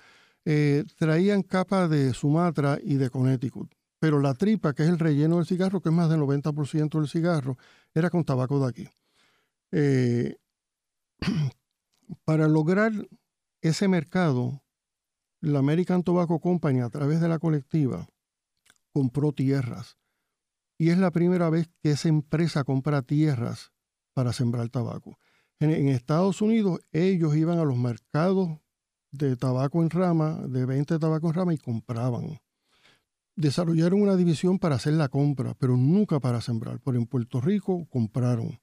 Eh, 0.46 0.86
traían 0.98 1.44
capa 1.44 1.88
de 1.88 2.14
Sumatra 2.14 2.80
y 2.82 2.96
de 2.96 3.10
Connecticut. 3.10 3.74
Pero 4.00 4.20
la 4.20 4.34
tripa, 4.34 4.74
que 4.74 4.84
es 4.84 4.90
el 4.90 5.00
relleno 5.00 5.38
del 5.38 5.46
cigarro, 5.46 5.82
que 5.82 5.90
es 5.90 5.96
más 5.96 6.10
del 6.10 6.22
90% 6.22 7.00
del 7.00 7.10
cigarro, 7.10 7.58
era 7.94 8.10
con 8.10 8.24
tabaco 8.24 8.60
de 8.60 8.70
aquí. 8.70 8.90
Eh, 9.72 10.38
para 12.26 12.48
lograr 12.48 12.92
ese 13.62 13.88
mercado, 13.88 14.62
la 15.42 15.60
American 15.60 16.04
Tobacco 16.04 16.40
Company, 16.40 16.82
a 16.82 16.90
través 16.90 17.20
de 17.20 17.28
la 17.28 17.40
colectiva, 17.40 18.08
compró 18.94 19.34
tierras 19.34 19.98
y 20.78 20.90
es 20.90 20.98
la 20.98 21.12
primera 21.12 21.50
vez 21.50 21.70
que 21.82 21.92
esa 21.92 22.10
empresa 22.10 22.64
compra 22.64 23.02
tierras 23.02 23.72
para 24.14 24.34
sembrar 24.34 24.70
tabaco. 24.70 25.18
En, 25.60 25.88
Estados 25.88 26.42
Unidos 26.42 26.80
ellos 26.92 27.36
iban 27.36 27.60
a 27.60 27.64
los 27.64 27.78
mercados 27.78 28.60
de 29.12 29.36
tabaco 29.38 29.82
en 29.82 29.90
rama, 29.90 30.42
de 30.48 30.66
venta 30.66 30.96
de 30.96 31.00
tabaco 31.00 31.28
en 31.28 31.34
rama 31.34 31.54
y 31.54 31.58
compraban. 31.58 32.40
Desarrollaron 33.36 34.02
una 34.02 34.16
división 34.16 34.60
para 34.60 34.76
hacer 34.76 34.94
la 34.94 35.10
compra, 35.10 35.54
pero 35.56 35.78
nunca 35.78 36.20
para 36.20 36.42
sembrar. 36.42 36.80
Por 36.80 36.96
en 36.96 37.06
Puerto 37.06 37.42
Rico 37.42 37.88
compraron. 37.90 38.60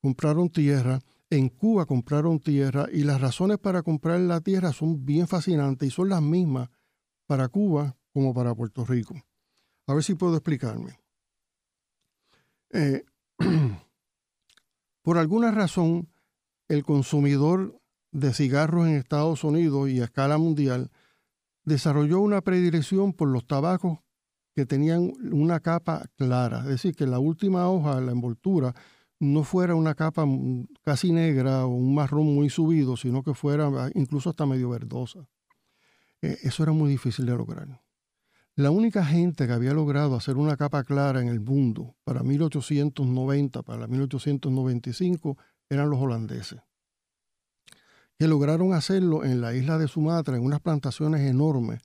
Compraron 0.00 0.50
tierra. 0.50 1.00
En 1.30 1.48
Cuba 1.48 1.84
compraron 1.84 2.40
tierra 2.40 2.86
y 2.92 3.04
las 3.04 3.20
razones 3.20 3.58
para 3.58 3.82
comprar 3.82 4.20
la 4.20 4.40
tierra 4.40 4.72
son 4.72 5.04
bien 5.04 5.28
fascinantes 5.28 5.88
y 5.88 5.90
son 5.90 6.08
las 6.08 6.22
mismas 6.22 6.70
para 7.26 7.48
Cuba 7.48 7.96
como 8.12 8.32
para 8.32 8.54
Puerto 8.54 8.84
Rico. 8.84 9.14
A 9.86 9.94
ver 9.94 10.04
si 10.04 10.14
puedo 10.14 10.36
explicarme. 10.36 10.98
Eh, 12.72 13.04
por 15.02 15.18
alguna 15.18 15.50
razón, 15.50 16.08
el 16.68 16.84
consumidor 16.84 17.80
de 18.12 18.32
cigarros 18.32 18.86
en 18.86 18.96
Estados 18.96 19.44
Unidos 19.44 19.88
y 19.90 20.00
a 20.00 20.04
escala 20.04 20.38
mundial 20.38 20.90
desarrolló 21.64 22.20
una 22.20 22.40
predilección 22.40 23.12
por 23.12 23.28
los 23.28 23.46
tabacos 23.46 23.98
que 24.54 24.66
tenían 24.66 25.12
una 25.30 25.60
capa 25.60 26.06
clara, 26.16 26.60
es 26.60 26.66
decir, 26.66 26.96
que 26.96 27.06
la 27.06 27.18
última 27.18 27.68
hoja, 27.68 28.00
la 28.00 28.12
envoltura, 28.12 28.74
no 29.20 29.44
fuera 29.44 29.74
una 29.74 29.94
capa 29.94 30.24
casi 30.84 31.12
negra 31.12 31.66
o 31.66 31.68
un 31.68 31.94
marrón 31.94 32.34
muy 32.34 32.50
subido, 32.50 32.96
sino 32.96 33.22
que 33.22 33.34
fuera 33.34 33.70
incluso 33.94 34.30
hasta 34.30 34.46
medio 34.46 34.70
verdosa. 34.70 35.28
Eh, 36.22 36.38
eso 36.42 36.62
era 36.62 36.72
muy 36.72 36.90
difícil 36.90 37.26
de 37.26 37.36
lograr. 37.36 37.80
La 38.58 38.72
única 38.72 39.04
gente 39.04 39.46
que 39.46 39.52
había 39.52 39.72
logrado 39.72 40.16
hacer 40.16 40.36
una 40.36 40.56
capa 40.56 40.82
clara 40.82 41.22
en 41.22 41.28
el 41.28 41.38
mundo 41.38 41.94
para 42.02 42.24
1890, 42.24 43.62
para 43.62 43.86
1895, 43.86 45.38
eran 45.70 45.88
los 45.88 46.00
holandeses, 46.00 46.58
que 48.18 48.26
lograron 48.26 48.72
hacerlo 48.72 49.24
en 49.24 49.40
la 49.40 49.54
isla 49.54 49.78
de 49.78 49.86
Sumatra, 49.86 50.36
en 50.36 50.42
unas 50.42 50.58
plantaciones 50.58 51.20
enormes 51.20 51.82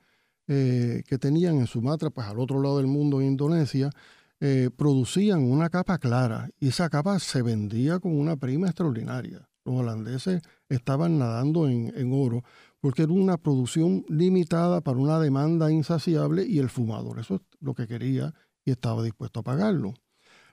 eh, 0.48 1.04
que 1.06 1.20
tenían 1.20 1.58
en 1.58 1.68
Sumatra, 1.68 2.10
pues 2.10 2.26
al 2.26 2.40
otro 2.40 2.60
lado 2.60 2.78
del 2.78 2.88
mundo, 2.88 3.22
en 3.22 3.28
Indonesia, 3.28 3.92
eh, 4.40 4.72
producían 4.76 5.44
una 5.44 5.70
capa 5.70 6.00
clara 6.00 6.50
y 6.60 6.70
esa 6.70 6.90
capa 6.90 7.20
se 7.20 7.44
vendía 7.44 8.00
con 8.00 8.18
una 8.20 8.36
prima 8.36 8.66
extraordinaria. 8.66 9.48
Los 9.64 9.76
holandeses 9.76 10.42
estaban 10.70 11.20
nadando 11.20 11.70
en, 11.70 11.94
en 11.96 12.12
oro 12.14 12.44
porque 12.84 13.04
era 13.04 13.14
una 13.14 13.38
producción 13.38 14.04
limitada 14.10 14.82
para 14.82 14.98
una 14.98 15.18
demanda 15.18 15.72
insaciable 15.72 16.46
y 16.46 16.60
el 16.60 16.70
fumador 16.70 17.18
eso 17.18 17.36
es 17.36 17.42
lo 17.62 17.74
que 17.74 17.88
quería 17.88 18.34
y 18.66 18.72
estaba 18.72 19.02
dispuesto 19.02 19.40
a 19.40 19.44
pagarlo. 19.44 19.94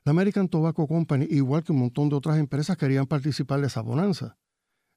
La 0.04 0.10
American 0.10 0.48
Tobacco 0.48 0.86
Company, 0.86 1.26
igual 1.28 1.64
que 1.64 1.72
un 1.72 1.80
montón 1.80 2.08
de 2.08 2.14
otras 2.14 2.38
empresas, 2.38 2.76
querían 2.76 3.08
participar 3.08 3.60
de 3.60 3.66
esa 3.66 3.80
bonanza. 3.80 4.38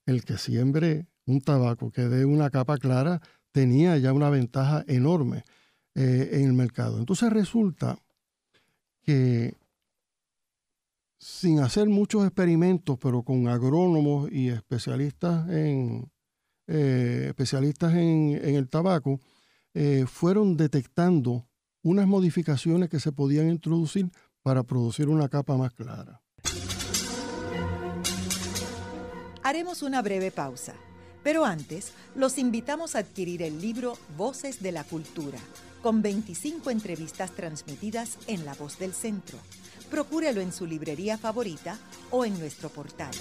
El 0.05 0.23
que 0.23 0.37
siembre 0.37 1.07
un 1.25 1.41
tabaco 1.41 1.89
que 1.89 2.03
dé 2.03 2.23
una 2.23 2.51
capa 2.51 2.77
clara 2.77 3.19
tenía 3.51 3.97
ya 3.97 4.13
una 4.13 4.29
ventaja 4.29 4.85
enorme 4.87 5.43
eh, 5.95 6.29
en 6.33 6.45
el 6.45 6.53
mercado. 6.53 6.99
Entonces 6.99 7.33
resulta 7.33 7.97
que 9.01 9.55
sin 11.17 11.61
hacer 11.61 11.89
muchos 11.89 12.25
experimentos, 12.25 12.99
pero 13.01 13.23
con 13.23 13.47
agrónomos 13.47 14.31
y 14.31 14.49
especialistas 14.49 15.49
en, 15.49 16.12
eh, 16.67 17.25
especialistas 17.27 17.93
en, 17.93 18.39
el 18.41 18.69
tabaco, 18.69 19.19
eh, 19.73 20.05
fueron 20.07 20.55
detectando 20.55 21.47
unas 21.81 22.07
modificaciones 22.07 22.89
que 22.89 22.99
se 22.99 23.11
podían 23.11 23.49
introducir 23.49 24.09
para 24.41 24.63
producir 24.63 25.09
una 25.09 25.29
capa 25.29 25.57
más 25.57 25.73
clara. 25.73 26.21
Haremos 29.43 29.83
una 29.83 30.01
breve 30.01 30.31
pausa, 30.31 30.73
pero 31.21 31.43
antes 31.43 31.91
los 32.15 32.37
invitamos 32.37 32.95
a 32.95 32.99
adquirir 32.99 33.41
el 33.41 33.61
libro 33.61 33.97
Voces 34.17 34.61
de 34.61 34.71
la 34.71 34.85
Cultura, 34.85 35.39
con 35.81 36.01
25 36.01 36.71
entrevistas 36.71 37.31
transmitidas 37.31 38.17
en 38.27 38.45
La 38.45 38.53
Voz 38.53 38.79
del 38.79 38.93
Centro. 38.93 39.37
Procúrelo 39.91 40.39
en 40.39 40.53
su 40.53 40.65
librería 40.65 41.17
favorita 41.17 41.77
o 42.09 42.23
en 42.23 42.39
nuestro 42.39 42.69
portal. 42.69 43.11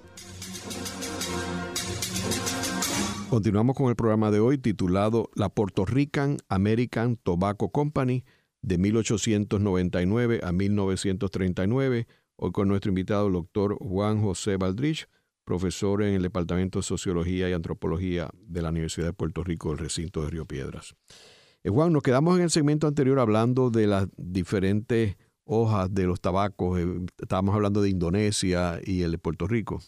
Continuamos 3.29 3.75
con 3.75 3.89
el 3.89 3.97
programa 3.97 4.31
de 4.31 4.39
hoy 4.39 4.59
titulado 4.59 5.31
La 5.35 5.49
Puerto 5.49 5.85
Rican 5.85 6.37
American 6.49 7.17
Tobacco 7.17 7.73
Company 7.73 8.25
de 8.63 8.79
1899 8.79 10.43
a 10.45 10.53
1939, 10.53 12.07
hoy 12.37 12.53
con 12.53 12.69
nuestro 12.69 12.91
invitado 12.91 13.27
el 13.27 13.33
doctor 13.33 13.77
Juan 13.81 14.23
José 14.23 14.57
Valdrich, 14.57 15.09
profesor 15.49 16.03
en 16.03 16.13
el 16.13 16.21
Departamento 16.21 16.79
de 16.79 16.83
Sociología 16.83 17.49
y 17.49 17.55
Antropología 17.55 18.29
de 18.35 18.61
la 18.61 18.69
Universidad 18.69 19.07
de 19.07 19.13
Puerto 19.15 19.43
Rico, 19.43 19.71
del 19.71 19.79
recinto 19.79 20.23
de 20.23 20.29
Río 20.29 20.45
Piedras. 20.45 20.95
Eh, 21.65 21.71
Juan, 21.71 21.91
nos 21.91 22.03
quedamos 22.03 22.37
en 22.37 22.43
el 22.43 22.51
segmento 22.51 22.87
anterior 22.87 23.19
hablando 23.19 23.71
de 23.71 23.87
las 23.87 24.09
diferentes 24.19 25.17
hojas 25.45 25.89
de 25.95 26.05
los 26.05 26.21
tabacos. 26.21 26.79
Eh, 26.79 26.87
estábamos 27.17 27.55
hablando 27.55 27.81
de 27.81 27.89
Indonesia 27.89 28.79
y 28.85 29.01
el 29.01 29.13
de 29.13 29.17
Puerto 29.17 29.47
Rico. 29.47 29.81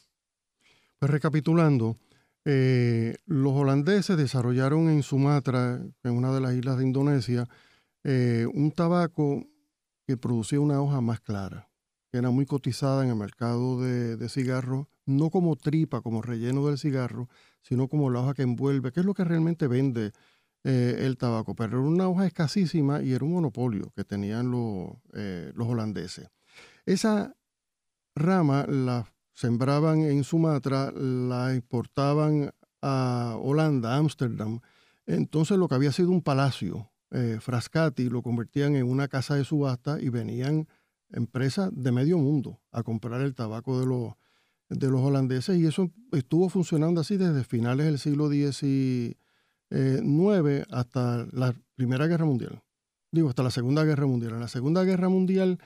Pues 0.99 1.11
recapitulando, 1.11 1.99
eh, 2.46 3.16
los 3.27 3.53
holandeses 3.53 4.16
desarrollaron 4.16 4.88
en 4.88 5.03
Sumatra, 5.03 5.79
en 6.03 6.16
una 6.16 6.33
de 6.33 6.40
las 6.40 6.55
islas 6.55 6.79
de 6.79 6.85
Indonesia, 6.85 7.46
un 8.03 8.73
tabaco 8.75 9.46
que 10.07 10.16
producía 10.16 10.59
una 10.59 10.81
hoja 10.81 11.03
más 11.03 11.20
clara, 11.20 11.68
que 12.11 12.16
era 12.16 12.31
muy 12.31 12.46
cotizada 12.46 13.05
en 13.05 13.11
el 13.11 13.16
mercado 13.16 13.79
de, 13.79 14.16
de 14.16 14.29
cigarros, 14.31 14.87
no 15.11 15.31
como 15.31 15.57
tripa, 15.57 16.01
como 16.01 16.23
relleno 16.23 16.66
del 16.66 16.79
cigarro, 16.79 17.29
sino 17.62 17.88
como 17.88 18.11
la 18.11 18.20
hoja 18.20 18.35
que 18.35 18.42
envuelve, 18.42 18.92
que 18.92 19.01
es 19.01 19.07
lo 19.07 19.14
que 19.14 19.25
realmente 19.25 19.66
vende 19.66 20.12
eh, 20.64 20.96
el 21.01 21.16
tabaco, 21.16 21.55
pero 21.55 21.79
era 21.79 21.88
una 21.88 22.09
hoja 22.09 22.27
escasísima 22.27 23.03
y 23.03 23.12
era 23.12 23.25
un 23.25 23.33
monopolio 23.33 23.92
que 23.96 24.05
tenían 24.05 24.51
los, 24.51 24.90
eh, 25.14 25.53
los 25.55 25.68
holandeses. 25.68 26.29
Esa 26.85 27.35
rama 28.14 28.66
la 28.66 29.07
sembraban 29.33 30.03
en 30.03 30.23
Sumatra, 30.23 30.92
la 30.92 31.55
exportaban 31.55 32.53
a 32.83 33.37
Holanda, 33.40 33.96
Ámsterdam. 33.96 34.61
Entonces 35.07 35.57
lo 35.57 35.66
que 35.66 35.77
había 35.77 35.92
sido 35.92 36.11
un 36.11 36.23
palacio, 36.23 36.90
eh, 37.11 37.38
Frascati, 37.40 38.11
lo 38.11 38.23
convertían 38.23 38.77
en 38.77 38.87
una 38.87 39.09
casa 39.09 39.37
de 39.37 39.44
subasta 39.44 40.01
y 40.01 40.11
venían 40.11 40.68
empresas 41.11 41.70
de 41.73 41.90
medio 41.90 42.18
mundo 42.18 42.61
a 42.70 42.83
comprar 42.83 43.23
el 43.23 43.35
tabaco 43.35 43.81
de 43.81 43.87
los, 43.87 44.14
de 44.70 44.88
los 44.88 45.02
holandeses 45.02 45.59
y 45.59 45.66
eso 45.66 45.90
estuvo 46.12 46.48
funcionando 46.48 47.00
así 47.02 47.16
desde 47.16 47.44
finales 47.44 47.87
del 47.87 47.98
siglo 47.98 48.30
XIX 48.30 49.16
9 49.70 50.66
hasta 50.70 51.26
la 51.33 51.54
Primera 51.76 52.06
Guerra 52.06 52.24
Mundial. 52.24 52.62
Digo, 53.12 53.28
hasta 53.28 53.42
la 53.42 53.50
Segunda 53.50 53.85
Guerra 53.85 54.06
Mundial. 54.06 54.33
En 54.35 54.40
la 54.40 54.48
Segunda 54.48 54.85
Guerra 54.85 55.09
Mundial 55.09 55.59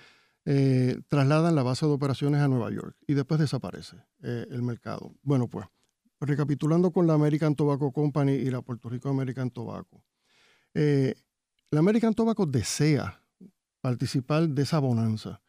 eh, 0.46 1.00
trasladan 1.08 1.54
la 1.54 1.62
base 1.62 1.86
de 1.86 1.92
operaciones 1.92 2.40
a 2.40 2.48
Nueva 2.48 2.70
York 2.70 2.96
y 3.06 3.14
después 3.14 3.40
desaparece 3.40 3.96
eh, 4.22 4.46
el 4.50 4.62
mercado. 4.62 5.14
Bueno, 5.22 5.48
pues, 5.48 5.66
recapitulando 6.20 6.90
con 6.90 7.06
la 7.06 7.14
American 7.14 7.54
Tobacco 7.54 7.92
Company 7.92 8.32
y 8.32 8.50
la 8.50 8.62
Puerto 8.62 8.88
Rico 8.88 9.08
American 9.08 9.50
Tobacco. 9.50 10.02
Eh, 10.74 11.14
la 11.70 11.80
American 11.80 12.14
Tobacco 12.14 12.46
desea 12.46 13.22
participar 13.80 14.48
de 14.48 14.62
esa 14.62 14.78
bonanza. 14.78 15.40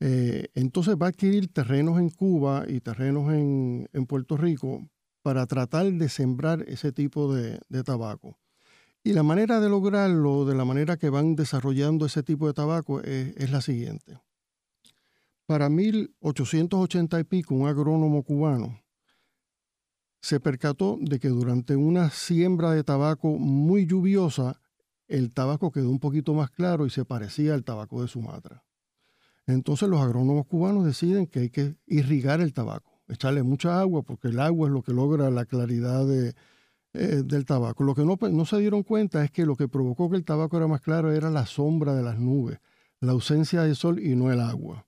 Entonces 0.00 0.96
va 0.96 1.06
a 1.06 1.08
adquirir 1.10 1.52
terrenos 1.52 1.98
en 1.98 2.10
Cuba 2.10 2.64
y 2.68 2.80
terrenos 2.80 3.32
en, 3.32 4.06
Puerto 4.06 4.36
Rico 4.36 4.88
para 5.22 5.46
tratar 5.46 5.92
de 5.92 6.08
sembrar 6.08 6.62
ese 6.68 6.92
tipo 6.92 7.34
de, 7.34 7.60
tabaco. 7.84 8.38
Y 9.02 9.12
la 9.12 9.22
manera 9.22 9.60
de 9.60 9.68
lograrlo, 9.68 10.44
de 10.44 10.54
la 10.54 10.64
manera 10.64 10.96
que 10.96 11.10
van 11.10 11.34
desarrollando 11.36 12.06
ese 12.06 12.22
tipo 12.22 12.46
de 12.46 12.54
tabaco, 12.54 13.00
es, 13.02 13.50
la 13.50 13.60
siguiente. 13.60 14.18
Para 15.46 15.68
1880 15.68 17.20
y 17.20 17.24
pico, 17.24 17.54
un 17.54 17.66
agrónomo 17.66 18.22
cubano 18.22 18.80
se 20.20 20.40
percató 20.40 20.98
de 21.00 21.20
que 21.20 21.28
durante 21.28 21.76
una 21.76 22.10
siembra 22.10 22.72
de 22.72 22.84
tabaco 22.84 23.38
muy 23.38 23.86
lluviosa, 23.86 24.60
el 25.06 25.32
tabaco 25.32 25.70
quedó 25.70 25.90
un 25.90 26.00
poquito 26.00 26.34
más 26.34 26.50
claro 26.50 26.86
y 26.86 26.90
se 26.90 27.04
parecía 27.04 27.54
al 27.54 27.64
tabaco 27.64 28.02
de 28.02 28.08
Sumatra. 28.08 28.64
Entonces 29.48 29.88
los 29.88 30.00
agrónomos 30.00 30.46
cubanos 30.46 30.84
deciden 30.84 31.26
que 31.26 31.40
hay 31.40 31.50
que 31.50 31.74
irrigar 31.86 32.40
el 32.40 32.52
tabaco 32.52 32.98
echarle 33.08 33.42
mucha 33.42 33.80
agua, 33.80 34.02
porque 34.02 34.28
el 34.28 34.38
agua 34.38 34.68
es 34.68 34.72
lo 34.72 34.82
que 34.82 34.92
logra 34.92 35.30
la 35.30 35.46
claridad 35.46 36.06
de, 36.06 36.34
eh, 36.92 37.22
del 37.24 37.44
tabaco. 37.44 37.84
Lo 37.84 37.94
que 37.94 38.04
no, 38.04 38.16
no, 38.20 38.44
se 38.44 38.58
dieron 38.58 38.82
cuenta 38.82 39.24
es 39.24 39.30
que 39.30 39.46
lo 39.46 39.56
que 39.56 39.68
provocó 39.68 40.10
que 40.10 40.16
el 40.16 40.24
tabaco 40.24 40.56
era 40.56 40.66
más 40.66 40.80
claro 40.80 41.12
era 41.12 41.30
la 41.30 41.46
sombra 41.46 41.94
de 41.94 42.02
las 42.02 42.18
nubes, 42.18 42.60
la 43.00 43.12
ausencia 43.12 43.62
de 43.62 43.74
sol 43.74 43.98
y 43.98 44.14
no 44.14 44.30
el 44.30 44.40
agua. 44.40 44.86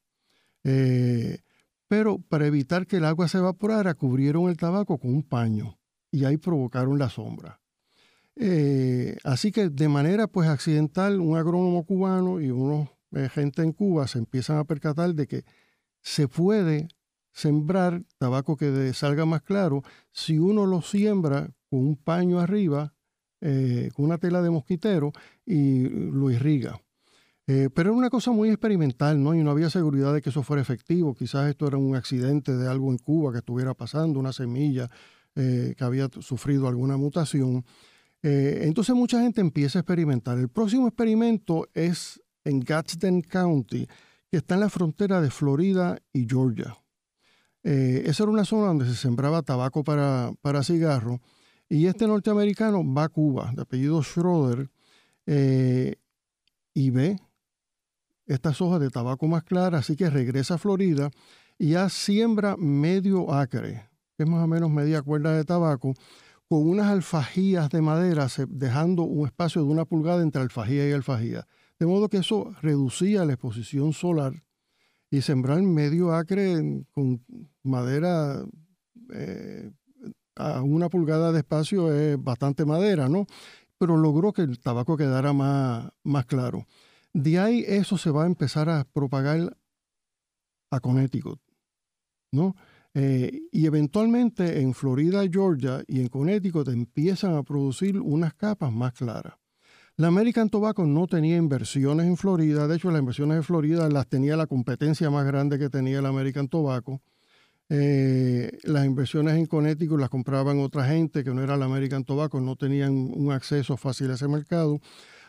Eh, 0.65 1.39
pero 1.89 2.19
para 2.19 2.47
evitar 2.47 2.87
que 2.87 2.99
el 2.99 3.05
agua 3.05 3.27
se 3.27 3.39
evaporara, 3.39 3.95
cubrieron 3.95 4.49
el 4.49 4.57
tabaco 4.57 4.99
con 4.99 5.13
un 5.13 5.23
paño 5.23 5.79
y 6.11 6.25
ahí 6.25 6.37
provocaron 6.37 6.99
la 6.99 7.09
sombra. 7.09 7.61
Eh, 8.37 9.17
así 9.25 9.51
que 9.51 9.71
de 9.71 9.89
manera 9.89 10.27
pues 10.27 10.49
accidental, 10.49 11.21
un 11.21 11.37
agrónomo 11.37 11.85
cubano 11.85 12.41
y 12.41 12.51
unos 12.51 12.89
gente 13.33 13.63
en 13.63 13.73
Cuba 13.73 14.07
se 14.07 14.19
empiezan 14.19 14.59
a 14.59 14.65
percatar 14.65 15.15
de 15.15 15.27
que 15.27 15.45
se 16.03 16.29
puede 16.29 16.89
sembrar 17.33 18.03
tabaco 18.19 18.57
que 18.57 18.93
salga 18.93 19.25
más 19.25 19.43
claro 19.43 19.83
si 20.13 20.39
uno 20.39 20.67
lo 20.67 20.83
siembra 20.83 21.51
con 21.69 21.81
un 21.81 21.97
paño 21.97 22.41
arriba, 22.41 22.93
eh, 23.41 23.91
con 23.95 24.07
una 24.07 24.19
tela 24.19 24.43
de 24.43 24.51
mosquitero 24.51 25.13
y 25.47 25.89
lo 25.89 26.31
irriga. 26.31 26.81
Eh, 27.47 27.69
pero 27.75 27.91
era 27.91 27.99
una 27.99 28.11
cosa 28.11 28.31
muy 28.31 28.49
experimental, 28.49 29.23
¿no? 29.23 29.35
Y 29.35 29.43
no 29.43 29.51
había 29.51 29.71
seguridad 29.71 30.15
de 30.15 30.23
que 30.23 30.31
eso 30.31 30.43
fuera 30.43 30.63
efectivo. 30.63 31.15
Quizás 31.15 31.49
esto 31.49 31.67
era 31.67 31.79
un 31.79 31.97
accidente 31.97 32.57
de 32.57 32.69
algo 32.69 32.91
en 32.91 32.99
Cuba 32.99 33.33
que 33.33 33.39
estuviera 33.39 33.75
pasando, 33.75 34.21
una 34.21 34.33
semilla 34.33 34.89
eh, 35.35 35.75
que 35.77 35.85
había 35.85 36.09
sufrido 36.21 36.69
alguna 36.69 36.97
mutación. 36.97 37.65
entonces 38.23 38.95
mucha 38.95 39.23
gente 39.23 39.41
empieza 39.41 39.79
a 39.79 39.81
experimentar. 39.81 40.39
El 40.39 40.51
próximo 40.51 40.87
experimento 40.87 41.69
es 41.73 42.21
en 42.45 42.61
Gadsden 42.61 43.23
County, 43.23 43.87
que 44.31 44.37
está 44.39 44.55
en 44.55 44.61
la 44.61 44.71
frontera 44.71 45.21
de 45.21 45.31
Florida 45.31 45.99
y 46.13 46.27
Georgia. 46.29 46.77
Eh, 47.63 48.05
esa 48.07 48.23
era 48.23 48.33
una 48.33 48.45
zona 48.45 48.69
donde 48.69 48.87
se 48.87 48.95
sembraba 48.95 49.43
tabaco 49.43 49.85
para, 49.85 50.33
para 50.41 50.63
cigarro. 50.63 51.21
Y 51.69 51.87
este 51.87 52.07
norteamericano 52.07 52.83
va 52.85 53.05
a 53.05 53.09
Cuba, 53.09 53.53
de 53.55 53.63
apellido 53.63 54.03
Schroeder, 54.03 54.71
eh, 55.27 55.97
y 56.75 56.91
ve 56.91 57.19
estas 58.27 58.61
hojas 58.61 58.81
de 58.81 58.91
tabaco 58.91 59.27
más 59.27 59.45
claras, 59.45 59.81
así 59.81 59.97
que 59.97 60.09
regresa 60.09 60.55
a 60.55 60.59
Florida 60.59 61.11
y 61.59 61.71
ya 61.71 61.89
siembra 61.89 62.57
medio 62.57 63.33
acre, 63.33 63.89
que 64.17 64.23
es 64.25 64.29
más 64.29 64.43
o 64.43 64.47
menos 64.47 64.71
media 64.71 65.03
cuerda 65.03 65.37
de 65.37 65.45
tabaco, 65.45 65.95
con 66.49 66.69
unas 66.69 66.87
alfajías 66.89 67.69
de 67.71 67.83
madera, 67.83 68.29
dejando 68.49 69.03
un 69.03 69.27
espacio 69.27 69.63
de 69.63 69.69
una 69.69 69.85
pulgada 69.85 70.23
entre 70.23 70.43
alfajía 70.43 70.89
y 70.89 70.93
alfajía. 70.93 71.47
De 71.81 71.87
modo 71.87 72.11
que 72.11 72.19
eso 72.19 72.55
reducía 72.61 73.25
la 73.25 73.33
exposición 73.33 73.95
solar 73.95 74.45
y 75.11 75.23
sembrar 75.23 75.63
medio 75.63 76.13
acre 76.13 76.85
con 76.93 77.25
madera 77.63 78.45
eh, 79.15 79.71
a 80.37 80.63
una 80.63 80.91
pulgada 80.91 81.33
de 81.33 81.39
espacio 81.39 81.91
es 81.91 82.23
bastante 82.23 82.67
madera, 82.67 83.09
¿no? 83.09 83.27
Pero 83.79 83.97
logró 83.97 84.35
que 84.35 84.43
el 84.43 84.61
tabaco 84.61 84.99
quedara 84.99 85.33
más, 85.33 85.91
más 86.05 86.27
claro. 86.27 86.67
De 87.15 87.39
ahí 87.39 87.65
eso 87.67 87.97
se 87.97 88.11
va 88.11 88.25
a 88.25 88.27
empezar 88.27 88.69
a 88.69 88.85
propagar 88.85 89.57
a 90.71 90.81
Connecticut, 90.81 91.41
¿no? 92.31 92.55
Eh, 92.93 93.41
y 93.51 93.65
eventualmente 93.65 94.61
en 94.61 94.75
Florida, 94.75 95.23
Georgia 95.33 95.83
y 95.87 96.01
en 96.01 96.09
Connecticut 96.09 96.69
empiezan 96.69 97.37
a 97.37 97.43
producir 97.43 97.99
unas 97.99 98.35
capas 98.35 98.71
más 98.71 98.93
claras. 98.93 99.40
La 100.01 100.07
American 100.07 100.49
Tobacco 100.49 100.87
no 100.87 101.07
tenía 101.07 101.37
inversiones 101.37 102.07
en 102.07 102.17
Florida, 102.17 102.67
de 102.67 102.77
hecho 102.77 102.91
las 102.91 103.01
inversiones 103.01 103.37
en 103.37 103.43
Florida 103.43 103.87
las 103.91 104.07
tenía 104.07 104.35
la 104.35 104.47
competencia 104.47 105.11
más 105.11 105.27
grande 105.27 105.59
que 105.59 105.69
tenía 105.69 106.01
la 106.01 106.09
American 106.09 106.49
Tobacco. 106.49 107.03
Eh, 107.69 108.51
las 108.63 108.87
inversiones 108.87 109.37
en 109.37 109.45
Connecticut 109.45 110.01
las 110.01 110.09
compraban 110.09 110.59
otra 110.61 110.87
gente 110.87 111.23
que 111.23 111.35
no 111.35 111.43
era 111.43 111.59
la 111.59 111.67
American 111.67 112.05
Tobacco, 112.05 112.41
no 112.41 112.57
tenían 112.57 112.93
un 112.95 113.31
acceso 113.31 113.77
fácil 113.77 114.11
a 114.11 114.15
ese 114.15 114.27
mercado. 114.27 114.81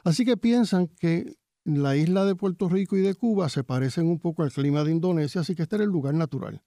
Así 0.05 0.23
que 0.23 0.37
piensan 0.37 0.87
que 0.87 1.35
la 1.65 1.97
isla 1.97 2.23
de 2.23 2.35
Puerto 2.35 2.69
Rico 2.69 2.95
y 2.95 3.01
de 3.01 3.13
Cuba 3.13 3.49
se 3.49 3.65
parecen 3.65 4.07
un 4.07 4.19
poco 4.19 4.43
al 4.43 4.53
clima 4.53 4.85
de 4.85 4.91
Indonesia, 4.91 5.41
así 5.41 5.53
que 5.53 5.63
este 5.63 5.75
era 5.75 5.83
el 5.83 5.89
lugar 5.91 6.13
natural. 6.13 6.63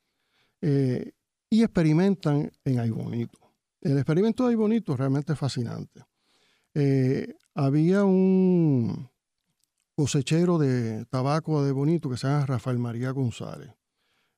Eh, 0.61 1.13
y 1.49 1.63
experimentan 1.63 2.53
en 2.67 2.81
Aybonito. 2.81 3.39
El 3.81 3.97
experimento 3.97 4.45
de 4.45 4.51
Aybonito 4.51 4.93
es 4.93 4.99
realmente 4.99 5.35
fascinante. 5.35 6.03
Eh, 6.75 7.35
había 7.55 8.05
un 8.05 9.09
cosechero 9.97 10.59
de 10.59 11.05
tabaco 11.07 11.65
de 11.65 11.73
Bonito 11.73 12.11
que 12.11 12.17
se 12.17 12.27
llama 12.27 12.47
Rafael 12.47 12.79
María 12.79 13.11
González. 13.13 13.71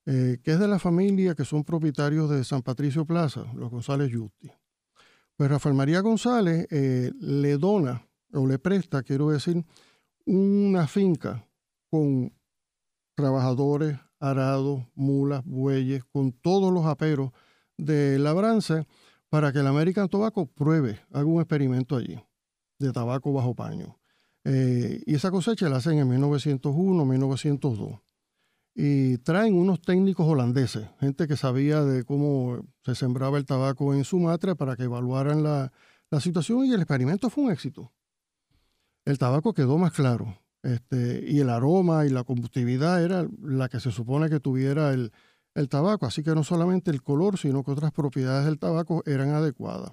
que 0.05 0.41
es 0.45 0.59
de 0.61 0.69
la 0.69 0.79
familia 0.79 1.35
que 1.35 1.45
son 1.45 1.65
propietarios 1.65 2.31
de 2.31 2.45
San 2.45 2.63
Patricio 2.63 3.05
Plaza, 3.05 3.45
los 3.55 3.71
González 3.71 4.13
Justi. 4.15 4.51
Pues 5.37 5.51
Rafael 5.51 5.75
María 5.75 6.01
González 6.01 6.67
le 6.71 7.57
dona 7.57 8.07
o 8.33 8.47
le 8.47 8.59
presta, 8.59 9.03
quiero 9.03 9.31
decir, 9.31 9.65
una 10.27 10.87
finca 10.87 11.45
con 11.91 12.33
trabajadores, 13.15 13.99
arados, 14.21 14.83
mulas, 14.95 15.43
bueyes, 15.45 16.05
con 16.05 16.33
todos 16.33 16.73
los 16.73 16.85
aperos 16.85 17.33
de 17.79 18.19
labranza 18.19 18.87
para 19.29 19.53
que 19.53 19.61
el 19.61 19.67
American 19.67 20.09
Tobacco 20.09 20.47
pruebe, 20.47 21.01
haga 21.11 21.25
un 21.25 21.41
experimento 21.41 21.97
allí 21.97 22.23
de 22.79 22.93
tabaco 22.93 23.33
bajo 23.33 23.55
paño. 23.55 23.99
Eh, 24.45 25.03
y 25.07 25.15
esa 25.15 25.31
cosecha 25.31 25.69
la 25.69 25.77
hacen 25.77 25.99
en 25.99 26.09
1901, 26.09 27.05
1902. 27.05 28.01
Y 28.75 29.19
traen 29.19 29.55
unos 29.55 29.81
técnicos 29.81 30.27
holandeses, 30.27 30.87
gente 31.01 31.27
que 31.27 31.37
sabía 31.37 31.83
de 31.83 32.05
cómo 32.05 32.61
se 32.85 32.95
sembraba 32.95 33.39
el 33.39 33.47
tabaco 33.47 33.95
en 33.95 34.05
Sumatra 34.05 34.55
para 34.55 34.77
que 34.77 34.85
evaluaran 34.85 35.43
la, 35.43 35.73
la 36.11 36.21
situación 36.21 36.67
y 36.67 36.73
el 36.75 36.81
experimento 36.81 37.31
fue 37.31 37.45
un 37.45 37.53
éxito. 37.53 37.93
El 39.05 39.19
tabaco 39.19 39.55
quedó 39.55 39.79
más 39.79 39.93
claro, 39.93 40.37
este, 40.67 41.25
y 41.25 41.39
el 41.39 41.49
aroma 41.49 42.07
y 42.07 42.09
la 42.09 42.25
combustibilidad 42.25 43.01
era 43.01 43.25
la 43.41 43.69
que 43.69 43.79
se 43.79 43.93
supone 43.93 44.29
que 44.29 44.41
tuviera 44.41 44.93
el, 44.93 45.13
tabaco. 45.69 46.07
Así 46.07 46.25
que 46.25 46.35
no 46.35 46.43
solamente 46.43 46.91
el 46.91 47.03
color, 47.03 47.39
sino 47.39 47.63
que 47.63 47.71
otras 47.71 47.93
propiedades 47.93 48.47
del 48.47 48.59
tabaco 48.59 49.03
eran 49.07 49.31
adecuadas. 49.31 49.93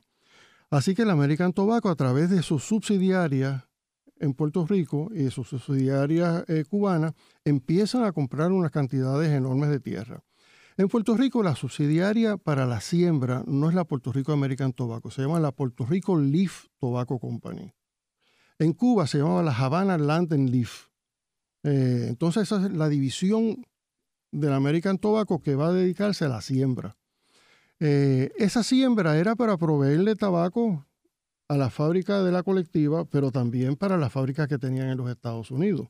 Así 0.73 0.95
que 0.95 1.03
el 1.03 1.11
American 1.11 1.53
Tobacco, 1.53 1.87
a 1.89 1.95
través 1.95 2.31
de 2.31 2.41
sus 2.41 2.63
subsidiarias 2.63 3.63
en 4.19 4.33
Puerto 4.33 4.65
Rico 4.65 5.11
y 5.13 5.29
sus 5.29 5.47
subsidiarias 5.47 6.45
eh, 6.47 6.65
cubanas, 6.67 7.13
empiezan 7.45 8.03
a 8.05 8.11
comprar 8.11 8.51
unas 8.51 8.71
cantidades 8.71 9.29
enormes 9.29 9.69
de 9.69 9.79
tierra. 9.79 10.23
En 10.75 10.87
Puerto 10.87 11.15
Rico, 11.15 11.43
la 11.43 11.55
subsidiaria 11.55 12.37
para 12.37 12.65
la 12.65 12.81
siembra 12.81 13.43
no 13.45 13.69
es 13.69 13.75
la 13.75 13.83
Puerto 13.83 14.11
Rico 14.11 14.31
American 14.31 14.73
Tobacco, 14.73 15.11
se 15.11 15.21
llama 15.21 15.39
la 15.39 15.51
Puerto 15.51 15.85
Rico 15.85 16.17
Leaf 16.17 16.65
Tobacco 16.79 17.19
Company. 17.19 17.71
En 18.57 18.73
Cuba 18.73 19.05
se 19.05 19.19
llamaba 19.19 19.43
la 19.43 19.55
Havana 19.55 19.99
Land 19.99 20.33
and 20.33 20.49
Leaf. 20.49 20.87
Eh, 21.61 22.07
entonces 22.09 22.51
esa 22.51 22.65
es 22.65 22.73
la 22.73 22.89
división 22.89 23.63
del 24.31 24.53
American 24.53 24.97
Tobacco 24.97 25.39
que 25.39 25.53
va 25.53 25.67
a 25.67 25.73
dedicarse 25.73 26.25
a 26.25 26.29
la 26.29 26.41
siembra. 26.41 26.97
Eh, 27.85 28.31
esa 28.37 28.63
siembra 28.63 29.17
era 29.17 29.35
para 29.35 29.57
proveerle 29.57 30.15
tabaco 30.15 30.85
a 31.49 31.57
la 31.57 31.69
fábrica 31.69 32.23
de 32.23 32.31
la 32.31 32.41
colectiva, 32.41 33.03
pero 33.03 33.29
también 33.29 33.75
para 33.75 33.97
las 33.97 34.13
fábricas 34.13 34.47
que 34.47 34.57
tenían 34.57 34.87
en 34.87 34.95
los 34.95 35.09
Estados 35.09 35.51
Unidos. 35.51 35.89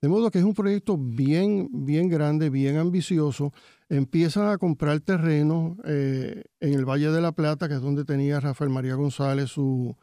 De 0.00 0.08
modo 0.08 0.30
que 0.30 0.38
es 0.38 0.44
un 0.44 0.54
proyecto 0.54 0.96
bien, 0.96 1.68
bien 1.72 2.08
grande, 2.08 2.50
bien 2.50 2.76
ambicioso. 2.76 3.52
Empiezan 3.88 4.48
a 4.48 4.58
comprar 4.58 5.00
terreno 5.00 5.76
eh, 5.84 6.44
en 6.60 6.74
el 6.74 6.84
Valle 6.84 7.10
de 7.10 7.20
la 7.20 7.32
Plata, 7.32 7.66
que 7.66 7.74
es 7.74 7.80
donde 7.80 8.04
tenía 8.04 8.38
Rafael 8.38 8.70
María 8.70 8.94
González 8.94 9.50
su, 9.50 9.96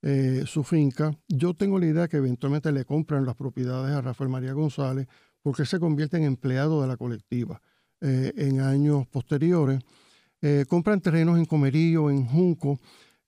eh, 0.00 0.44
su 0.46 0.64
finca. 0.64 1.10
Yo 1.28 1.52
tengo 1.52 1.78
la 1.78 1.84
idea 1.84 2.08
que 2.08 2.16
eventualmente 2.16 2.72
le 2.72 2.86
compran 2.86 3.26
las 3.26 3.34
propiedades 3.34 3.94
a 3.94 4.00
Rafael 4.00 4.30
María 4.30 4.54
González 4.54 5.06
porque 5.42 5.66
se 5.66 5.78
convierte 5.78 6.16
en 6.16 6.22
empleado 6.22 6.80
de 6.80 6.88
la 6.88 6.96
colectiva 6.96 7.60
en 8.00 8.60
años 8.60 9.06
posteriores. 9.08 9.80
Eh, 10.40 10.64
compran 10.68 11.00
terrenos 11.00 11.38
en 11.38 11.44
Comerío, 11.44 12.10
en 12.10 12.26
Junco, 12.26 12.78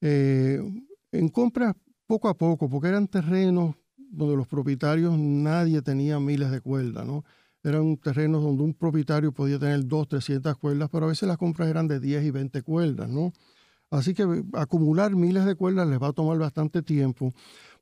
en 0.00 1.28
compras 1.32 1.74
poco 2.06 2.28
a 2.28 2.34
poco, 2.34 2.68
porque 2.68 2.88
eran 2.88 3.08
terrenos 3.08 3.74
donde 4.10 4.36
los 4.36 4.46
propietarios 4.46 5.16
nadie 5.16 5.82
tenía 5.82 6.18
miles 6.18 6.50
de 6.50 6.60
cuerdas, 6.60 7.06
¿no? 7.06 7.24
Eran 7.62 7.96
terrenos 7.98 8.42
donde 8.42 8.62
un 8.62 8.74
propietario 8.74 9.32
podía 9.32 9.58
tener 9.58 9.86
dos, 9.86 10.08
300 10.08 10.56
cuerdas, 10.56 10.88
pero 10.90 11.06
a 11.06 11.08
veces 11.08 11.28
las 11.28 11.36
compras 11.36 11.68
eran 11.68 11.86
de 11.86 12.00
10 12.00 12.24
y 12.24 12.30
20 12.30 12.62
cuerdas, 12.62 13.08
¿no? 13.08 13.32
Así 13.90 14.14
que 14.14 14.22
eh, 14.22 14.42
acumular 14.54 15.14
miles 15.14 15.44
de 15.44 15.54
cuerdas 15.54 15.88
les 15.88 16.00
va 16.00 16.08
a 16.08 16.12
tomar 16.12 16.38
bastante 16.38 16.82
tiempo. 16.82 17.32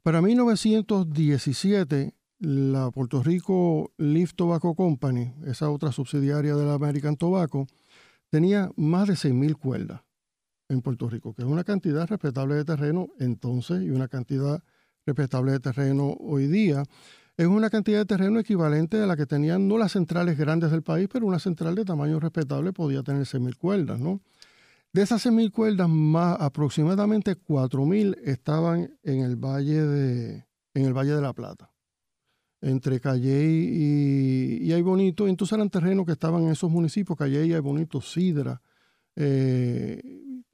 Para 0.03 0.21
1917, 0.21 2.15
la 2.41 2.91
Puerto 2.91 3.23
Rico 3.23 3.93
Leaf 3.99 4.35
Tobacco 4.35 4.75
Company, 4.75 5.33
esa 5.47 5.71
otra 5.71 5.93
subsidiaria 5.93 6.55
de 6.55 6.65
la 6.65 6.75
American 6.75 7.17
Tobacco, 7.17 7.67
tenía 8.31 8.71
más 8.77 9.09
de 9.09 9.15
6.000 9.15 9.57
cuerdas 9.57 10.03
en 10.69 10.83
Puerto 10.83 11.09
Rico, 11.09 11.35
que 11.35 11.43
es 11.43 11.49
una 11.49 11.65
cantidad 11.65 12.07
respetable 12.07 12.55
de 12.55 12.65
terreno 12.65 13.09
entonces 13.19 13.83
y 13.83 13.91
una 13.91 14.09
cantidad 14.09 14.63
respetable 15.07 15.53
de 15.53 15.61
terreno 15.61 16.17
hoy 16.21 16.47
día. 16.47 16.83
Es 17.37 17.47
una 17.47 17.71
cantidad 17.71 17.99
de 17.99 18.05
terreno 18.05 18.41
equivalente 18.41 19.01
a 19.03 19.07
la 19.07 19.17
que 19.17 19.25
tenían 19.25 19.69
no 19.69 19.79
las 19.79 19.93
centrales 19.93 20.37
grandes 20.37 20.71
del 20.71 20.83
país, 20.83 21.09
pero 21.11 21.27
una 21.27 21.39
central 21.39 21.75
de 21.75 21.85
tamaño 21.85 22.21
respetable 22.21 22.73
podía 22.73 23.03
tener 23.03 23.23
6.000 23.23 23.57
cuerdas, 23.57 24.01
¿no? 24.01 24.21
De 24.93 25.03
esas 25.03 25.25
6.000 25.25 25.53
cuerdas, 25.53 25.89
más 25.89 26.37
aproximadamente 26.41 27.37
4.000 27.37 28.19
estaban 28.25 28.99
en 29.03 29.21
el 29.21 29.37
Valle 29.37 29.83
de, 29.83 30.47
en 30.75 30.85
el 30.85 30.93
Valle 30.93 31.13
de 31.13 31.21
la 31.21 31.33
Plata, 31.33 31.71
entre 32.61 33.01
Calley 33.01 34.59
y, 34.61 34.67
y 34.67 34.73
Ay 34.73 34.83
Bonito. 34.83 35.29
Entonces 35.29 35.57
eran 35.57 35.71
terrenos 35.71 36.07
que 36.07 36.13
estaban 36.13 36.45
en 36.45 36.51
esos 36.51 36.71
municipios, 36.71 37.19
Calley, 37.19 37.53
Ay 37.53 37.61
Bonito, 37.61 38.01
Sidra, 38.01 38.61
eh, 39.17 40.01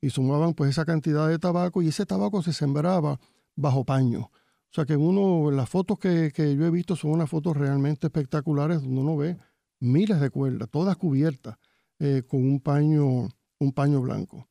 y 0.00 0.10
sumaban 0.10 0.54
pues 0.54 0.70
esa 0.70 0.84
cantidad 0.84 1.28
de 1.28 1.38
tabaco 1.38 1.82
y 1.82 1.88
ese 1.88 2.06
tabaco 2.06 2.42
se 2.42 2.52
sembraba 2.52 3.18
bajo 3.56 3.84
paño. 3.84 4.30
O 4.30 4.74
sea 4.74 4.84
que 4.84 4.96
uno, 4.96 5.50
las 5.50 5.68
fotos 5.68 5.98
que, 5.98 6.30
yo 6.36 6.66
he 6.66 6.70
visto 6.70 6.96
son 6.96 7.12
unas 7.12 7.30
fotos 7.30 7.56
realmente 7.56 8.08
espectaculares 8.08 8.82
donde 8.82 9.00
uno 9.00 9.16
ve 9.16 9.38
miles 9.80 10.20
de 10.20 10.30
cuerdas, 10.30 10.68
todas 10.70 10.96
cubiertas 10.96 11.56
eh, 11.98 12.22
con 12.26 12.44
un 12.44 12.60
paño 12.60 13.28
un 13.58 13.72
paño 13.72 14.00
blanco. 14.00 14.48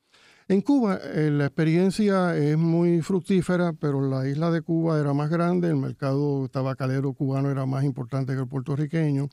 En 0.48 0.62
Cuba 0.62 1.00
eh, 1.02 1.30
la 1.32 1.46
experiencia 1.46 2.36
es 2.36 2.58
muy 2.58 3.02
fructífera, 3.02 3.74
pero 3.74 4.02
la 4.02 4.28
isla 4.28 4.52
de 4.52 4.62
Cuba 4.62 5.00
era 5.00 5.14
más 5.14 5.30
grande, 5.30 5.70
el 5.70 5.78
mercado 5.78 6.50
tabacalero 6.50 7.14
cubano 7.14 7.50
era 7.50 7.66
más 7.66 7.86
importante 7.86 8.34
que 8.34 8.42
el 8.42 8.48
puertorriqueño, 8.48 9.30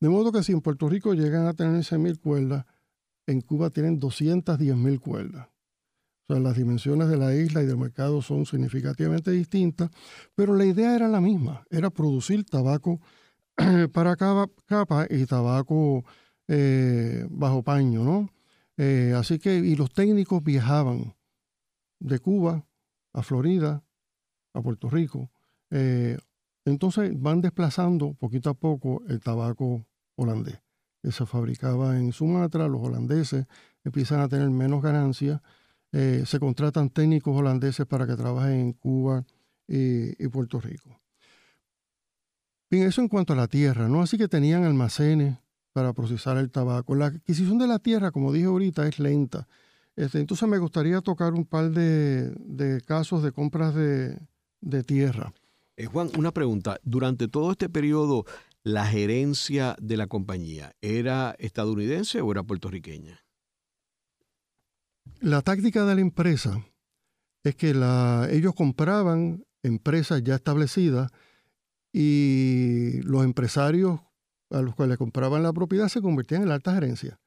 de 0.00 0.08
modo 0.08 0.32
que 0.32 0.42
si 0.42 0.52
en 0.52 0.62
Puerto 0.62 0.88
Rico 0.88 1.12
llegan 1.12 1.46
a 1.46 1.54
tener 1.54 1.82
100.000 1.82 2.18
cuerdas, 2.18 2.64
en 3.26 3.42
Cuba 3.42 3.70
tienen 3.70 4.00
210.000 4.00 5.00
cuerdas. 5.00 5.48
O 6.26 6.32
sea, 6.32 6.42
las 6.42 6.56
dimensiones 6.56 7.08
de 7.08 7.18
la 7.18 7.34
isla 7.34 7.62
y 7.62 7.66
del 7.66 7.76
mercado 7.76 8.22
son 8.22 8.46
significativamente 8.46 9.30
distintas, 9.30 9.90
pero 10.34 10.54
la 10.56 10.64
idea 10.64 10.96
era 10.96 11.08
la 11.08 11.20
misma, 11.20 11.64
era 11.70 11.90
producir 11.90 12.44
tabaco 12.44 13.00
para 13.92 14.16
capa 14.16 15.06
y 15.10 15.26
tabaco 15.26 16.04
eh, 16.48 17.26
bajo 17.30 17.62
paño, 17.62 18.02
¿no? 18.02 18.30
Eh, 18.76 19.14
así 19.16 19.38
que, 19.38 19.56
y 19.56 19.76
los 19.76 19.92
técnicos 19.92 20.42
viajaban 20.42 21.14
de 22.00 22.18
Cuba 22.18 22.66
a 23.12 23.22
Florida, 23.22 23.84
a 24.52 24.62
Puerto 24.62 24.90
Rico. 24.90 25.30
Eh, 25.70 26.18
entonces 26.64 27.20
van 27.20 27.40
desplazando 27.40 28.14
poquito 28.14 28.50
a 28.50 28.54
poco 28.54 29.02
el 29.08 29.20
tabaco 29.20 29.86
holandés, 30.16 30.60
que 31.02 31.12
se 31.12 31.26
fabricaba 31.26 31.98
en 31.98 32.12
Sumatra, 32.12 32.68
los 32.68 32.82
holandeses 32.82 33.46
empiezan 33.84 34.20
a 34.20 34.28
tener 34.28 34.48
menos 34.50 34.82
ganancias, 34.82 35.40
eh, 35.92 36.24
se 36.26 36.40
contratan 36.40 36.90
técnicos 36.90 37.36
holandeses 37.36 37.86
para 37.86 38.06
que 38.06 38.16
trabajen 38.16 38.60
en 38.60 38.72
Cuba 38.72 39.24
y, 39.68 40.22
y 40.22 40.28
Puerto 40.28 40.60
Rico. 40.60 41.00
Bien, 42.70 42.88
eso 42.88 43.02
en 43.02 43.08
cuanto 43.08 43.34
a 43.34 43.36
la 43.36 43.46
tierra, 43.46 43.88
¿no? 43.88 44.02
Así 44.02 44.18
que 44.18 44.26
tenían 44.26 44.64
almacenes 44.64 45.38
para 45.74 45.92
procesar 45.92 46.38
el 46.38 46.52
tabaco. 46.52 46.94
La 46.94 47.06
adquisición 47.06 47.58
de 47.58 47.66
la 47.66 47.80
tierra, 47.80 48.12
como 48.12 48.32
dije 48.32 48.46
ahorita, 48.46 48.86
es 48.86 49.00
lenta. 49.00 49.48
Este, 49.96 50.20
entonces 50.20 50.48
me 50.48 50.58
gustaría 50.58 51.00
tocar 51.00 51.34
un 51.34 51.44
par 51.44 51.72
de, 51.72 52.80
casos 52.86 53.24
de 53.24 53.32
compras 53.32 53.74
de, 53.74 54.84
tierra. 54.84 55.34
Eh, 55.76 55.86
Juan, 55.86 56.10
una 56.16 56.30
pregunta. 56.30 56.78
Durante 56.84 57.26
todo 57.26 57.50
este 57.50 57.68
periodo, 57.68 58.24
¿la 58.62 58.86
gerencia 58.86 59.76
de 59.80 59.96
la 59.96 60.06
compañía 60.06 60.76
era 60.80 61.34
estadounidense 61.40 62.20
o 62.20 62.30
era 62.30 62.44
puertorriqueña? 62.44 63.24
La 65.20 65.42
táctica 65.42 65.84
de 65.84 65.96
la 65.96 66.00
empresa 66.00 66.64
es 67.42 67.56
que 67.56 67.70
ellos 68.30 68.54
compraban 68.54 69.44
empresas 69.64 70.22
ya 70.22 70.36
establecidas 70.36 71.10
y 71.92 73.00
los 73.02 73.24
empresarios 73.24 74.00
a 74.54 74.62
los 74.62 74.74
cuales 74.74 74.98
compraban 74.98 75.42
la 75.42 75.52
propiedad 75.52 75.88
se 75.88 76.00
convertían 76.00 76.42
en 76.42 76.48
la 76.48 76.54
alta 76.54 76.74
gerencia. 76.74 77.18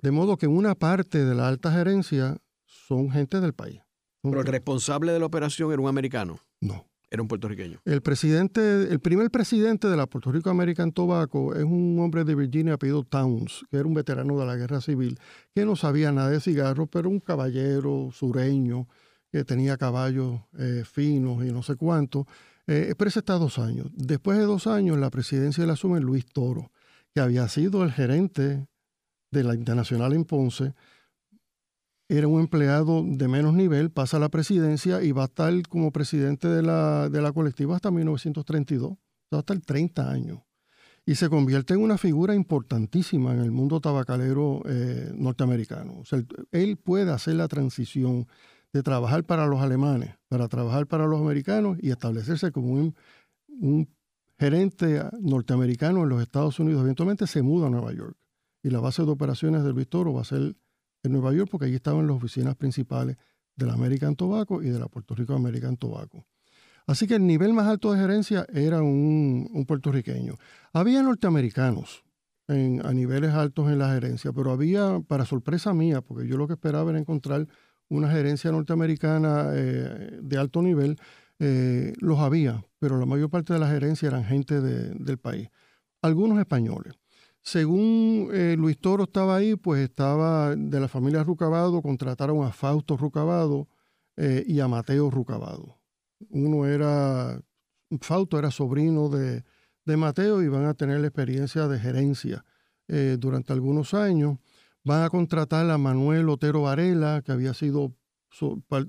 De 0.00 0.10
modo 0.10 0.36
que 0.36 0.48
una 0.48 0.74
parte 0.74 1.24
de 1.24 1.34
la 1.34 1.48
alta 1.48 1.72
gerencia 1.72 2.38
son 2.64 3.10
gente 3.10 3.40
del 3.40 3.52
país. 3.52 3.80
¿Pero 4.22 4.40
el 4.40 4.46
responsable 4.46 5.12
de 5.12 5.20
la 5.20 5.26
operación 5.26 5.72
era 5.72 5.80
un 5.80 5.88
americano? 5.88 6.38
No. 6.60 6.86
Era 7.10 7.20
un 7.20 7.28
puertorriqueño. 7.28 7.78
El 7.84 8.00
presidente, 8.00 8.90
el 8.90 8.98
primer 8.98 9.30
presidente 9.30 9.86
de 9.86 9.98
la 9.98 10.06
Puerto 10.06 10.32
Rico 10.32 10.48
American 10.48 10.92
Tobacco 10.92 11.54
es 11.54 11.62
un 11.62 11.98
hombre 12.00 12.24
de 12.24 12.34
Virginia 12.34 12.74
apellido 12.74 13.04
Towns, 13.04 13.66
que 13.70 13.76
era 13.76 13.86
un 13.86 13.92
veterano 13.92 14.38
de 14.38 14.46
la 14.46 14.56
guerra 14.56 14.80
civil, 14.80 15.18
que 15.54 15.66
no 15.66 15.76
sabía 15.76 16.10
nada 16.10 16.30
de 16.30 16.40
cigarros, 16.40 16.88
pero 16.90 17.10
un 17.10 17.20
caballero 17.20 18.08
sureño 18.12 18.88
que 19.30 19.44
tenía 19.44 19.76
caballos 19.76 20.40
eh, 20.58 20.84
finos 20.90 21.44
y 21.44 21.52
no 21.52 21.62
sé 21.62 21.76
cuánto. 21.76 22.26
Eh, 22.66 22.94
pero 22.96 23.08
ese 23.08 23.20
está 23.20 23.34
dos 23.34 23.58
años. 23.58 23.88
Después 23.92 24.38
de 24.38 24.44
dos 24.44 24.66
años, 24.66 24.98
la 24.98 25.10
presidencia 25.10 25.66
la 25.66 25.72
asume 25.72 26.00
Luis 26.00 26.26
Toro, 26.26 26.70
que 27.14 27.20
había 27.20 27.48
sido 27.48 27.82
el 27.82 27.92
gerente 27.92 28.66
de 29.30 29.44
la 29.44 29.54
Internacional 29.54 30.12
en 30.12 30.24
Ponce, 30.24 30.74
era 32.08 32.28
un 32.28 32.40
empleado 32.40 33.02
de 33.04 33.26
menos 33.26 33.54
nivel, 33.54 33.90
pasa 33.90 34.18
a 34.18 34.20
la 34.20 34.28
presidencia 34.28 35.02
y 35.02 35.12
va 35.12 35.22
a 35.22 35.26
estar 35.26 35.52
como 35.68 35.92
presidente 35.92 36.46
de 36.46 36.62
la, 36.62 37.08
de 37.08 37.22
la 37.22 37.32
colectiva 37.32 37.74
hasta 37.74 37.90
1932, 37.90 38.92
va 39.32 39.38
a 39.38 39.40
estar 39.40 39.58
30 39.58 40.10
años. 40.10 40.40
Y 41.04 41.16
se 41.16 41.28
convierte 41.28 41.74
en 41.74 41.80
una 41.80 41.98
figura 41.98 42.34
importantísima 42.34 43.32
en 43.32 43.40
el 43.40 43.50
mundo 43.50 43.80
tabacalero 43.80 44.62
eh, 44.66 45.10
norteamericano. 45.16 46.00
O 46.00 46.04
sea, 46.04 46.22
él 46.52 46.76
puede 46.76 47.10
hacer 47.10 47.34
la 47.34 47.48
transición 47.48 48.28
de 48.72 48.82
trabajar 48.82 49.24
para 49.24 49.46
los 49.46 49.60
alemanes, 49.60 50.14
para 50.28 50.48
trabajar 50.48 50.86
para 50.86 51.06
los 51.06 51.20
americanos 51.20 51.78
y 51.80 51.90
establecerse 51.90 52.52
como 52.52 52.72
un, 52.72 52.94
un 53.48 53.88
gerente 54.38 55.02
norteamericano 55.20 56.02
en 56.02 56.08
los 56.08 56.22
Estados 56.22 56.58
Unidos. 56.58 56.82
Eventualmente 56.82 57.26
se 57.26 57.42
muda 57.42 57.66
a 57.66 57.70
Nueva 57.70 57.92
York 57.92 58.16
y 58.62 58.70
la 58.70 58.80
base 58.80 59.04
de 59.04 59.10
operaciones 59.10 59.64
de 59.64 59.72
Luis 59.72 59.88
Toro 59.88 60.14
va 60.14 60.22
a 60.22 60.24
ser 60.24 60.56
en 61.02 61.12
Nueva 61.12 61.32
York 61.32 61.48
porque 61.50 61.66
allí 61.66 61.74
estaban 61.74 62.06
las 62.06 62.16
oficinas 62.16 62.56
principales 62.56 63.16
de 63.56 63.66
la 63.66 63.74
American 63.74 64.16
Tobacco 64.16 64.62
y 64.62 64.70
de 64.70 64.78
la 64.78 64.86
Puerto 64.86 65.14
Rico 65.14 65.34
American 65.34 65.76
Tobacco. 65.76 66.24
Así 66.86 67.06
que 67.06 67.14
el 67.14 67.26
nivel 67.26 67.52
más 67.52 67.66
alto 67.66 67.92
de 67.92 68.00
gerencia 68.00 68.46
era 68.52 68.82
un, 68.82 69.64
puertorriqueño. 69.66 70.38
Había 70.72 71.02
norteamericanos 71.02 72.04
a 72.48 72.92
niveles 72.92 73.30
altos 73.30 73.70
en 73.70 73.78
la 73.78 73.92
gerencia, 73.92 74.32
pero 74.32 74.50
había, 74.50 75.00
para 75.06 75.24
sorpresa 75.24 75.72
mía, 75.72 76.02
porque 76.02 76.26
yo 76.26 76.36
lo 76.36 76.46
que 76.46 76.54
esperaba 76.54 76.90
era 76.90 76.98
encontrar 76.98 77.46
una 77.92 78.10
gerencia 78.10 78.50
norteamericana 78.50 79.50
eh, 79.52 80.18
de 80.22 80.38
alto 80.38 80.62
nivel, 80.62 80.98
eh, 81.38 81.92
los 81.98 82.18
había, 82.20 82.64
pero 82.78 82.98
la 82.98 83.04
mayor 83.04 83.28
parte 83.28 83.52
de 83.52 83.58
la 83.58 83.68
gerencia 83.68 84.08
eran 84.08 84.24
gente 84.24 84.60
del 84.60 85.18
país. 85.18 85.50
Algunos 86.00 86.38
españoles. 86.38 86.94
Según 87.42 88.30
eh, 88.32 88.54
Luis 88.56 88.78
Toro 88.78 89.04
estaba 89.04 89.36
ahí, 89.36 89.56
pues 89.56 89.82
estaba 89.82 90.56
de 90.56 90.80
la 90.80 90.88
familia 90.88 91.22
Rucabado, 91.22 91.82
contrataron 91.82 92.44
a 92.44 92.52
Fausto 92.52 92.96
Rucabado 92.96 93.68
y 94.16 94.60
a 94.60 94.68
Mateo 94.68 95.10
Rucabado. 95.10 95.78
Uno 96.28 96.66
era, 96.66 97.40
Fausto 98.02 98.38
era 98.38 98.50
sobrino 98.50 99.08
de, 99.08 99.42
Mateo 99.96 100.42
y 100.42 100.48
van 100.48 100.66
a 100.66 100.74
tener 100.74 101.00
la 101.00 101.08
experiencia 101.08 101.66
de 101.66 101.78
gerencia 101.80 102.44
durante 103.18 103.52
algunos 103.54 103.94
años. 103.94 104.38
Van 104.84 105.02
a 105.02 105.10
contratar 105.10 105.70
a 105.70 105.78
Manuel 105.78 106.28
Otero 106.28 106.62
Varela, 106.62 107.22
que 107.24 107.32
había 107.32 107.54
sido 107.54 107.94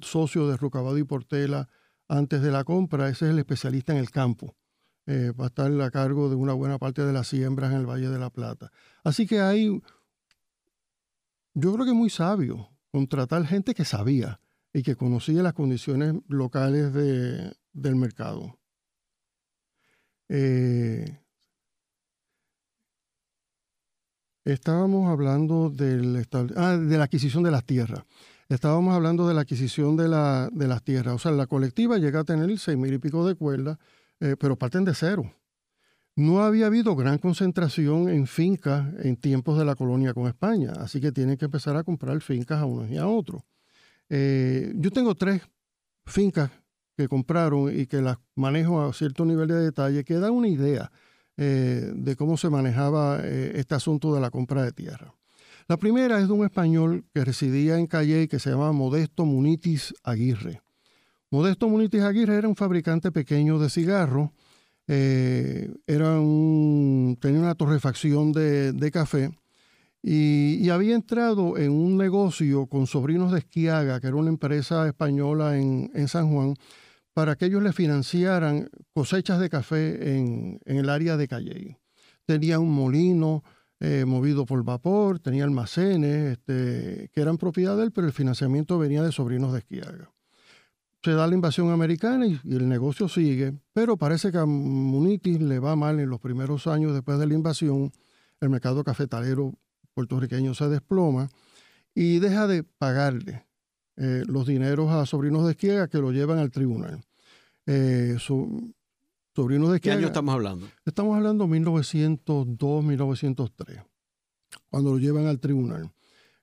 socio 0.01 0.47
de 0.47 0.57
Rucabado 0.57 0.97
y 0.97 1.03
Portela 1.03 1.69
antes 2.07 2.41
de 2.41 2.51
la 2.51 2.63
compra. 2.63 3.09
Ese 3.09 3.25
es 3.25 3.31
el 3.31 3.39
especialista 3.39 3.93
en 3.93 3.99
el 3.99 4.09
campo. 4.09 4.55
Eh, 5.05 5.31
va 5.39 5.45
a 5.45 5.47
estar 5.47 5.69
a 5.81 5.91
cargo 5.91 6.29
de 6.29 6.35
una 6.35 6.53
buena 6.53 6.79
parte 6.79 7.03
de 7.03 7.13
las 7.13 7.27
siembras 7.27 7.71
en 7.71 7.79
el 7.79 7.85
Valle 7.85 8.09
de 8.09 8.19
la 8.19 8.29
Plata. 8.29 8.71
Así 9.03 9.27
que 9.27 9.41
hay, 9.41 9.81
yo 11.53 11.73
creo 11.73 11.85
que 11.85 11.93
muy 11.93 12.09
sabio 12.09 12.69
contratar 12.91 13.45
gente 13.45 13.73
que 13.73 13.85
sabía 13.85 14.39
y 14.71 14.81
que 14.81 14.95
conocía 14.95 15.43
las 15.43 15.53
condiciones 15.53 16.15
locales 16.27 16.93
del 16.93 17.95
mercado. 17.95 18.57
Eh, 20.29 21.22
estábamos 24.45 25.09
hablando 25.09 25.69
del, 25.69 26.25
ah, 26.55 26.77
de 26.77 26.97
la 26.97 27.03
adquisición 27.03 27.43
de 27.43 27.51
las 27.51 27.65
tierras. 27.65 28.03
Estábamos 28.49 28.93
hablando 28.93 29.27
de 29.27 29.33
la 29.33 29.41
adquisición 29.41 29.95
de, 29.95 30.07
la, 30.07 30.49
de 30.51 30.67
las 30.67 30.83
tierras. 30.83 31.15
O 31.15 31.19
sea, 31.19 31.31
la 31.31 31.47
colectiva 31.47 31.97
llega 31.97 32.19
a 32.19 32.23
tener 32.23 32.57
seis 32.59 32.77
mil 32.77 32.93
y 32.93 32.99
pico 32.99 33.27
de 33.27 33.35
cuerdas 33.35 33.77
eh, 34.23 34.37
pero 34.39 34.55
parten 34.55 34.85
de 34.85 34.93
cero. 34.93 35.33
No 36.15 36.43
había 36.43 36.67
habido 36.67 36.95
gran 36.95 37.17
concentración 37.17 38.07
en 38.07 38.25
fincas 38.25 38.93
en 39.03 39.17
tiempos 39.17 39.57
de 39.57 39.65
la 39.65 39.75
colonia 39.75 40.13
con 40.13 40.27
España, 40.27 40.71
así 40.77 41.01
que 41.01 41.11
tienen 41.11 41.35
que 41.35 41.45
empezar 41.45 41.75
a 41.75 41.83
comprar 41.83 42.21
fincas 42.21 42.61
a 42.61 42.65
unos 42.65 42.89
y 42.89 42.97
a 42.97 43.05
otros. 43.05 43.41
Eh, 44.09 44.71
yo 44.75 44.91
tengo 44.91 45.15
tres 45.15 45.41
fincas 46.05 46.51
que 46.95 47.09
compraron 47.09 47.77
y 47.77 47.85
que 47.85 48.01
las 48.01 48.17
manejo 48.35 48.81
a 48.81 48.93
cierto 48.93 49.25
nivel 49.25 49.49
de 49.49 49.55
detalle 49.55 50.05
que 50.05 50.13
dan 50.15 50.31
una 50.31 50.47
idea 50.47 50.89
eh, 51.37 51.91
de 51.93 52.15
cómo 52.15 52.37
se 52.37 52.49
manejaba 52.49 53.21
este 53.23 53.75
asunto 53.75 54.13
de 54.13 54.21
la 54.21 54.29
compra 54.29 54.63
de 54.63 54.71
tierra. 54.71 55.13
La 55.67 55.77
primera 55.77 56.19
es 56.19 56.27
de 56.27 56.33
un 56.33 56.43
español 56.43 57.05
que 57.13 57.23
residía 57.23 57.77
en 57.77 57.87
Calle 57.87 58.27
que 58.27 58.39
se 58.39 58.49
llama 58.49 58.71
Modesto 58.73 59.25
Munitis 59.25 59.93
Aguirre. 60.03 60.61
Modesto 61.29 61.69
Munitis 61.69 62.01
Aguirre 62.01 62.35
era 62.35 62.47
un 62.47 62.55
fabricante 62.55 63.11
pequeño 63.11 63.57
de 63.59 63.69
cigarros, 63.69 64.29
eh, 64.87 65.73
era 65.87 66.19
un, 66.19 67.17
tenía 67.19 67.39
una 67.39 67.55
torrefacción 67.55 68.33
de, 68.33 68.91
café 68.91 69.31
y, 70.01 70.69
había 70.69 70.93
entrado 70.93 71.57
en 71.57 71.71
un 71.71 71.97
negocio 71.97 72.65
con 72.67 72.85
Sobrinos 72.85 73.31
de 73.31 73.39
Esquiaga, 73.39 74.01
que 74.01 74.07
era 74.07 74.17
una 74.17 74.29
empresa 74.29 74.85
española 74.87 75.57
en, 75.57 76.07
San 76.09 76.29
Juan, 76.31 76.55
para 77.13 77.35
que 77.35 77.45
ellos 77.45 77.61
le 77.63 77.73
financiaran 77.73 78.69
cosechas 78.93 79.39
de 79.39 79.49
café 79.49 80.17
en, 80.17 80.59
el 80.65 80.89
área 80.89 81.17
de 81.17 81.27
Calley. 81.27 81.77
Tenía 82.25 82.59
un 82.59 82.71
molino 82.71 83.43
eh, 83.79 84.05
movido 84.05 84.45
por 84.45 84.63
vapor, 84.63 85.19
tenía 85.19 85.43
almacenes 85.43 86.33
este, 86.33 87.09
que 87.13 87.21
eran 87.21 87.37
propiedad 87.37 87.77
de 87.77 87.83
él, 87.83 87.91
pero 87.91 88.07
el 88.07 88.13
financiamiento 88.13 88.79
venía 88.79 89.03
de 89.03 89.11
Sobrinos 89.11 89.53
de 89.53 89.59
Esquiaga 89.59 90.13
se 91.03 91.11
da 91.11 91.27
la 91.27 91.35
invasión 91.35 91.69
americana 91.69 92.25
y, 92.25 92.39
el 92.45 92.69
negocio 92.69 93.09
sigue, 93.09 93.53
pero 93.73 93.97
parece 93.97 94.31
que 94.31 94.37
a 94.37 94.45
Munitis 94.45 95.41
le 95.41 95.59
va 95.59 95.75
mal 95.75 95.99
en 95.99 96.09
los 96.09 96.21
primeros 96.21 96.65
años 96.65 96.93
después 96.93 97.19
de 97.19 97.27
la 97.27 97.33
invasión. 97.33 97.91
El 98.39 98.49
mercado 98.49 98.83
cafetalero 98.83 99.53
puertorriqueño 99.93 100.53
se 100.53 100.69
desploma 100.69 101.29
y 101.93 102.19
deja 102.19 102.47
de 102.47 102.63
pagarle 102.63 103.45
eh, 103.95 104.23
los 104.25 104.47
dineros 104.47 104.91
a 104.91 105.05
sobrinos 105.05 105.45
de 105.45 105.51
Esquiega 105.51 105.87
que 105.87 105.99
lo 105.99 106.11
llevan 106.11 106.39
al 106.39 106.49
tribunal. 106.49 107.03
Eh, 107.65 108.17
sobrinos 108.19 109.69
de 109.69 109.75
Esquiega, 109.75 109.97
¿Qué 109.97 109.99
año 109.99 110.07
estamos 110.07 110.33
hablando? 110.33 110.67
Estamos 110.85 111.15
hablando 111.15 111.43
de 111.45 111.51
1902, 111.51 112.83
1903, 112.83 113.81
cuando 114.69 114.91
lo 114.91 114.97
llevan 114.97 115.27
al 115.27 115.39
tribunal. 115.39 115.91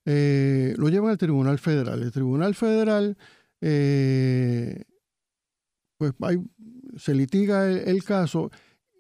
Eh, 0.05 0.75
lo 0.79 0.89
llevan 0.89 1.11
al 1.11 1.19
Tribunal 1.19 1.59
Federal. 1.59 2.03
El 2.03 2.11
Tribunal 2.11 2.55
Federal 2.55 3.17
pues 5.99 6.15
se 6.97 7.15
litiga 7.15 7.71
el, 7.71 8.03
caso 8.05 8.51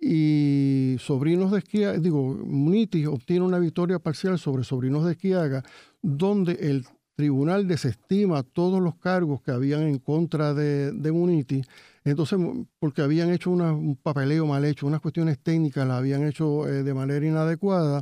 y 0.00 0.96
Sobrinos 0.98 1.50
de 1.52 1.58
Esquiaga, 1.58 1.98
digo, 1.98 2.34
Munitis 2.44 3.06
obtiene 3.06 3.44
una 3.44 3.58
victoria 3.58 3.98
parcial 3.98 4.38
sobre 4.38 4.64
Sobrinos 4.64 5.06
de 5.06 5.12
Esquiaga, 5.12 5.62
donde 6.02 6.52
el 6.60 6.84
tribunal 7.20 7.68
desestima 7.68 8.42
todos 8.42 8.80
los 8.80 8.96
cargos 8.96 9.42
que 9.42 9.50
habían 9.50 9.82
en 9.82 9.98
contra 9.98 10.54
de, 10.54 10.90
de 10.90 11.12
Munitis, 11.12 11.66
entonces, 12.02 12.38
porque 12.78 13.02
habían 13.02 13.30
hecho 13.30 13.50
un 13.50 13.98
papeleo 14.02 14.46
mal 14.46 14.64
hecho, 14.64 14.86
unas 14.86 15.02
cuestiones 15.02 15.38
técnicas 15.38 15.86
las 15.86 15.98
habían 15.98 16.26
hecho 16.26 16.66
eh, 16.66 16.82
de 16.82 16.94
manera 16.94 17.26
inadecuada, 17.26 18.00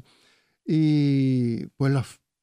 y 0.64 1.66
pues 1.77 1.93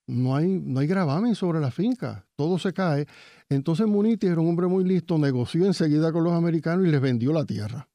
no, 0.08 0.36
hay, 0.36 0.48
no 0.48 0.82
hay 0.82 0.88
gravamen 0.88 1.34
sobre 1.36 1.62
la 1.62 1.72
finca, 1.72 2.28
todo 2.36 2.60
se 2.60 2.74
cae. 2.74 3.06
Entonces 3.48 3.88
Munitis 3.88 4.32
era 4.32 4.42
un 4.42 4.50
hombre 4.50 4.68
muy 4.68 4.84
listo, 4.84 5.18
negoció 5.18 5.66
enseguida 5.66 6.12
con 6.12 6.26
los 6.26 6.34
americanos 6.34 6.86
y 6.86 6.92
les 6.92 7.00
vendió 7.00 7.32
la 7.32 7.46
tierra. 7.46 7.88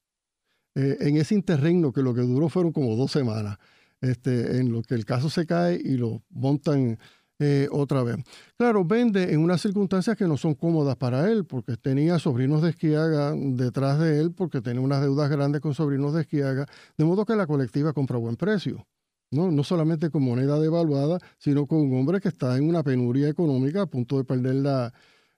Eh, 0.75 0.97
en 1.01 1.19
ese 1.19 1.35
interregno 1.35 1.93
que 1.93 2.03
lo 2.03 2.15
que 2.15 2.23
duró 2.23 2.49
fueron 2.49 2.73
como 2.73 2.97
dos 2.97 3.13
semanas, 3.13 3.59
este, 4.01 4.57
en 4.57 4.73
lo 4.73 4.81
que 4.83 4.95
el 4.95 5.05
caso 5.05 5.29
se 5.29 5.45
cae 5.45 5.79
y 5.85 5.99
lo 5.99 6.23
montan 6.31 6.99
eh, 7.41 7.69
otra 7.73 8.03
vez. 8.03 8.17
Claro, 8.57 8.85
vende 8.85 9.33
en 9.33 9.41
unas 9.41 9.63
circunstancias 9.63 10.17
que 10.17 10.29
no 10.29 10.37
son 10.37 10.55
cómodas 10.55 10.97
para 10.97 11.31
él, 11.33 11.47
porque 11.47 11.77
tenía 11.79 12.19
sobrinos 12.19 12.61
de 12.63 12.71
Esquiaga 12.71 13.33
detrás 13.35 13.99
de 13.99 14.21
él, 14.21 14.33
porque 14.33 14.61
tenía 14.61 14.83
unas 14.83 15.01
deudas 15.01 15.31
grandes 15.31 15.63
con 15.63 15.75
sobrinos 15.75 16.13
de 16.13 16.21
Esquiaga, 16.21 16.67
de 16.99 17.05
modo 17.05 17.25
que 17.25 17.35
la 17.35 17.47
colectiva 17.47 17.95
compra 17.95 18.17
a 18.17 18.21
buen 18.21 18.37
precio. 18.37 18.87
¿no? 19.33 19.51
no 19.51 19.65
solamente 19.65 20.11
con 20.11 20.23
moneda 20.23 20.59
devaluada, 20.59 21.19
sino 21.39 21.67
con 21.67 21.79
un 21.79 21.99
hombre 21.99 22.21
que 22.21 22.29
está 22.29 22.57
en 22.59 22.69
una 22.69 22.83
penuria 22.83 23.29
económica 23.29 23.83
a 23.83 23.87
punto 23.87 24.19
de 24.19 24.25
perder 24.25 24.57
la, 24.57 24.93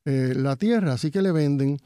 eh, 0.05 0.33
la 0.35 0.57
tierra, 0.57 0.95
así 0.95 1.11
que 1.11 1.23
le 1.23 1.31
venden 1.31 1.79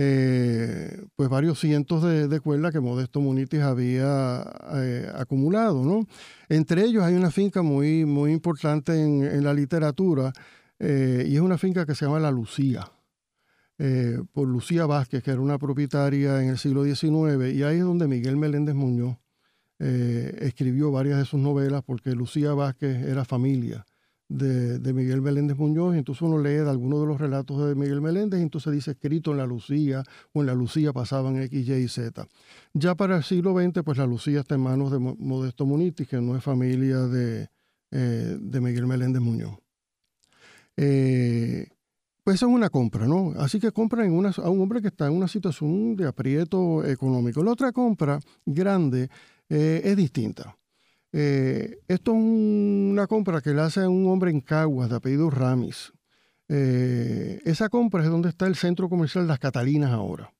eh, 0.00 1.06
pues 1.16 1.28
varios 1.28 1.58
cientos 1.58 2.04
de, 2.04 2.40
cuerdas 2.40 2.72
que 2.72 2.78
Modesto 2.78 3.20
Munitis 3.20 3.62
había 3.62 4.44
eh, 4.76 5.10
acumulado. 5.12 5.84
¿no? 5.84 6.06
Entre 6.48 6.84
ellos 6.84 7.02
hay 7.02 7.14
una 7.14 7.32
finca 7.32 7.62
muy, 7.62 8.04
muy 8.04 8.30
importante 8.30 8.92
en, 8.92 9.42
la 9.42 9.52
literatura 9.52 10.32
y 10.78 11.34
es 11.34 11.40
una 11.40 11.58
finca 11.58 11.84
que 11.84 11.96
se 11.96 12.04
llama 12.04 12.20
La 12.20 12.30
Lucía. 12.30 12.92
por 14.32 14.46
Lucía 14.46 14.86
Vázquez, 14.86 15.24
que 15.24 15.32
era 15.32 15.40
una 15.40 15.58
propietaria 15.58 16.40
en 16.44 16.50
el 16.50 16.58
siglo 16.58 16.84
XIX, 16.84 17.52
y 17.52 17.64
ahí 17.64 17.78
es 17.78 17.82
donde 17.82 18.06
Miguel 18.06 18.36
Meléndez 18.36 18.76
Muñoz 18.76 19.16
escribió 19.80 20.92
varias 20.92 21.18
de 21.18 21.24
sus 21.24 21.40
novelas, 21.40 21.82
porque 21.84 22.12
Lucía 22.12 22.52
Vázquez 22.54 23.04
era 23.04 23.24
familia 23.24 23.84
de, 24.28 24.92
Miguel 24.92 25.22
Meléndez 25.22 25.56
Muñoz, 25.56 25.94
y 25.94 25.98
entonces 25.98 26.22
uno 26.22 26.38
lee 26.38 26.56
de 26.56 26.70
algunos 26.70 27.00
de 27.00 27.06
los 27.06 27.20
relatos 27.20 27.66
de 27.66 27.74
Miguel 27.74 28.00
Meléndez, 28.00 28.40
y 28.40 28.42
entonces 28.42 28.72
dice 28.72 28.92
escrito 28.92 29.32
en 29.32 29.38
la 29.38 29.46
Lucía, 29.46 30.04
o 30.32 30.40
en 30.40 30.46
la 30.46 30.54
Lucía 30.54 30.92
pasaban 30.92 31.38
X, 31.42 31.68
Y 31.68 31.72
y 31.72 31.88
Z. 31.88 32.26
Ya 32.74 32.94
para 32.94 33.16
el 33.16 33.24
siglo 33.24 33.54
XX, 33.54 33.82
pues 33.82 33.98
la 33.98 34.06
Lucía 34.06 34.40
está 34.40 34.54
en 34.54 34.60
manos 34.62 34.92
de 34.92 34.98
Modesto 34.98 35.66
Munitis, 35.66 36.08
que 36.08 36.20
no 36.20 36.36
es 36.36 36.44
familia 36.44 36.98
de, 37.00 37.48
de 37.90 38.60
Miguel 38.60 38.86
Meléndez 38.86 39.22
Muñoz. 39.22 39.58
pues 40.74 42.34
esa 42.34 42.46
es 42.46 42.52
una 42.52 42.68
compra, 42.68 43.06
¿no? 43.06 43.32
Así 43.38 43.58
que 43.58 43.72
compran 43.72 44.08
a 44.08 44.50
un 44.50 44.60
hombre 44.60 44.82
que 44.82 44.88
está 44.88 45.06
en 45.06 45.14
una 45.14 45.28
situación 45.28 45.96
de 45.96 46.06
aprieto 46.06 46.84
económico. 46.84 47.42
La 47.42 47.52
otra 47.52 47.72
compra 47.72 48.20
grande 48.44 49.08
es 49.48 49.96
distinta. 49.96 50.57
Esto 51.12 52.12
es 52.12 52.18
una 52.18 53.06
compra 53.06 53.40
que 53.40 53.54
le 53.54 53.62
hace 53.62 53.86
un 53.86 54.08
hombre 54.08 54.30
en 54.30 54.40
Caguas 54.40 54.90
de 54.90 54.96
apellido 54.96 55.30
Ramis. 55.30 55.92
esa 56.48 57.68
compra 57.68 58.02
es 58.02 58.10
donde 58.10 58.28
está 58.28 58.46
el 58.46 58.56
centro 58.56 58.88
comercial 58.88 59.26
Las 59.26 59.38
Catalinas 59.38 59.90
ahora. 59.90 60.32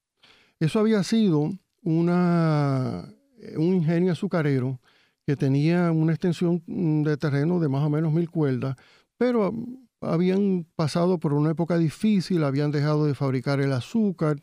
Eso 0.60 0.80
había 0.80 1.02
sido 1.04 1.52
una, 1.82 3.08
un 3.56 3.74
ingenio 3.74 4.12
azucarero 4.12 4.80
que 5.28 5.36
tenía 5.36 5.92
una 5.92 6.12
extensión 6.12 6.62
mm, 6.66 7.02
de 7.02 7.16
terreno 7.18 7.60
de 7.60 7.68
más 7.68 7.84
o 7.84 7.90
menos 7.90 8.12
mil 8.14 8.30
cuerdas, 8.30 8.76
pero 9.18 9.54
habían 10.00 10.66
pasado 10.74 11.18
por 11.18 11.34
una 11.34 11.50
época 11.50 11.76
difícil, 11.76 12.44
habían 12.44 12.70
dejado 12.70 13.04
de 13.04 13.14
fabricar 13.14 13.60
el 13.60 13.72
azúcar, 13.72 14.40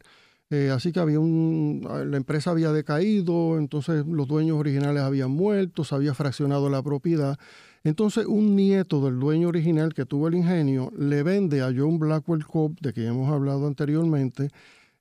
eh, 0.55 0.71
así 0.71 0.91
que 0.91 0.99
había 0.99 1.19
un, 1.19 1.85
la 2.09 2.17
empresa 2.17 2.51
había 2.51 2.71
decaído, 2.71 3.57
entonces 3.57 4.05
los 4.05 4.27
dueños 4.27 4.57
originales 4.57 5.03
habían 5.03 5.31
muerto, 5.31 5.83
se 5.83 5.95
había 5.95 6.13
fraccionado 6.13 6.69
la 6.69 6.81
propiedad. 6.81 7.37
Entonces 7.83 8.25
un 8.25 8.55
nieto 8.55 9.03
del 9.03 9.19
dueño 9.19 9.49
original 9.49 9.93
que 9.93 10.05
tuvo 10.05 10.27
el 10.29 10.35
ingenio 10.35 10.91
le 10.97 11.23
vende 11.23 11.61
a 11.61 11.73
John 11.75 11.99
Blackwell 11.99 12.45
Cobb, 12.45 12.79
de 12.79 12.93
quien 12.93 13.07
hemos 13.07 13.31
hablado 13.31 13.67
anteriormente, 13.67 14.49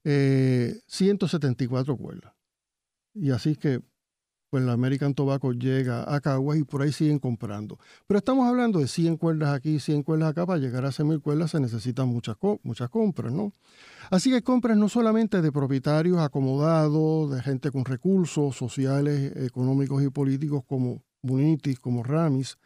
174 0.03 1.95
eh, 1.95 1.97
cuerdas. 1.97 2.33
Y 3.15 3.31
así 3.31 3.55
que 3.55 3.81
pues 4.55 4.63
la 4.63 4.75
American 4.75 5.15
Tobacco 5.15 5.51
llega 5.51 6.15
a 6.15 6.21
Caguas 6.21 6.57
y 6.57 6.63
por 6.63 6.81
ahí 6.81 6.93
siguen 6.93 7.19
comprando. 7.19 7.77
Pero 8.07 8.19
estamos 8.19 8.47
hablando 8.47 8.79
de 8.79 8.87
100 8.87 9.17
cuerdas 9.17 9.53
aquí, 9.53 9.81
100 9.81 10.05
cuerdas 10.05 10.29
acá, 10.29 10.47
para 10.47 10.61
llegar 10.61 10.85
a 10.85 10.91
100.000 10.91 11.21
cuerdas 11.23 11.51
se 11.51 11.59
necesitan 11.59 12.07
muchas, 12.07 12.37
muchas 12.63 12.89
compras, 12.89 13.33
¿no? 13.33 13.53
Así 14.13 14.31
que 14.31 14.43
compras 14.43 14.77
no 14.77 14.89
solamente 14.89 15.43
de 15.43 15.51
propietarios 15.51 16.19
acomodados, 16.19 17.33
de 17.33 17.43
gente 17.43 17.73
con 17.73 17.85
recursos 17.85 18.55
sociales, 18.55 19.33
económicos 19.39 20.05
y 20.05 20.09
políticos 20.09 20.63
como 20.69 21.03
Munitis, 21.23 21.81
como 21.81 22.05
Ramis, 22.05 22.57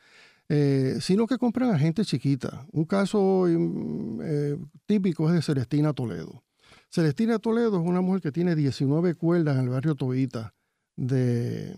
eh, 0.51 0.99
sino 1.01 1.27
que 1.27 1.39
compran 1.39 1.71
a 1.71 1.79
gente 1.79 2.05
chiquita. 2.05 2.67
Un 2.71 2.85
caso 2.85 3.47
mm, 3.49 4.21
eh, 4.25 4.59
típico 4.85 5.27
es 5.31 5.37
de 5.37 5.41
Celestina 5.41 5.95
Toledo. 5.95 6.45
Celestina 6.91 7.39
Toledo 7.39 7.81
es 7.81 7.89
una 7.89 8.03
mujer 8.03 8.21
que 8.21 8.31
tiene 8.31 8.55
19 8.55 9.15
cuerdas 9.15 9.57
en 9.57 9.65
el 9.65 9.71
barrio 9.71 9.95
Tobita 9.95 10.53
de, 10.99 11.77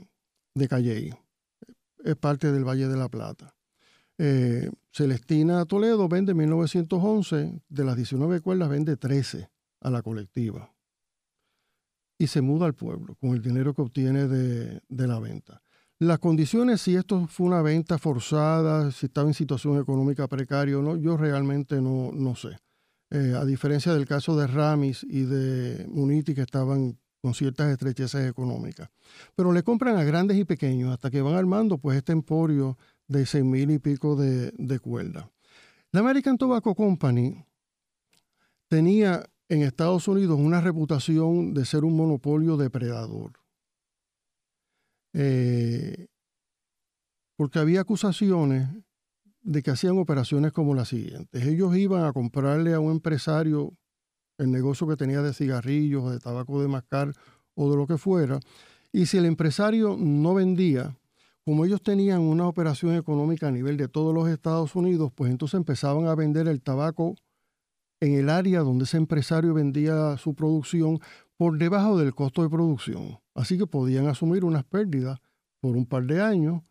de 0.54 0.68
Calley. 0.68 1.14
Es 2.02 2.16
parte 2.16 2.50
del 2.50 2.64
Valle 2.64 2.88
de 2.88 2.96
la 2.96 3.08
Plata. 3.08 3.54
Eh, 4.22 4.70
Celestina 4.92 5.64
Toledo 5.64 6.06
vende 6.06 6.32
en 6.32 6.38
1911, 6.38 7.62
de 7.68 7.84
las 7.84 7.96
19 7.96 8.40
cuerdas 8.40 8.68
vende 8.68 8.98
13 8.98 9.50
a 9.80 9.90
la 9.90 10.02
colectiva. 10.02 10.74
Y 12.18 12.26
se 12.26 12.42
muda 12.42 12.66
al 12.66 12.74
pueblo 12.74 13.16
con 13.16 13.30
el 13.30 13.40
dinero 13.40 13.72
que 13.72 13.80
obtiene 13.82 14.28
de, 14.28 15.06
la 15.06 15.18
venta. 15.20 15.62
Las 15.98 16.18
condiciones, 16.18 16.82
si 16.82 16.96
esto 16.96 17.26
fue 17.28 17.46
una 17.46 17.62
venta 17.62 17.98
forzada, 17.98 18.90
si 18.90 19.06
estaba 19.06 19.28
en 19.28 19.34
situación 19.34 19.78
económica 19.78 20.28
precaria 20.28 20.78
o 20.78 20.82
no, 20.82 20.96
yo 20.96 21.16
realmente 21.16 21.80
no, 21.80 22.10
no 22.12 22.34
sé. 22.36 22.58
Eh, 23.10 23.34
a 23.34 23.44
diferencia 23.44 23.94
del 23.94 24.06
caso 24.06 24.36
de 24.36 24.46
Ramis 24.46 25.02
y 25.08 25.22
de 25.22 25.86
Muniti, 25.88 26.34
que 26.34 26.42
estaban 26.42 26.98
con 27.20 27.34
ciertas 27.34 27.70
estrechezas 27.70 28.26
económicas. 28.28 28.88
Pero 29.34 29.52
le 29.52 29.62
compran 29.62 29.96
a 29.96 30.04
grandes 30.04 30.36
y 30.36 30.44
pequeños 30.44 30.92
hasta 30.92 31.10
que 31.10 31.22
van 31.22 31.34
armando 31.34 31.78
pues 31.78 31.96
este 31.96 32.12
emporio 32.12 32.78
de 33.08 33.26
seis 33.26 33.44
mil 33.44 33.70
y 33.70 33.78
pico 33.78 34.16
de, 34.16 34.52
de 34.56 34.78
cuerda. 34.78 35.30
La 35.92 36.00
American 36.00 36.38
Tobacco 36.38 36.74
Company 36.74 37.44
tenía 38.68 39.24
en 39.48 39.62
Estados 39.62 40.06
Unidos 40.06 40.38
una 40.38 40.60
reputación 40.60 41.52
de 41.52 41.64
ser 41.64 41.84
un 41.84 41.96
monopolio 41.96 42.56
depredador. 42.56 43.32
Eh, 45.12 46.06
porque 47.36 47.58
había 47.58 47.80
acusaciones 47.80 48.68
de 49.42 49.62
que 49.62 49.72
hacían 49.72 49.98
operaciones 49.98 50.52
como 50.52 50.74
las 50.74 50.88
siguientes. 50.88 51.44
Ellos 51.44 51.76
iban 51.76 52.04
a 52.04 52.12
comprarle 52.12 52.74
a 52.74 52.80
un 52.80 52.92
empresario 52.92 53.72
el 54.41 54.51
negocio 54.51 54.86
que 54.88 54.97
tenía 54.97 55.22
de 55.22 55.32
cigarrillos, 55.32 56.11
de 56.11 56.18
tabaco 56.18 56.61
de 56.61 56.68
mascar 56.68 57.12
o 57.55 57.70
de 57.70 57.76
lo 57.76 57.86
que 57.86 57.99
fuera, 57.99 58.41
y 58.93 59.07
si 59.07 59.18
el 59.18 59.26
empresario 59.26 59.97
no 59.99 60.34
vendía, 60.34 60.97
como 61.45 61.64
ellos 61.64 61.82
tenían 61.82 62.20
una 62.20 62.47
operación 62.47 62.95
económica 62.95 63.49
a 63.49 63.51
nivel 63.51 63.76
de 63.76 63.88
todos 63.88 64.14
los 64.14 64.28
Estados 64.28 64.74
Unidos, 64.74 65.12
pues 65.14 65.30
entonces 65.30 65.59
empezaban 65.59 66.07
a 66.07 66.14
vender 66.14 66.49
el 66.49 66.61
tabaco 66.61 67.14
en 68.01 68.14
el 68.14 68.30
área 68.30 68.61
donde 68.61 68.84
ese 68.84 68.97
empresario 68.97 69.55
vendía 69.55 70.16
su 70.16 70.34
producción 70.34 71.01
por 71.36 71.59
debajo 71.59 71.99
del 71.99 72.14
costo 72.14 72.43
de 72.43 72.51
producción. 72.51 73.20
Así 73.34 73.59
que 73.59 73.66
podían 73.66 74.07
asumir 74.07 74.45
unas 74.45 74.64
pérdidas 74.64 75.20
por 75.61 75.76
un 75.76 75.86
par 75.86 76.05
de 76.05 76.20
años 76.20 76.62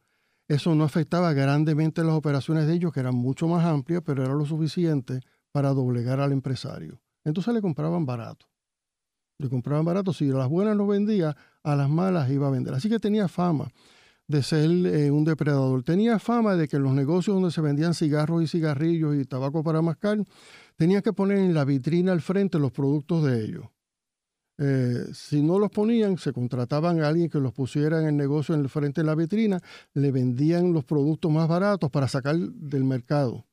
eso 0.49 0.74
no 0.74 0.84
afectaba 0.84 1.32
grandemente 1.34 2.03
las 2.03 2.15
operaciones 2.15 2.65
de 2.65 2.74
ellos, 2.74 2.91
que 2.91 2.99
eran 2.99 3.13
mucho 3.13 3.47
más 3.47 3.63
amplias, 3.63 4.01
pero 4.03 4.26
era 4.26 4.34
lo 4.34 4.47
suficiente 4.47 5.20
para 5.51 5.70
doblegar 5.70 6.20
al 6.20 6.32
empresario. 6.32 6.99
Entonces 7.24 7.53
le 7.53 7.61
compraban 7.61 8.05
barato. 8.05 8.47
Le 9.38 9.49
compraban 9.49 9.86
barato. 9.86 10.13
Si 10.13 10.26
las 10.26 10.49
buenas 10.49 10.76
no 10.76 10.88
vendía, 10.88 11.36
a 11.63 11.76
las 11.76 11.89
malas 11.89 12.30
iba 12.30 12.47
a 12.47 12.51
vender. 12.51 12.74
Así 12.74 12.89
que 12.89 12.99
tenía 12.99 13.28
fama 13.28 13.70
de 14.28 14.43
ser 14.43 14.70
eh, 14.70 15.09
un 15.11 15.26
depredador. 15.26 15.84
Tenía 15.84 16.20
fama 16.20 16.55
de 16.55 16.67
que 16.67 16.78
en 16.78 16.84
los 16.84 16.93
negocios 16.93 17.36
donde 17.36 17.51
se 17.51 17.61
vendían 17.61 17.93
cigarros 17.93 18.43
y 18.43 18.47
cigarrillos 18.47 19.15
y 19.15 19.26
tabaco 19.26 19.63
para 19.63 19.82
mascar, 19.82 20.24
tenía 20.76 21.01
que 21.01 21.13
poner 21.13 21.39
en 21.39 21.53
la 21.53 21.65
vitrina 21.65 22.11
al 22.11 22.22
frente 22.22 22.59
los 22.59 22.72
productos 22.72 23.24
de 23.24 23.43
ellos. 23.43 23.65
Eh, 24.61 25.05
si 25.13 25.41
no 25.41 25.57
los 25.57 25.72
ponían, 25.72 26.17
se 26.17 26.34
contrataban 26.34 27.01
a 27.01 27.07
alguien 27.07 27.30
que 27.30 27.39
los 27.39 27.53
pusiera 27.53 28.01
en 28.01 28.07
el 28.07 28.17
negocio 28.17 28.53
en 28.53 28.61
el 28.61 28.70
frente 28.70 29.01
de 29.01 29.07
la 29.07 29.15
vitrina, 29.15 29.59
le 29.93 30.11
vendían 30.11 30.74
los 30.74 30.84
productos 30.84 31.32
más 31.32 31.47
baratos 31.47 31.89
para 31.89 32.07
sacar 32.07 32.36
del 32.38 32.84
mercado 32.84 33.47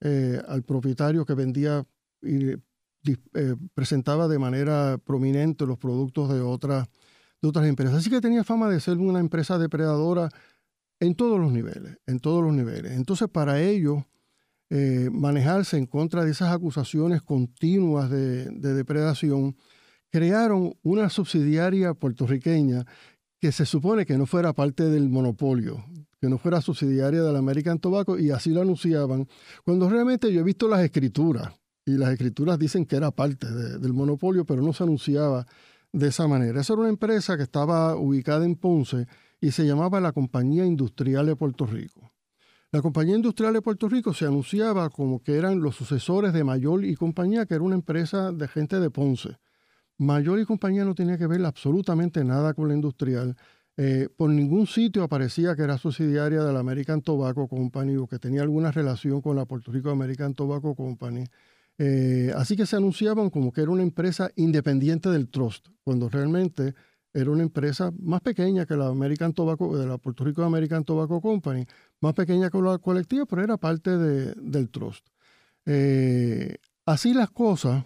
eh, 0.00 0.40
al 0.46 0.62
propietario 0.62 1.26
que 1.26 1.34
vendía 1.34 1.84
y 2.22 2.54
eh, 3.06 3.56
presentaba 3.74 4.28
de 4.28 4.38
manera 4.38 4.98
prominente 4.98 5.66
los 5.66 5.78
productos 5.78 6.32
de, 6.32 6.40
otras 6.40 6.88
de 7.40 7.48
otras 7.48 7.66
empresas. 7.66 7.96
Así 7.96 8.10
que 8.10 8.20
tenía 8.20 8.44
fama 8.44 8.68
de 8.68 8.80
ser 8.80 8.98
una 8.98 9.20
empresa 9.20 9.58
depredadora 9.58 10.30
en 11.00 11.14
todos 11.14 11.38
los 11.38 11.52
niveles, 11.52 11.98
en 12.06 12.20
todos 12.20 12.42
los 12.42 12.54
niveles. 12.54 12.92
Entonces, 12.92 13.28
para 13.28 13.60
ellos, 13.60 14.04
manejarse 15.12 15.76
en 15.76 15.86
contra 15.86 16.24
de 16.24 16.32
esas 16.32 16.52
acusaciones 16.52 17.22
continuas 17.22 18.10
de, 18.10 18.46
de 18.46 18.74
depredación, 18.74 19.56
crearon 20.10 20.74
una 20.82 21.10
subsidiaria 21.10 21.94
puertorriqueña 21.94 22.84
que 23.40 23.52
se 23.52 23.66
supone 23.66 24.06
que 24.06 24.16
no 24.16 24.24
fuera 24.26 24.52
parte 24.52 24.84
del 24.84 25.10
monopolio, 25.10 25.84
que 26.18 26.30
no 26.30 26.38
fuera 26.38 26.62
subsidiaria 26.62 27.22
del 27.22 27.36
American 27.36 27.78
Tobacco 27.78 28.18
y 28.18 28.30
así 28.30 28.50
lo 28.50 28.62
anunciaban, 28.62 29.28
cuando 29.64 29.90
realmente 29.90 30.32
yo 30.32 30.40
he 30.40 30.44
visto 30.44 30.66
las 30.66 30.80
escrituras 30.80 31.52
y 31.86 31.96
las 31.96 32.10
escrituras 32.10 32.58
dicen 32.58 32.86
que 32.86 32.96
era 32.96 33.10
parte 33.10 33.50
del 33.50 33.92
monopolio, 33.92 34.44
pero 34.44 34.62
no 34.62 34.72
se 34.72 34.84
anunciaba 34.84 35.46
de 35.92 36.08
esa 36.08 36.26
manera. 36.26 36.60
Esa 36.60 36.72
era 36.72 36.82
una 36.82 36.90
empresa 36.90 37.36
que 37.36 37.42
estaba 37.42 37.96
ubicada 37.96 38.44
en 38.44 38.56
Ponce 38.56 39.06
y 39.40 39.50
se 39.50 39.66
llamaba 39.66 40.00
la 40.00 40.12
Compañía 40.12 40.64
Industrial 40.64 41.26
de 41.26 41.36
Puerto 41.36 41.66
Rico. 41.66 42.10
La 42.72 42.82
Compañía 42.82 43.14
Industrial 43.14 43.52
de 43.52 43.62
Puerto 43.62 43.88
Rico 43.88 44.12
se 44.12 44.26
anunciaba 44.26 44.90
como 44.90 45.22
que 45.22 45.36
eran 45.36 45.60
los 45.60 45.76
sucesores 45.76 46.32
de 46.32 46.42
Mayor 46.42 46.84
y 46.84 46.96
Compañía, 46.96 47.46
que 47.46 47.54
era 47.54 47.62
una 47.62 47.76
empresa 47.76 48.32
de 48.32 48.48
gente 48.48 48.80
de 48.80 48.90
Ponce. 48.90 49.38
Mayor 49.96 50.40
y 50.40 50.44
compañía 50.44 50.84
no 50.84 50.94
tenía 50.94 51.16
que 51.16 51.28
ver 51.28 51.44
absolutamente 51.44 52.24
nada 52.24 52.52
con 52.52 52.66
la 52.66 52.74
industrial. 52.74 53.36
Eh, 53.76 54.08
por 54.16 54.30
ningún 54.30 54.66
sitio 54.66 55.04
aparecía 55.04 55.54
que 55.54 55.62
era 55.62 55.78
subsidiaria 55.78 56.42
de 56.42 56.52
la 56.52 56.60
American 56.60 57.00
Tobacco 57.00 57.46
Company 57.46 57.96
o 57.96 58.08
que 58.08 58.18
tenía 58.18 58.42
alguna 58.42 58.72
relación 58.72 59.20
con 59.20 59.36
la 59.36 59.46
Puerto 59.46 59.70
Rico 59.70 59.90
American 59.90 60.34
Tobacco 60.34 60.74
Company. 60.74 61.24
Eh, 61.78 62.32
así 62.36 62.56
que 62.56 62.66
se 62.66 62.76
anunciaban 62.76 63.30
como 63.30 63.52
que 63.52 63.62
era 63.62 63.70
una 63.70 63.82
empresa 63.82 64.30
independiente 64.36 65.10
del 65.10 65.28
trust, 65.28 65.68
cuando 65.82 66.08
realmente 66.08 66.74
era 67.12 67.30
una 67.30 67.42
empresa 67.42 67.92
más 68.00 68.20
pequeña 68.20 68.66
que 68.66 68.76
la 68.76 68.88
American 68.88 69.32
Tobacco, 69.32 69.76
de 69.78 69.86
la 69.86 69.98
Puerto 69.98 70.24
Rico 70.24 70.42
American 70.42 70.84
Tobacco 70.84 71.20
Company, 71.20 71.64
más 72.00 72.14
pequeña 72.14 72.50
que 72.50 72.60
la 72.60 72.78
colectiva, 72.78 73.24
pero 73.24 73.42
era 73.42 73.56
parte 73.56 73.96
del 73.96 74.68
trust. 74.70 75.06
Eh, 75.64 76.56
así 76.84 77.14
las 77.14 77.30
cosas, 77.30 77.84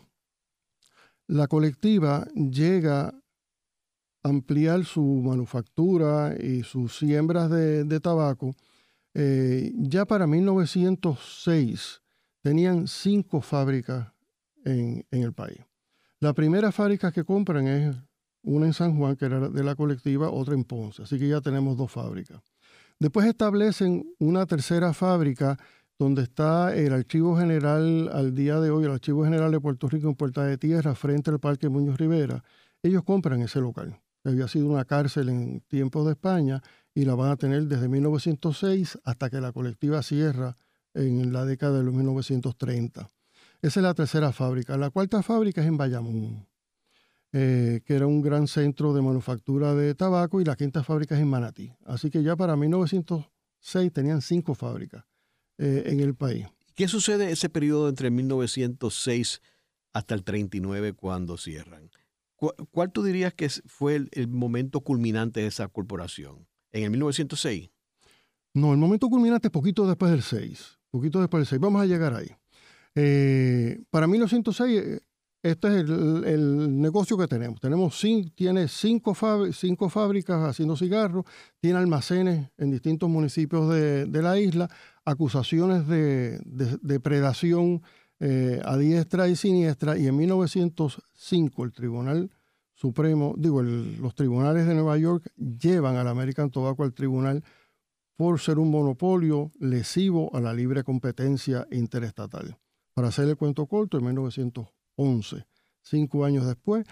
la 1.26 1.47
colectiva 1.47 2.26
llega 2.34 3.09
a 3.09 4.28
ampliar 4.28 4.84
su 4.84 5.03
manufactura 5.03 6.34
y 6.39 6.62
sus 6.62 6.97
siembras 6.97 7.51
de, 7.51 8.01
tabaco. 8.01 8.55
Eh, 9.14 9.72
ya 9.76 10.07
para 10.07 10.26
1906 10.26 12.01
tenían 12.43 12.86
cinco 12.86 13.41
fábricas 13.41 14.12
en, 14.64 15.05
el 15.11 15.32
país. 15.32 15.59
La 16.20 16.32
primera 16.32 16.72
fábrica 16.72 17.12
que 17.12 17.24
compran 17.24 17.66
es 17.68 17.97
una 18.43 18.66
en 18.66 18.72
San 18.72 18.97
Juan, 18.97 19.16
que 19.16 19.26
era 19.26 19.49
de 19.49 19.64
la 19.64 19.74
colectiva, 19.74 20.30
otra 20.30 20.55
en 20.55 20.64
Ponce. 20.64 21.03
Así 21.03 21.18
que 21.18 21.28
ya 21.28 21.41
tenemos 21.41 21.76
dos 21.76 21.91
fábricas. 21.91 22.41
Después 22.99 23.26
establecen 23.26 24.12
una 24.18 24.47
tercera 24.47 24.93
fábrica 24.93 25.57
donde 25.99 26.22
está 26.22 26.74
el 26.76 26.93
Archivo 26.93 27.36
General 27.36 28.11
al 28.12 28.34
día 28.34 28.61
de 28.61 28.70
hoy, 28.70 28.84
el 28.84 28.93
Archivo 28.93 29.24
General 29.24 29.51
de 29.51 29.61
Puerto 29.61 29.89
Rico 29.89 30.09
en 30.09 30.14
Puerta 30.14 30.45
de 30.45 30.57
Tierra, 30.57 30.95
frente 30.95 31.30
al 31.30 31.41
Parque 31.41 31.68
Muñoz 31.68 31.99
Rivera. 31.99 32.43
Ellos 32.82 33.03
compran 33.03 33.43
ese 33.43 33.61
local. 33.61 34.01
Había 34.24 34.47
sido 34.47 34.68
una 34.68 34.84
cárcel 34.84 35.28
en 35.28 35.61
tiempos 35.62 36.07
de 36.07 36.12
España 36.12 36.62
y 36.95 37.05
la 37.05 37.14
van 37.14 37.30
a 37.30 37.36
tener 37.36 37.64
desde 37.64 37.89
1906 37.89 38.99
hasta 39.05 39.30
que 39.30 39.41
la 39.41 39.53
colectiva 39.53 40.03
cierra 40.03 40.57
en 40.95 41.32
la 41.32 41.45
década 41.45 41.78
de 41.78 41.84
los 41.84 41.95
1930. 41.95 43.11
Esa 43.61 43.80
es 43.80 43.84
la 43.84 43.95
tercera 43.95 44.32
fábrica. 44.32 44.76
La 44.76 44.91
cuarta 44.91 45.22
fábrica 45.22 45.61
es 45.61 45.66
en 45.66 45.76
Bayamón, 45.76 46.47
eh, 47.32 47.80
que 47.84 47.95
era 47.95 48.07
un 48.07 48.22
gran 48.22 48.47
centro 48.47 48.93
de 48.95 49.03
manufactura 49.03 49.74
de 49.74 49.95
tabaco, 49.95 50.41
y 50.41 50.45
la 50.45 50.57
quinta 50.57 50.84
fábrica 50.84 51.16
es 51.16 51.20
en 51.20 51.28
Manatí. 51.28 51.72
Así 51.84 52.11
que 52.11 52.22
ya 52.22 52.36
para 52.36 52.57
1906 52.57 53.93
tenían 53.93 54.22
cinco 54.22 54.55
fábricas 54.55 55.05
eh, 55.59 55.84
en 55.86 56.01
el 56.01 56.14
país. 56.14 56.47
¿Qué 56.74 56.86
sucede 56.86 57.32
ese 57.32 57.49
periodo 57.49 57.89
entre 57.89 58.11
1906 58.11 59.43
hasta 59.93 60.14
el 60.14 60.22
39 60.22 60.93
cuando 60.93 61.36
cierran? 61.36 61.91
¿Cuál, 62.36 62.93
tú 62.93 63.03
dirías 63.03 63.34
que 63.34 63.49
fue 63.66 63.97
el, 63.97 64.28
momento 64.28 64.80
culminante 64.82 65.41
de 65.41 65.49
esa 65.49 65.66
corporación? 65.66 66.47
¿En 66.70 66.84
el 66.84 66.91
1906? 66.91 67.70
No, 68.55 68.72
el 68.72 68.78
momento 68.78 69.09
culminante 69.09 69.49
es 69.49 69.53
poquito 69.53 69.89
después 69.89 70.12
del 70.12 70.22
6. 70.22 70.78
Poquito 70.91 71.20
después 71.20 71.41
del 71.41 71.47
6. 71.47 71.61
Vamos 71.61 71.82
a 71.82 71.86
llegar 71.86 72.14
ahí. 72.14 72.30
Eh, 72.95 73.80
para 73.91 74.07
1906, 74.07 74.82
eh, 74.82 75.01
este 75.43 75.68
es 75.68 75.74
el, 75.89 76.80
negocio 76.80 77.16
que 77.16 77.28
tenemos. 77.28 77.61
tenemos 77.61 78.01
tiene 78.34 78.66
cinco, 78.66 79.14
cinco, 79.53 79.89
fábricas 79.89 80.43
haciendo 80.43 80.76
cigarros, 80.76 81.24
tiene 81.61 81.78
almacenes 81.78 82.51
en 82.59 82.72
distintos 82.72 83.09
municipios 83.09 83.72
de, 83.72 84.22
la 84.22 84.39
isla, 84.39 84.68
acusaciones 85.05 85.86
de, 85.86 86.41
depredación 86.82 87.82
eh, 88.18 88.61
a 88.64 88.76
diestra 88.76 89.28
y 89.28 89.36
siniestra, 89.36 89.97
y 89.97 90.09
en 90.09 90.16
1905 90.16 91.64
el 91.64 91.72
Tribunal 91.72 92.30
Supremo, 92.74 93.34
digo, 93.36 93.62
los 93.62 94.14
tribunales 94.14 94.66
de 94.66 94.74
Nueva 94.74 94.99
York 94.99 95.32
llevan 95.36 95.97
al 95.97 96.09
American 96.09 96.51
Tobacco 96.51 96.82
al 96.82 96.95
tribunal 96.95 97.45
por 98.19 98.41
ser 98.41 98.59
un 98.59 98.73
monopolio 98.73 99.53
lesivo 99.61 100.35
a 100.35 100.41
la 100.41 100.53
libre 100.53 100.83
competencia 100.83 101.69
interestatal. 101.71 102.59
Para 102.93 103.09
hacer 103.09 103.29
el 103.29 103.37
cuento 103.37 103.66
corto, 103.66 103.97
en 103.97 104.07
1911, 104.07 105.47
cinco 105.83 106.25
años 106.25 106.45
después, 106.45 106.85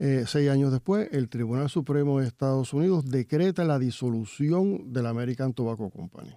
eh, 0.00 0.24
seis 0.26 0.50
años 0.50 0.72
después, 0.72 1.08
el 1.12 1.28
Tribunal 1.28 1.70
Supremo 1.70 2.18
de 2.18 2.26
Estados 2.26 2.72
Unidos 2.72 3.04
decreta 3.08 3.64
la 3.64 3.78
disolución 3.78 4.92
de 4.92 5.04
la 5.04 5.10
American 5.10 5.54
Tobacco 5.54 5.88
Company. 5.88 6.36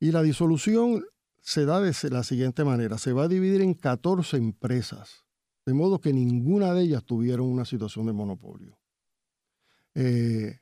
Y 0.00 0.10
la 0.10 0.22
disolución 0.22 1.04
se 1.40 1.66
da 1.66 1.80
de 1.80 1.94
la 2.10 2.24
siguiente 2.24 2.64
manera. 2.64 2.98
Se 2.98 3.12
va 3.12 3.22
a 3.22 3.28
dividir 3.28 3.60
en 3.60 3.74
14 3.74 4.38
empresas, 4.38 5.24
de 5.64 5.72
modo 5.72 6.00
que 6.00 6.12
ninguna 6.12 6.74
de 6.74 6.82
ellas 6.82 7.04
tuvieron 7.04 7.46
una 7.46 7.64
situación 7.64 8.06
de 8.06 8.12
monopolio. 8.12 8.76
Eh, 9.94 10.58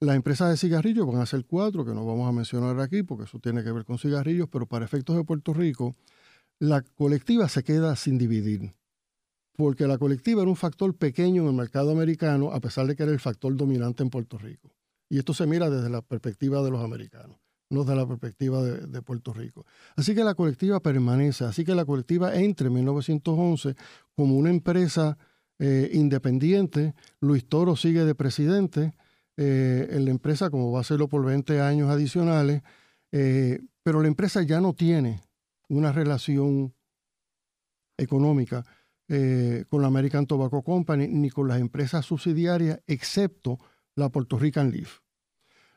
las 0.00 0.16
empresas 0.16 0.50
de 0.50 0.56
cigarrillos 0.56 1.06
van 1.06 1.20
a 1.20 1.26
ser 1.26 1.44
cuatro, 1.44 1.84
que 1.84 1.92
no 1.92 2.04
vamos 2.04 2.28
a 2.28 2.32
mencionar 2.32 2.78
aquí 2.80 3.02
porque 3.02 3.24
eso 3.24 3.38
tiene 3.38 3.62
que 3.62 3.72
ver 3.72 3.84
con 3.84 3.98
cigarrillos, 3.98 4.48
pero 4.50 4.66
para 4.66 4.84
efectos 4.84 5.16
de 5.16 5.24
Puerto 5.24 5.54
Rico, 5.54 5.96
la 6.58 6.82
colectiva 6.82 7.48
se 7.48 7.62
queda 7.62 7.96
sin 7.96 8.18
dividir, 8.18 8.74
porque 9.56 9.86
la 9.86 9.98
colectiva 9.98 10.42
era 10.42 10.50
un 10.50 10.56
factor 10.56 10.94
pequeño 10.96 11.42
en 11.42 11.48
el 11.48 11.54
mercado 11.54 11.90
americano, 11.92 12.52
a 12.52 12.60
pesar 12.60 12.86
de 12.86 12.96
que 12.96 13.02
era 13.02 13.12
el 13.12 13.20
factor 13.20 13.56
dominante 13.56 14.02
en 14.02 14.10
Puerto 14.10 14.38
Rico. 14.38 14.70
Y 15.08 15.18
esto 15.18 15.34
se 15.34 15.46
mira 15.46 15.70
desde 15.70 15.90
la 15.90 16.02
perspectiva 16.02 16.62
de 16.62 16.70
los 16.70 16.82
americanos, 16.82 17.38
no 17.70 17.84
desde 17.84 17.96
la 17.96 18.06
perspectiva 18.06 18.62
de, 18.62 19.02
Puerto 19.02 19.32
Rico. 19.32 19.66
Así 19.96 20.14
que 20.14 20.24
la 20.24 20.34
colectiva 20.34 20.80
permanece, 20.80 21.44
así 21.44 21.64
que 21.64 21.74
la 21.74 21.84
colectiva 21.84 22.34
entre 22.34 22.68
en 22.68 22.74
1911 22.74 23.74
como 24.16 24.36
una 24.36 24.50
empresa 24.50 25.18
eh, 25.58 25.90
independiente, 25.92 26.94
Luis 27.20 27.46
Toro 27.46 27.76
sigue 27.76 28.04
de 28.04 28.14
presidente, 28.14 28.94
eh, 29.36 29.88
en 29.90 30.04
la 30.04 30.10
empresa 30.12 30.50
como 30.50 30.70
va 30.70 30.80
a 30.80 30.84
serlo 30.84 31.08
por 31.08 31.24
20 31.24 31.60
años 31.60 31.90
adicionales, 31.90 32.62
eh, 33.10 33.60
pero 33.82 34.00
la 34.00 34.08
empresa 34.08 34.42
ya 34.42 34.60
no 34.60 34.74
tiene 34.74 35.22
una 35.68 35.92
relación 35.92 36.74
económica 37.96 38.64
eh, 39.08 39.64
con 39.68 39.82
la 39.82 39.88
American 39.88 40.26
Tobacco 40.26 40.62
Company 40.62 41.08
ni 41.08 41.30
con 41.30 41.48
las 41.48 41.60
empresas 41.60 42.06
subsidiarias, 42.06 42.80
excepto 42.86 43.58
la 43.96 44.08
Puerto 44.08 44.38
Rican 44.38 44.70
Leaf. 44.70 45.00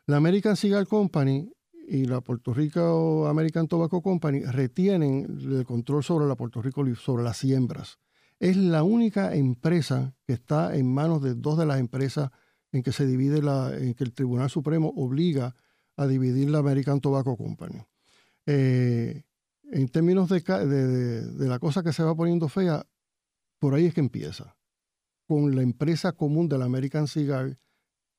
La 0.06 0.16
American 0.16 0.56
Cigar 0.56 0.86
Company 0.86 1.52
y 1.86 2.04
la 2.04 2.20
Puerto 2.20 2.54
Rico 2.54 3.26
American 3.28 3.66
Tobacco 3.68 4.02
Company 4.02 4.42
retienen 4.42 5.38
el 5.50 5.64
control 5.64 6.02
sobre 6.04 6.26
la 6.26 6.36
Puerto 6.36 6.62
Rico 6.62 6.82
Leaf, 6.82 7.00
sobre 7.00 7.24
las 7.24 7.36
siembras. 7.38 7.98
Es 8.38 8.56
la 8.56 8.84
única 8.84 9.34
empresa 9.34 10.14
que 10.26 10.32
está 10.32 10.76
en 10.76 10.92
manos 10.92 11.22
de 11.22 11.34
dos 11.34 11.58
de 11.58 11.66
las 11.66 11.80
empresas 11.80 12.30
en 12.72 12.82
que 12.82 12.92
se 12.92 13.06
divide 13.06 13.42
la, 13.42 13.74
en 13.76 13.94
que 13.94 14.04
el 14.04 14.12
Tribunal 14.12 14.50
Supremo 14.50 14.92
obliga 14.96 15.54
a 15.96 16.06
dividir 16.06 16.50
la 16.50 16.58
American 16.58 17.00
Tobacco 17.00 17.36
Company. 17.36 17.82
Eh, 18.46 19.22
en 19.70 19.88
términos 19.88 20.28
de, 20.28 20.40
de, 20.40 21.48
la 21.48 21.58
cosa 21.58 21.82
que 21.82 21.92
se 21.92 22.02
va 22.02 22.14
poniendo 22.14 22.48
fea, 22.48 22.86
por 23.58 23.74
ahí 23.74 23.86
es 23.86 23.94
que 23.94 24.00
empieza, 24.00 24.56
con 25.26 25.54
la 25.54 25.62
empresa 25.62 26.12
común 26.12 26.48
de 26.48 26.58
la 26.58 26.64
American 26.64 27.06
Cigar 27.06 27.58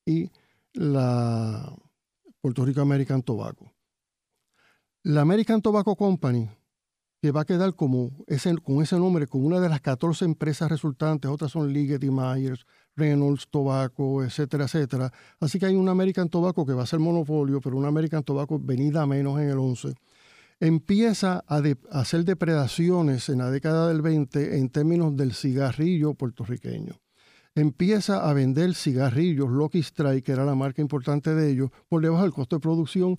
y 0.04 0.30
la 0.72 1.74
Puerto 2.40 2.64
Rico 2.64 2.80
American 2.80 3.22
Tobacco. 3.22 3.72
La 5.02 5.22
American 5.22 5.62
Tobacco 5.62 5.96
Company, 5.96 6.48
que 7.20 7.32
va 7.32 7.42
a 7.42 7.46
quedar 7.46 7.74
como 7.74 8.10
ese, 8.26 8.56
con 8.58 8.82
ese 8.82 8.96
nombre, 8.96 9.26
con 9.26 9.44
una 9.44 9.60
de 9.60 9.68
las 9.68 9.80
14 9.80 10.24
empresas 10.24 10.70
resultantes, 10.70 11.30
otras 11.30 11.50
son 11.50 11.72
Liggett 11.72 12.04
y 12.04 12.10
Myers, 12.10 12.66
Reynolds, 13.00 13.48
Tobacco, 13.48 14.22
etcétera, 14.22 14.64
etcétera. 14.64 15.12
Así 15.40 15.58
que 15.58 15.66
hay 15.66 15.74
un 15.74 15.88
American 15.88 16.28
Tobacco 16.28 16.64
que 16.64 16.72
va 16.72 16.84
a 16.84 16.86
ser 16.86 17.00
monopolio, 17.00 17.60
pero 17.60 17.76
un 17.76 17.86
American 17.86 18.22
Tobacco 18.22 18.60
venida 18.60 19.06
menos 19.06 19.40
en 19.40 19.48
el 19.48 19.58
11 19.58 19.94
empieza 20.60 21.42
a, 21.48 21.62
hacer 21.90 22.24
depredaciones 22.24 23.28
en 23.30 23.38
la 23.38 23.50
década 23.50 23.88
del 23.88 24.02
20 24.02 24.58
en 24.58 24.68
términos 24.68 25.16
del 25.16 25.32
cigarrillo 25.32 26.14
puertorriqueño. 26.14 27.00
Empieza 27.54 28.28
a 28.28 28.32
vender 28.32 28.74
cigarrillos, 28.74 29.50
Lucky 29.50 29.80
Strike, 29.80 30.24
que 30.24 30.32
era 30.32 30.44
la 30.44 30.54
marca 30.54 30.82
importante 30.82 31.34
de 31.34 31.50
ellos, 31.50 31.70
por 31.88 32.02
debajo 32.02 32.22
del 32.22 32.32
costo 32.32 32.56
de 32.56 32.60
producción 32.60 33.18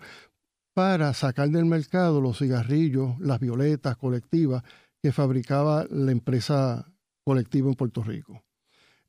para 0.74 1.14
sacar 1.14 1.50
del 1.50 1.66
mercado 1.66 2.22
los 2.22 2.38
cigarrillos, 2.38 3.20
las 3.20 3.40
violetas 3.40 3.98
colectivas 3.98 4.64
que 5.02 5.12
fabricaba 5.12 5.86
la 5.90 6.12
empresa 6.12 6.88
colectiva 7.26 7.68
en 7.68 7.76
Puerto 7.76 8.04
Rico. 8.04 8.42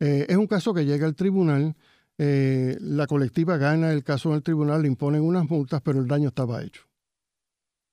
Eh, 0.04 0.26
es 0.28 0.36
un 0.36 0.46
caso 0.46 0.74
que 0.74 0.84
llega 0.84 1.06
al 1.06 1.14
tribunal, 1.14 1.76
eh, 2.18 2.76
la 2.80 3.06
colectiva 3.06 3.56
gana 3.56 3.92
el 3.92 4.02
caso 4.02 4.30
en 4.30 4.36
el 4.36 4.42
tribunal, 4.42 4.82
le 4.82 4.88
imponen 4.88 5.22
unas 5.22 5.48
multas, 5.48 5.80
pero 5.82 6.00
el 6.00 6.08
daño 6.08 6.28
estaba 6.28 6.62
hecho 6.62 6.82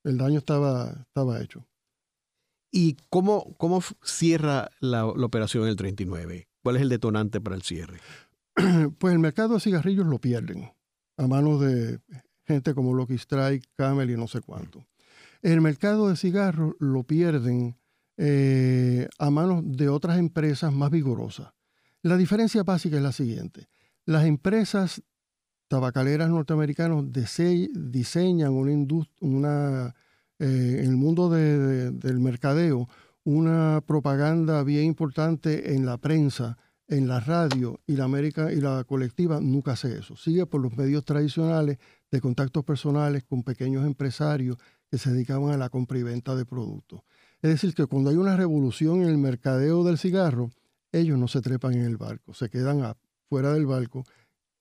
el 0.04 0.18
daño 0.18 0.40
estaba, 0.40 1.06
estaba 1.08 1.42
hecho. 1.42 1.66
¿Y 2.72 2.98
cómo, 3.10 3.56
cómo 3.58 3.82
cierra 4.04 4.70
la, 4.80 5.06
operación 5.06 5.68
el 5.68 5.76
39? 5.76 6.48
¿Cuál 6.62 6.76
es 6.76 6.82
el 6.82 6.90
detonante 6.90 7.42
para 7.42 7.56
el 7.56 7.64
cierre? 7.64 8.00
Pues 8.98 9.14
el 9.14 9.20
mercado 9.20 9.56
de 9.56 9.60
cigarrillos 9.60 10.06
lo 10.06 10.20
pierden 10.20 10.72
a 11.18 11.28
manos 11.28 11.62
de 11.62 12.00
gente 12.46 12.74
como 12.74 12.94
Lucky 12.94 13.16
Strike, 13.16 13.66
Camel 13.76 14.10
y 14.10 14.18
no 14.18 14.28
sé 14.28 14.42
cuánto. 14.42 14.86
El 15.42 15.62
mercado 15.62 16.10
de 16.10 16.18
cigarros 16.18 16.76
lo 16.80 17.04
pierden 17.04 17.78
eh, 18.18 19.08
a 19.18 19.30
manos 19.30 19.64
de 19.66 19.88
otras 19.90 20.18
empresas 20.18 20.74
más 20.74 20.92
vigorosas. 20.92 21.54
La 22.02 22.16
diferencia 22.16 22.64
básica 22.64 22.96
es 22.96 23.04
la 23.04 23.12
siguiente. 23.12 23.68
Las 24.06 24.26
empresas 24.26 25.02
tabacaleras 25.68 26.30
norteamericanos 26.30 27.06
diseñan 27.12 28.54
una, 28.54 29.96
eh, 30.40 30.78
en 30.80 30.90
el 30.90 30.96
mundo 30.96 31.30
del 31.30 32.20
mercadeo, 32.20 32.88
una 33.26 33.82
propaganda 33.86 34.64
bien 34.64 34.86
importante 34.86 35.76
en 35.76 35.86
la 35.86 35.98
prensa, 35.98 36.58
en 36.88 37.08
la 37.08 37.20
radio 37.20 37.82
y 37.86 37.98
la 37.98 38.06
América 38.06 38.52
y 38.52 38.62
la 38.62 38.86
colectiva 38.86 39.42
nunca 39.42 39.74
hace 39.74 40.00
eso. 40.00 40.16
Sigue 40.16 40.46
por 40.46 40.62
los 40.62 40.76
medios 40.78 41.04
tradicionales 41.04 41.78
de 42.10 42.22
contactos 42.22 42.64
personales 42.64 43.26
con 43.26 43.44
pequeños 43.44 43.86
empresarios 43.86 44.58
que 44.90 44.98
se 44.98 45.12
dedicaban 45.12 45.52
a 45.52 45.58
la 45.58 45.70
compra 45.70 46.00
y 46.00 46.04
venta 46.04 46.34
de 46.36 46.46
productos. 46.46 47.02
Es 47.42 47.52
decir, 47.52 47.76
que 47.76 47.86
cuando 47.86 48.10
hay 48.10 48.16
una 48.16 48.38
revolución 48.38 49.02
en 49.02 49.10
el 49.10 49.18
mercadeo 49.18 49.84
del 49.84 49.98
cigarro, 49.98 50.50
ellos 50.92 51.18
no 51.18 51.28
se 51.28 51.42
trepan 51.42 51.74
en 51.74 51.86
el 51.86 51.98
barco, 51.98 52.34
se 52.34 52.50
quedan 52.50 52.96
fuera 53.30 53.54
del 53.54 53.66
barco 53.66 54.04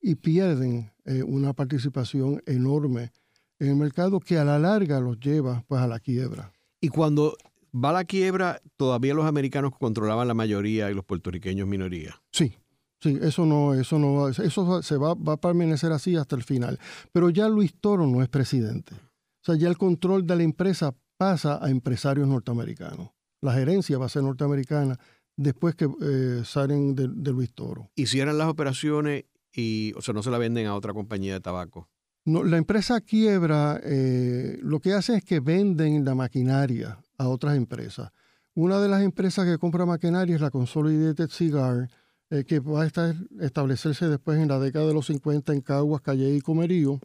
y 0.01 0.15
pierden 0.17 0.93
eh, 1.05 1.23
una 1.23 1.53
participación 1.53 2.43
enorme 2.47 3.13
en 3.59 3.69
el 3.69 3.77
mercado 3.77 4.21
que 4.21 4.39
a 4.39 4.45
la 4.45 4.59
larga 4.59 5.01
los 5.01 5.19
lleva 5.19 5.65
pues, 5.67 5.81
a 5.81 5.87
la 5.87 5.99
quiebra. 5.99 6.53
Y 6.81 6.89
cuando 6.89 7.37
va 7.75 7.93
la 7.93 8.05
quiebra, 8.05 8.61
todavía 8.77 9.15
los 9.15 9.27
americanos 9.27 9.73
controlaban 9.77 10.29
la 10.29 10.35
mayoría 10.35 10.91
y 10.91 10.95
los 10.95 11.05
puertorriqueños 11.05 11.67
minoría. 11.67 12.21
Sí, 12.31 12.55
Sí, 13.01 13.17
eso 13.23 13.47
no, 13.47 13.75
eso 13.75 13.99
no, 13.99 14.29
eso 14.29 14.83
se 14.83 14.97
va, 14.97 15.15
va 15.15 15.35
a 15.35 15.37
permanecer 15.41 15.93
así 15.93 16.17
hasta 16.17 16.35
el 16.35 16.43
final. 16.43 16.81
Pero 17.13 17.31
ya 17.31 17.49
Luis 17.49 17.73
Toro 17.81 18.07
no 18.07 18.23
es 18.23 18.29
presidente. 18.29 18.95
O 18.95 19.45
sea, 19.45 19.55
ya 19.55 19.69
el 19.69 19.79
control 19.79 20.27
de 20.27 20.35
la 20.35 20.43
empresa 20.43 20.95
pasa 21.17 21.65
a 21.65 21.71
empresarios 21.71 22.27
norteamericanos. 22.27 23.11
La 23.41 23.53
gerencia 23.53 23.99
va 23.99 24.07
a 24.07 24.09
ser 24.09 24.25
norteamericana 24.25 24.99
después 25.39 25.77
que 25.77 25.89
eh, 26.03 26.43
salen 26.45 26.95
de, 26.95 27.33
Luis 27.33 27.55
Toro. 27.55 27.91
¿Y 27.95 28.07
cierran 28.07 28.37
las 28.37 28.49
operaciones 28.49 29.25
y, 29.55 29.95
o 29.97 30.03
sea, 30.03 30.13
no 30.13 30.23
se 30.23 30.31
la 30.31 30.37
venden 30.37 30.67
a 30.67 30.75
otra 30.75 30.93
compañía 30.93 31.33
de 31.33 31.41
tabaco? 31.41 31.89
No, 32.25 32.45
la 32.45 32.59
empresa 32.59 33.01
quiebra, 33.01 33.81
eh, 33.83 34.59
lo 34.61 34.81
que 34.81 34.93
hace 34.93 35.17
es 35.17 35.25
que 35.25 35.41
venden 35.41 36.05
la 36.05 36.15
maquinaria 36.15 36.99
a 37.17 37.29
otras 37.29 37.57
empresas. 37.57 38.11
Una 38.55 38.81
de 38.81 38.89
las 38.89 39.03
empresas 39.03 39.47
que 39.47 39.57
compra 39.59 39.87
maquinaria 39.87 40.35
es 40.35 40.41
la 40.41 40.51
Consolidated 40.51 41.31
Cigar, 41.31 41.89
eh, 42.31 42.45
que 42.45 42.59
va 42.59 42.83
a 42.83 42.87
estar, 42.87 43.15
establecerse 43.41 44.09
después 44.09 44.39
en 44.39 44.49
la 44.49 44.59
década 44.59 44.89
de 44.89 44.95
los 44.95 45.07
50 45.07 45.53
en 45.53 45.61
Caguas, 45.61 46.03
Calle 46.03 46.35
y 46.35 46.41
Comerío. 46.41 46.99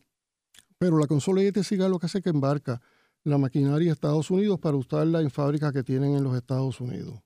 Pero 0.79 0.97
la 0.97 1.05
Consolidated 1.05 1.63
Cigar 1.63 1.91
lo 1.91 1.99
que 1.99 2.07
hace 2.07 2.17
es 2.17 2.23
que 2.23 2.31
embarca 2.31 2.81
la 3.23 3.37
maquinaria 3.37 3.91
a 3.91 3.93
Estados 3.93 4.31
Unidos 4.31 4.59
para 4.59 4.75
usarla 4.75 5.21
en 5.21 5.29
fábricas 5.29 5.71
que 5.71 5.83
tienen 5.83 6.15
en 6.15 6.23
los 6.23 6.35
Estados 6.35 6.81
Unidos. 6.81 7.21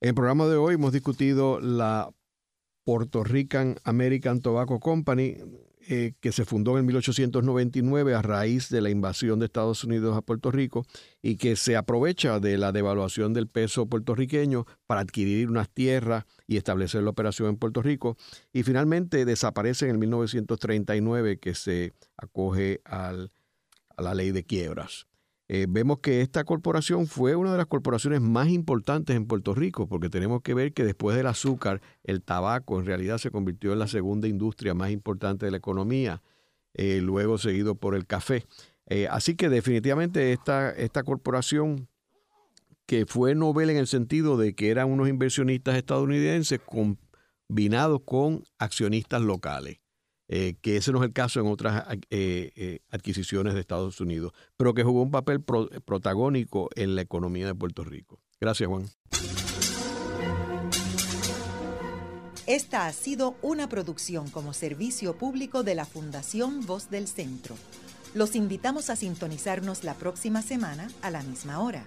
En 0.00 0.08
el 0.08 0.14
programa 0.14 0.46
de 0.46 0.56
hoy 0.56 0.74
hemos 0.74 0.92
discutido 0.92 1.60
la 1.60 2.10
Puerto 2.84 3.24
Rican 3.24 3.76
American 3.84 4.40
Tobacco 4.40 4.78
Company, 4.78 5.38
eh, 5.88 6.14
que 6.20 6.32
se 6.32 6.44
fundó 6.44 6.78
en 6.78 6.86
1899 6.86 8.14
a 8.14 8.22
raíz 8.22 8.68
de 8.68 8.80
la 8.80 8.90
invasión 8.90 9.38
de 9.38 9.46
Estados 9.46 9.84
Unidos 9.84 10.16
a 10.16 10.22
Puerto 10.22 10.50
Rico 10.50 10.86
y 11.22 11.36
que 11.36 11.56
se 11.56 11.76
aprovecha 11.76 12.40
de 12.40 12.58
la 12.58 12.72
devaluación 12.72 13.32
del 13.32 13.48
peso 13.48 13.86
puertorriqueño 13.86 14.66
para 14.86 15.00
adquirir 15.00 15.48
unas 15.48 15.70
tierras 15.70 16.24
y 16.46 16.56
establecer 16.56 17.02
la 17.02 17.10
operación 17.10 17.48
en 17.50 17.56
Puerto 17.56 17.82
Rico. 17.82 18.16
Y 18.52 18.62
finalmente 18.62 19.24
desaparece 19.24 19.86
en 19.86 19.92
el 19.92 19.98
1939 19.98 21.38
que 21.38 21.54
se 21.54 21.94
acoge 22.16 22.80
a 22.84 23.14
la 23.98 24.14
ley 24.14 24.32
de 24.32 24.44
quiebras. 24.44 25.06
Eh, 25.56 25.66
vemos 25.68 26.00
que 26.00 26.20
esta 26.20 26.42
corporación 26.42 27.06
fue 27.06 27.36
una 27.36 27.52
de 27.52 27.58
las 27.58 27.68
corporaciones 27.68 28.20
más 28.20 28.48
importantes 28.48 29.14
en 29.14 29.26
Puerto 29.26 29.54
Rico, 29.54 29.86
porque 29.86 30.10
tenemos 30.10 30.42
que 30.42 30.52
ver 30.52 30.72
que 30.72 30.82
después 30.82 31.16
del 31.16 31.28
azúcar, 31.28 31.80
el 32.02 32.22
tabaco 32.22 32.80
en 32.80 32.86
realidad 32.86 33.18
se 33.18 33.30
convirtió 33.30 33.72
en 33.72 33.78
la 33.78 33.86
segunda 33.86 34.26
industria 34.26 34.74
más 34.74 34.90
importante 34.90 35.46
de 35.46 35.52
la 35.52 35.58
economía, 35.58 36.22
eh, 36.72 37.00
luego 37.00 37.38
seguido 37.38 37.76
por 37.76 37.94
el 37.94 38.04
café. 38.04 38.44
Eh, 38.86 39.06
así 39.08 39.36
que 39.36 39.48
definitivamente 39.48 40.32
esta, 40.32 40.72
esta 40.72 41.04
corporación, 41.04 41.86
que 42.84 43.06
fue 43.06 43.36
novel 43.36 43.70
en 43.70 43.76
el 43.76 43.86
sentido 43.86 44.36
de 44.36 44.56
que 44.56 44.70
eran 44.70 44.90
unos 44.90 45.08
inversionistas 45.08 45.76
estadounidenses 45.76 46.58
combinados 46.66 48.00
con 48.04 48.42
accionistas 48.58 49.22
locales. 49.22 49.83
Eh, 50.28 50.54
que 50.62 50.78
ese 50.78 50.90
no 50.90 50.98
es 51.00 51.04
el 51.04 51.12
caso 51.12 51.38
en 51.40 51.46
otras 51.46 51.84
eh, 52.10 52.50
eh, 52.56 52.78
adquisiciones 52.90 53.52
de 53.52 53.60
Estados 53.60 54.00
Unidos, 54.00 54.32
pero 54.56 54.72
que 54.72 54.82
jugó 54.82 55.02
un 55.02 55.10
papel 55.10 55.42
protagónico 55.42 56.70
en 56.76 56.94
la 56.94 57.02
economía 57.02 57.46
de 57.46 57.54
Puerto 57.54 57.84
Rico. 57.84 58.20
Gracias, 58.40 58.68
Juan. 58.68 58.86
Esta 62.46 62.86
ha 62.86 62.92
sido 62.92 63.36
una 63.42 63.68
producción 63.68 64.30
como 64.30 64.52
servicio 64.52 65.16
público 65.16 65.62
de 65.62 65.74
la 65.74 65.86
Fundación 65.86 66.64
Voz 66.66 66.90
del 66.90 67.06
Centro. 67.06 67.56
Los 68.14 68.36
invitamos 68.36 68.90
a 68.90 68.96
sintonizarnos 68.96 69.82
la 69.82 69.94
próxima 69.94 70.40
semana 70.42 70.88
a 71.02 71.10
la 71.10 71.22
misma 71.22 71.60
hora. 71.60 71.86